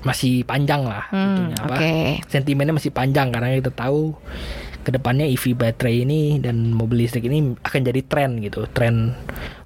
masih 0.00 0.42
panjang 0.42 0.82
lah 0.82 1.06
Hmm, 1.08 1.52
apa, 1.54 1.76
oke. 1.76 1.94
Sentimennya 2.26 2.72
masih 2.72 2.88
panjang 2.88 3.28
karena 3.28 3.52
kita 3.54 3.70
tahu 3.70 4.16
ke 4.80 4.90
depannya 4.90 5.28
EV 5.28 5.52
baterai 5.52 6.02
ini 6.02 6.40
dan 6.40 6.72
mobil 6.72 7.04
listrik 7.04 7.22
ini 7.22 7.52
akan 7.54 7.80
jadi 7.84 8.00
tren 8.00 8.40
gitu, 8.40 8.64
tren 8.66 9.12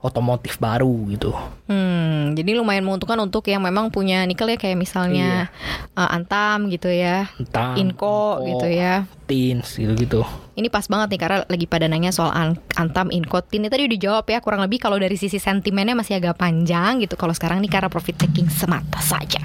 otomotif 0.05 0.61
baru 0.61 0.93
gitu. 1.09 1.33
Hmm, 1.65 2.37
jadi 2.37 2.61
lumayan 2.61 2.85
menguntungkan 2.85 3.17
untuk 3.17 3.49
yang 3.49 3.65
memang 3.65 3.89
punya 3.89 4.21
nikel 4.29 4.53
ya 4.53 4.61
kayak 4.61 4.77
misalnya 4.77 5.49
eh, 5.97 6.09
Antam 6.13 6.69
gitu 6.69 6.93
ya, 6.93 7.33
Entah 7.41 7.73
Inco 7.75 8.45
gitu 8.45 8.69
ya. 8.69 9.09
Tins 9.25 9.81
gitu-gitu. 9.81 10.21
Ini 10.55 10.69
pas 10.69 10.85
banget 10.85 11.17
nih 11.17 11.21
karena 11.25 11.39
lagi 11.49 11.65
pada 11.65 11.89
nanya 11.89 12.13
soal 12.13 12.31
an- 12.31 12.61
Antam, 12.77 13.09
Inco, 13.09 13.41
Tin. 13.41 13.65
Ini 13.65 13.73
tadi 13.73 13.89
udah 13.89 13.97
dijawab 13.97 14.25
ya 14.29 14.39
kurang 14.39 14.61
lebih 14.61 14.77
kalau 14.77 15.01
dari 15.01 15.17
sisi 15.17 15.41
sentimennya 15.41 15.97
masih 15.97 16.21
agak 16.21 16.37
panjang 16.37 17.01
gitu. 17.01 17.17
Kalau 17.17 17.33
sekarang 17.33 17.65
nih 17.65 17.73
karena 17.73 17.89
profit 17.89 18.21
taking 18.21 18.53
semata 18.53 19.01
saja. 19.01 19.41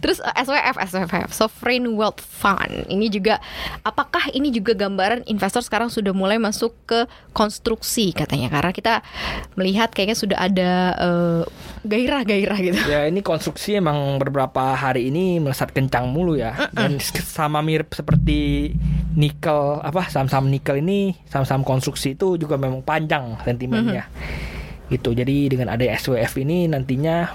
Terus 0.00 0.24
eh, 0.24 0.32
SWF, 0.40 0.76
SWF, 0.80 1.30
Sovereign 1.30 1.92
Wealth 1.92 2.24
Fund. 2.24 2.88
Ini 2.88 3.12
juga 3.12 3.36
apakah 3.84 4.32
ini 4.32 4.48
juga 4.48 4.72
gambaran 4.72 5.28
investor 5.28 5.60
sekarang 5.60 5.92
sudah 5.92 6.16
mulai 6.16 6.40
masuk 6.40 6.72
ke 6.88 7.04
konstruksi 7.36 8.10
katanya 8.10 8.48
karena 8.48 8.72
kita 8.72 8.94
melihat 9.54 9.92
kayaknya 9.98 10.14
sudah 10.14 10.38
ada 10.38 10.70
eh, 10.94 11.42
gairah-gairah 11.82 12.58
gitu. 12.62 12.78
Ya 12.86 13.10
ini 13.10 13.18
konstruksi 13.18 13.74
emang 13.74 14.22
beberapa 14.22 14.78
hari 14.78 15.10
ini 15.10 15.42
melesat 15.42 15.74
kencang 15.74 16.06
mulu 16.06 16.38
ya. 16.38 16.54
Dan 16.70 17.02
sama 17.02 17.58
mirip 17.66 17.90
seperti 17.90 18.70
nikel 19.18 19.82
apa 19.82 20.06
saham-saham 20.06 20.46
nikel 20.46 20.78
ini 20.78 21.18
saham-saham 21.26 21.66
konstruksi 21.66 22.14
itu 22.14 22.38
juga 22.38 22.54
memang 22.54 22.86
panjang 22.86 23.34
sentimennya. 23.42 24.06
Gitu. 24.86 25.18
Jadi 25.18 25.50
dengan 25.50 25.74
ada 25.74 25.82
SWF 25.82 26.38
ini 26.46 26.70
nantinya 26.70 27.34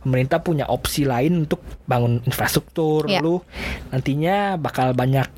pemerintah 0.00 0.40
punya 0.40 0.64
opsi 0.72 1.04
lain 1.04 1.44
untuk 1.44 1.60
bangun 1.84 2.24
infrastruktur. 2.24 3.04
Ya. 3.04 3.20
lalu 3.20 3.44
nantinya 3.92 4.56
bakal 4.56 4.96
banyak 4.96 5.28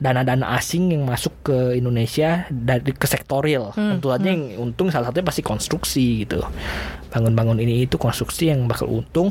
dana-dana 0.00 0.56
asing 0.56 0.96
yang 0.96 1.04
masuk 1.04 1.44
ke 1.44 1.76
Indonesia 1.76 2.48
dari 2.48 2.90
ke 2.90 3.04
sektor 3.04 3.44
real. 3.44 3.68
Hmm, 3.76 4.00
Tentu 4.00 4.08
saja 4.08 4.26
yang 4.26 4.56
untung 4.58 4.88
salah 4.88 5.12
satunya 5.12 5.28
pasti 5.28 5.44
konstruksi 5.44 6.24
gitu. 6.24 6.40
Bangun-bangun 7.10 7.58
ini 7.58 7.84
itu 7.84 8.00
konstruksi 8.00 8.48
yang 8.48 8.64
bakal 8.64 8.88
untung. 8.88 9.28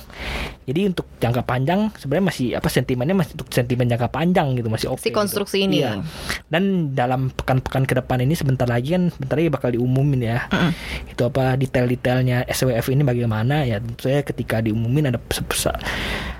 Jadi 0.69 0.93
untuk 0.93 1.09
jangka 1.17 1.41
panjang 1.41 1.89
sebenarnya 1.97 2.25
masih 2.29 2.47
apa 2.53 2.69
sentimennya 2.69 3.17
masih 3.17 3.33
untuk 3.33 3.49
sentimen 3.49 3.89
jangka 3.89 4.13
panjang 4.13 4.53
gitu 4.53 4.69
masih 4.69 4.87
oke. 4.93 5.01
Si 5.01 5.09
gitu. 5.09 5.17
konstruksi 5.17 5.65
ini. 5.65 5.81
Iya. 5.81 6.05
Dan 6.45 6.93
dalam 6.93 7.33
pekan-pekan 7.33 7.89
ke 7.89 7.97
depan 7.97 8.21
ini 8.21 8.37
sebentar 8.37 8.69
lagi 8.69 8.93
kan 8.93 9.09
sebentar 9.09 9.41
lagi 9.41 9.49
bakal 9.49 9.73
diumumin 9.73 10.21
ya. 10.21 10.45
Mm-mm. 10.47 10.71
Itu 11.09 11.25
apa 11.25 11.57
detail-detailnya 11.57 12.45
SWF 12.45 12.93
ini 12.93 13.01
bagaimana 13.01 13.65
ya. 13.65 13.81
Saja 13.97 14.21
ketika 14.21 14.61
diumumin 14.61 15.09
ada 15.09 15.17
se- 15.49 15.73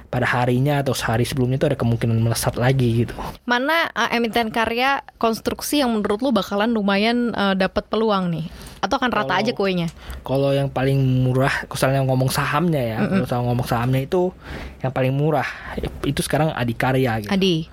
pada 0.09 0.25
harinya 0.25 0.81
atau 0.81 0.91
sehari 0.91 1.21
sebelumnya 1.21 1.55
itu 1.55 1.69
ada 1.69 1.77
kemungkinan 1.77 2.17
melesat 2.17 2.57
lagi 2.57 3.05
gitu. 3.05 3.13
Mana 3.45 3.93
uh, 3.93 4.09
emiten 4.09 4.49
karya 4.49 5.05
konstruksi 5.15 5.79
yang 5.79 5.93
menurut 5.93 6.19
lu 6.19 6.29
bakalan 6.29 6.69
lumayan 6.69 7.29
uh, 7.31 7.53
dapat 7.53 7.85
peluang 7.85 8.33
nih? 8.33 8.49
Atau 8.81 8.97
akan 8.97 9.11
rata 9.11 9.31
Kalau- 9.31 9.39
aja 9.39 9.51
kuenya? 9.53 9.87
Kalau 10.21 10.49
yang 10.49 10.67
paling 10.67 10.97
murah, 10.97 11.51
misalnya 11.65 12.01
ngomong 12.01 12.27
sahamnya 12.27 12.81
ya, 12.81 12.97
kalau 13.03 13.25
soal 13.25 13.43
ngomong 13.45 13.65
sahamnya 13.65 14.01
itu 14.01 14.33
yang 14.79 14.89
paling 14.89 15.11
murah 15.11 15.45
itu 16.01 16.19
sekarang 16.19 16.49
Adikarya 16.51 17.21
gitu. 17.21 17.29
Adi, 17.29 17.69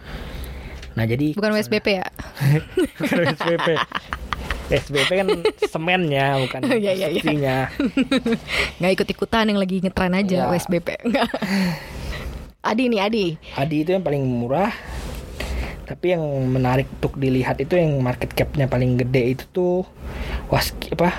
Nah 0.93 1.05
jadi 1.05 1.33
bukan 1.33 1.53
WSBP 1.53 1.87
ya? 1.95 2.09
bukan 3.01 3.25
SBP. 3.33 3.69
SBP 4.67 5.11
kan 5.15 5.29
semennya 5.63 6.43
bukan 6.43 6.61
Iya, 6.75 6.91
iya, 6.91 6.91
iya. 6.91 7.07
konstruksinya. 7.23 7.59
Nggak 8.81 8.93
ikut-ikutan 8.97 9.45
yang 9.47 9.61
lagi 9.61 9.79
ngetren 9.79 10.11
aja 10.13 10.37
Ya. 10.43 10.51
WSBP. 10.51 10.89
Adi 12.67 12.91
nih 12.91 13.01
Adi. 13.01 13.27
Adi 13.55 13.77
itu 13.87 13.91
yang 13.95 14.03
paling 14.03 14.27
murah. 14.27 14.75
Tapi 15.87 16.19
yang 16.19 16.23
menarik 16.51 16.91
untuk 16.99 17.15
dilihat 17.15 17.63
itu 17.63 17.79
yang 17.79 18.03
market 18.03 18.35
capnya 18.35 18.67
paling 18.67 18.99
gede 18.99 19.39
itu 19.39 19.45
tuh 19.55 19.87
was 20.51 20.75
apa 20.91 21.15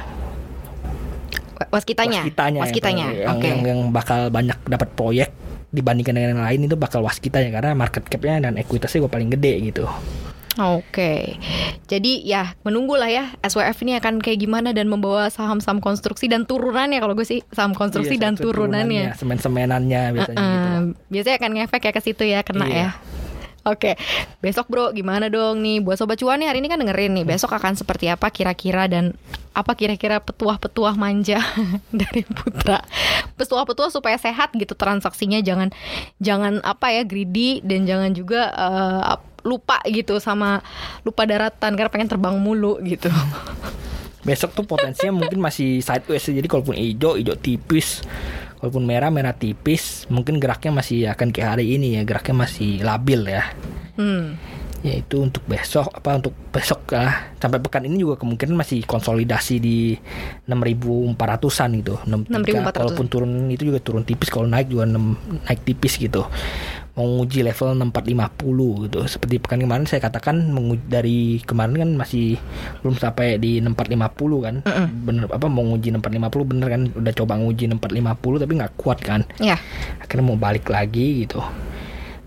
Waskitanya. 1.67 2.21
waskitanya, 2.21 2.59
Waskitanya. 2.61 3.05
yang, 3.17 3.33
Oke. 3.33 3.47
yang, 3.49 3.59
yang 3.65 3.79
bakal 3.89 4.29
banyak 4.29 4.55
dapat 4.69 4.93
proyek 4.93 5.29
dibandingkan 5.73 6.13
dengan 6.15 6.29
yang 6.37 6.45
lain 6.45 6.69
itu 6.69 6.77
bakal 6.77 7.01
waskitanya 7.01 7.49
karena 7.49 7.71
market 7.73 8.05
capnya 8.07 8.39
dan 8.49 8.55
ekuitasnya 8.61 9.03
gue 9.03 9.11
paling 9.11 9.29
gede 9.33 9.53
gitu. 9.73 9.83
Oke, 10.57 11.37
jadi 11.85 12.11
ya 12.19 12.57
menunggu 12.61 12.93
lah 12.93 13.05
ya 13.05 13.29
SWF 13.39 13.77
ini 13.81 13.93
akan 13.95 14.17
kayak 14.17 14.39
gimana 14.39 14.69
dan 14.71 14.85
membawa 14.85 15.27
saham-saham 15.27 15.77
konstruksi 15.77 16.25
dan 16.25 16.43
turunannya 16.43 16.97
kalau 16.97 17.13
gue 17.13 17.23
sih 17.23 17.45
saham 17.49 17.71
konstruksi 17.71 18.13
Iya, 18.13 18.23
dan 18.23 18.33
satu 18.33 18.49
turunannya. 18.49 19.13
semen-semenannya 19.13 20.01
biasanya 20.11 20.33
gitu. 20.33 20.41
Heeh, 20.41 20.79
biasanya 21.07 21.35
akan 21.37 21.51
ngefek 21.53 21.81
ya 21.83 21.91
ke 21.91 22.01
situ 22.01 22.23
ya 22.23 22.39
kena 22.41 22.65
Iya. 22.65 22.73
ya. 22.73 22.89
Oke, 23.65 23.99
besok 24.39 24.65
bro 24.65 24.89
gimana 24.89 25.27
dong 25.27 25.59
nih 25.59 25.77
buat 25.77 25.93
sobat 25.93 26.15
cuan 26.15 26.39
nih 26.39 26.47
hari 26.47 26.57
ini 26.57 26.71
kan 26.71 26.79
dengerin 26.79 27.11
nih 27.11 27.25
besok 27.27 27.51
akan 27.51 27.75
seperti 27.75 28.07
apa 28.07 28.31
kira-kira 28.31 28.87
dan 28.87 29.11
apa 29.51 29.75
kira-kira 29.75 30.17
petuah-petuah 30.17 30.95
manja 30.95 31.43
dari 31.91 32.23
Putra. 32.23 32.79
Petuah-petuah 33.35 33.91
supaya 33.91 34.15
sehat 34.15 34.55
gitu 34.55 34.71
transaksinya 34.71 35.37
jangan 35.39 35.69
jangan 36.17 36.63
apa 36.63 36.89
ya 36.89 37.03
greedy 37.03 37.59
dan 37.59 37.83
jangan 37.83 38.09
juga 38.11 38.49
ap- 39.03 39.36
lupa 39.47 39.79
gitu 39.87 40.19
sama 40.19 40.59
lupa 41.07 41.23
daratan 41.23 41.79
karena 41.79 41.87
pengen 41.87 42.11
terbang 42.11 42.35
mulu 42.35 42.83
gitu. 42.83 43.07
Besok 44.27 44.51
tuh 44.51 44.67
potensinya 44.67 45.15
mungkin 45.15 45.39
masih 45.39 45.79
sideways 45.79 46.27
jadi 46.27 46.43
kalaupun 46.51 46.75
hijau 46.75 47.15
hijau 47.15 47.39
tipis. 47.39 48.03
Kalaupun 48.59 48.83
merah 48.83 49.07
merah 49.07 49.31
tipis 49.31 50.03
mungkin 50.11 50.43
geraknya 50.43 50.75
masih 50.75 51.07
akan 51.07 51.31
kayak 51.31 51.55
hari 51.55 51.79
ini 51.79 51.95
ya. 51.95 52.01
Geraknya 52.03 52.35
masih 52.43 52.83
labil 52.83 53.23
ya. 53.31 53.47
Hmm. 53.95 54.37
yaitu 54.85 55.17
untuk 55.17 55.41
besok 55.49 55.89
apa 55.89 56.21
untuk 56.21 56.37
besok 56.53 56.93
lah 56.93 57.33
sampai 57.41 57.57
pekan 57.57 57.89
ini 57.89 57.97
juga 57.97 58.21
kemungkinan 58.21 58.53
masih 58.61 58.85
konsolidasi 58.85 59.57
di 59.57 59.97
6.400an 60.45 61.69
gitu. 61.81 61.97
6.400. 62.05 62.69
63 62.69 62.77
kalaupun 62.77 63.05
turun 63.09 63.49
itu 63.49 63.73
juga 63.73 63.81
turun 63.81 64.05
tipis. 64.05 64.29
Kalau 64.29 64.45
naik 64.45 64.69
juga 64.69 64.85
6, 64.85 65.49
naik 65.49 65.65
tipis 65.65 65.97
gitu 65.97 66.29
mau 66.97 67.05
nguji 67.05 67.45
level 67.45 67.77
6450 67.77 68.89
gitu 68.89 68.99
seperti 69.05 69.37
pekan 69.37 69.61
kemarin 69.61 69.85
saya 69.85 70.01
katakan 70.01 70.49
menguji, 70.49 70.81
dari 70.89 71.19
kemarin 71.45 71.77
kan 71.77 71.89
masih 71.93 72.41
belum 72.81 72.97
sampai 72.97 73.37
di 73.37 73.61
6450 73.61 74.41
kan 74.41 74.55
bener 75.05 75.29
apa 75.29 75.45
mau 75.45 75.61
nguji 75.61 75.93
6450 75.93 76.49
bener 76.49 76.67
kan 76.67 76.81
udah 76.89 77.13
coba 77.13 77.33
nguji 77.37 77.63
6450 77.69 78.41
tapi 78.41 78.53
nggak 78.57 78.73
kuat 78.75 78.99
kan 78.99 79.21
Ya. 79.37 79.61
akhirnya 80.01 80.25
mau 80.25 80.35
balik 80.35 80.65
lagi 80.67 81.21
gitu. 81.21 81.37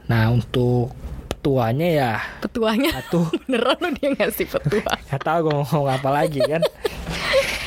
Nah 0.06 0.30
untuk 0.30 0.94
petuanya 1.26 1.88
ya 1.90 2.12
Petuanya 2.38 2.94
satu 2.94 3.26
beneran 3.42 3.74
lu 3.80 3.90
dia 3.98 4.09
ngasih 4.14 4.46
petua. 4.46 4.92
nggak 5.11 5.18
tahu 5.20 5.38
gue 5.42 5.52
mau 5.56 5.64
ngomong 5.66 5.90
apa 5.90 6.11
lagi 6.14 6.38
kan. 6.46 6.62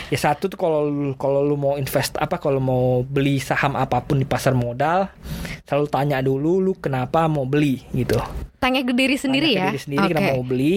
ya 0.07 0.19
satu 0.19 0.45
tuh 0.45 0.55
kalau 0.55 0.87
kalau 1.17 1.41
lu 1.41 1.57
mau 1.57 1.73
invest 1.73 2.13
apa 2.15 2.37
kalau 2.37 2.61
mau 2.61 3.01
beli 3.01 3.41
saham 3.41 3.73
apa 3.73 3.97
pun 3.99 4.21
di 4.21 4.27
pasar 4.29 4.53
modal 4.53 5.09
selalu 5.63 5.87
tanya 5.87 6.19
dulu 6.19 6.59
lu 6.59 6.73
kenapa 6.75 7.27
mau 7.31 7.47
beli 7.47 7.83
gitu. 7.95 8.19
Tanya 8.59 8.83
ke 8.83 8.91
diri 8.91 9.15
sendiri 9.15 9.55
Tanya 9.55 9.55
ke 9.55 9.63
ya. 9.63 9.67
diri 9.71 9.81
sendiri 9.81 10.03
Oke. 10.03 10.11
kenapa 10.11 10.31
mau 10.35 10.45
beli 10.47 10.75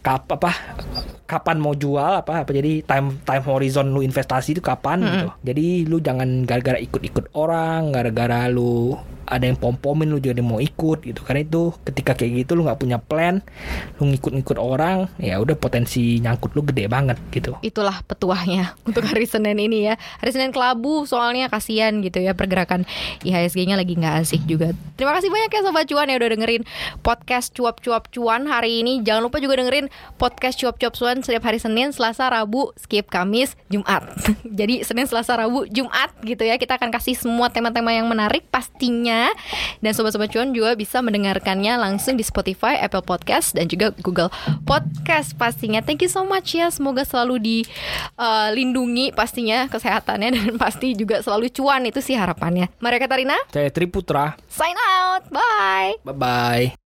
kap 0.00 0.24
apa 0.32 0.52
kapan 1.28 1.60
mau 1.60 1.76
jual 1.76 2.24
apa 2.24 2.42
apa 2.42 2.50
jadi 2.50 2.80
time 2.82 3.20
time 3.22 3.44
horizon 3.44 3.92
lu 3.92 4.00
investasi 4.00 4.56
itu 4.56 4.62
kapan 4.64 5.04
gitu 5.04 5.28
jadi 5.44 5.66
lu 5.86 6.00
jangan 6.00 6.48
gara-gara 6.48 6.80
ikut-ikut 6.80 7.36
orang 7.36 7.92
gara-gara 7.92 8.48
lu 8.48 8.96
ada 9.30 9.46
yang 9.46 9.56
pom-pomin 9.56 10.10
lu 10.10 10.18
jadi 10.18 10.42
mau 10.42 10.58
ikut 10.58 11.06
gitu 11.06 11.22
karena 11.22 11.46
itu 11.46 11.70
ketika 11.86 12.18
kayak 12.18 12.44
gitu 12.44 12.58
lu 12.58 12.66
nggak 12.66 12.80
punya 12.82 12.98
plan 12.98 13.40
lu 14.02 14.10
ngikut-ngikut 14.10 14.58
orang 14.58 15.06
ya 15.22 15.38
udah 15.38 15.54
potensi 15.54 16.18
nyangkut 16.18 16.52
lu 16.58 16.66
gede 16.66 16.90
banget 16.90 17.16
gitu 17.30 17.54
Itulah 17.62 18.02
petuahnya 18.08 18.74
untuk 18.88 19.04
hari 19.06 19.28
Senin 19.28 19.60
ini 19.60 19.92
ya. 19.92 19.94
Hari 20.18 20.30
Senin 20.32 20.50
kelabu 20.50 21.04
soalnya 21.04 21.46
kasihan 21.52 22.00
gitu 22.00 22.18
ya 22.18 22.32
pergerakan 22.32 22.88
IHSG-nya 23.22 23.76
lagi 23.76 23.94
nggak 23.94 24.14
asik 24.24 24.42
juga. 24.48 24.72
Terima 24.96 25.12
kasih 25.14 25.28
banyak 25.28 25.50
ya 25.52 25.60
Sobat 25.62 25.86
Cuan 25.86 26.08
ya 26.08 26.16
udah 26.16 26.30
dengerin 26.34 26.62
podcast 27.04 27.52
cuap-cuap 27.52 28.08
cuan 28.10 28.48
hari 28.48 28.80
ini. 28.80 29.04
Jangan 29.04 29.28
lupa 29.28 29.38
juga 29.38 29.60
dengerin 29.60 29.92
podcast 30.16 30.56
cuap-cuap 30.58 30.96
cuan 30.96 31.20
setiap 31.20 31.44
hari 31.44 31.60
Senin, 31.60 31.92
Selasa, 31.92 32.32
Rabu, 32.32 32.72
skip 32.80 33.12
Kamis, 33.12 33.54
Jumat. 33.68 34.08
Jadi 34.58 34.82
Senin, 34.82 35.04
Selasa, 35.04 35.36
Rabu, 35.36 35.68
Jumat 35.68 36.16
gitu 36.24 36.42
ya. 36.42 36.56
Kita 36.56 36.80
akan 36.80 36.88
kasih 36.88 37.14
semua 37.14 37.52
tema-tema 37.52 37.92
yang 37.92 38.08
menarik 38.08 38.48
pastinya. 38.48 39.19
Dan 39.80 39.92
Sobat-Sobat 39.92 40.30
Cuan 40.32 40.52
juga 40.56 40.72
bisa 40.76 41.04
mendengarkannya 41.04 41.76
langsung 41.76 42.16
di 42.16 42.24
Spotify, 42.24 42.80
Apple 42.80 43.04
Podcast, 43.04 43.56
dan 43.56 43.68
juga 43.68 43.92
Google 44.00 44.32
Podcast 44.64 45.36
pastinya. 45.36 45.84
Thank 45.84 46.06
you 46.06 46.10
so 46.12 46.24
much 46.24 46.56
ya. 46.56 46.72
Semoga 46.72 47.04
selalu 47.04 47.40
dilindungi 47.40 49.12
pastinya 49.12 49.66
kesehatannya 49.68 50.28
dan 50.36 50.54
pasti 50.56 50.96
juga 50.96 51.20
selalu 51.20 51.52
cuan 51.52 51.84
itu 51.84 52.00
sih 52.00 52.16
harapannya. 52.16 52.72
Maria 52.80 53.00
Katarina, 53.02 53.36
saya 53.52 53.68
Triputra 53.68 54.38
sign 54.48 54.76
out. 54.76 55.22
Bye. 55.30 55.98
bye 56.04 56.16
bye 56.16 56.80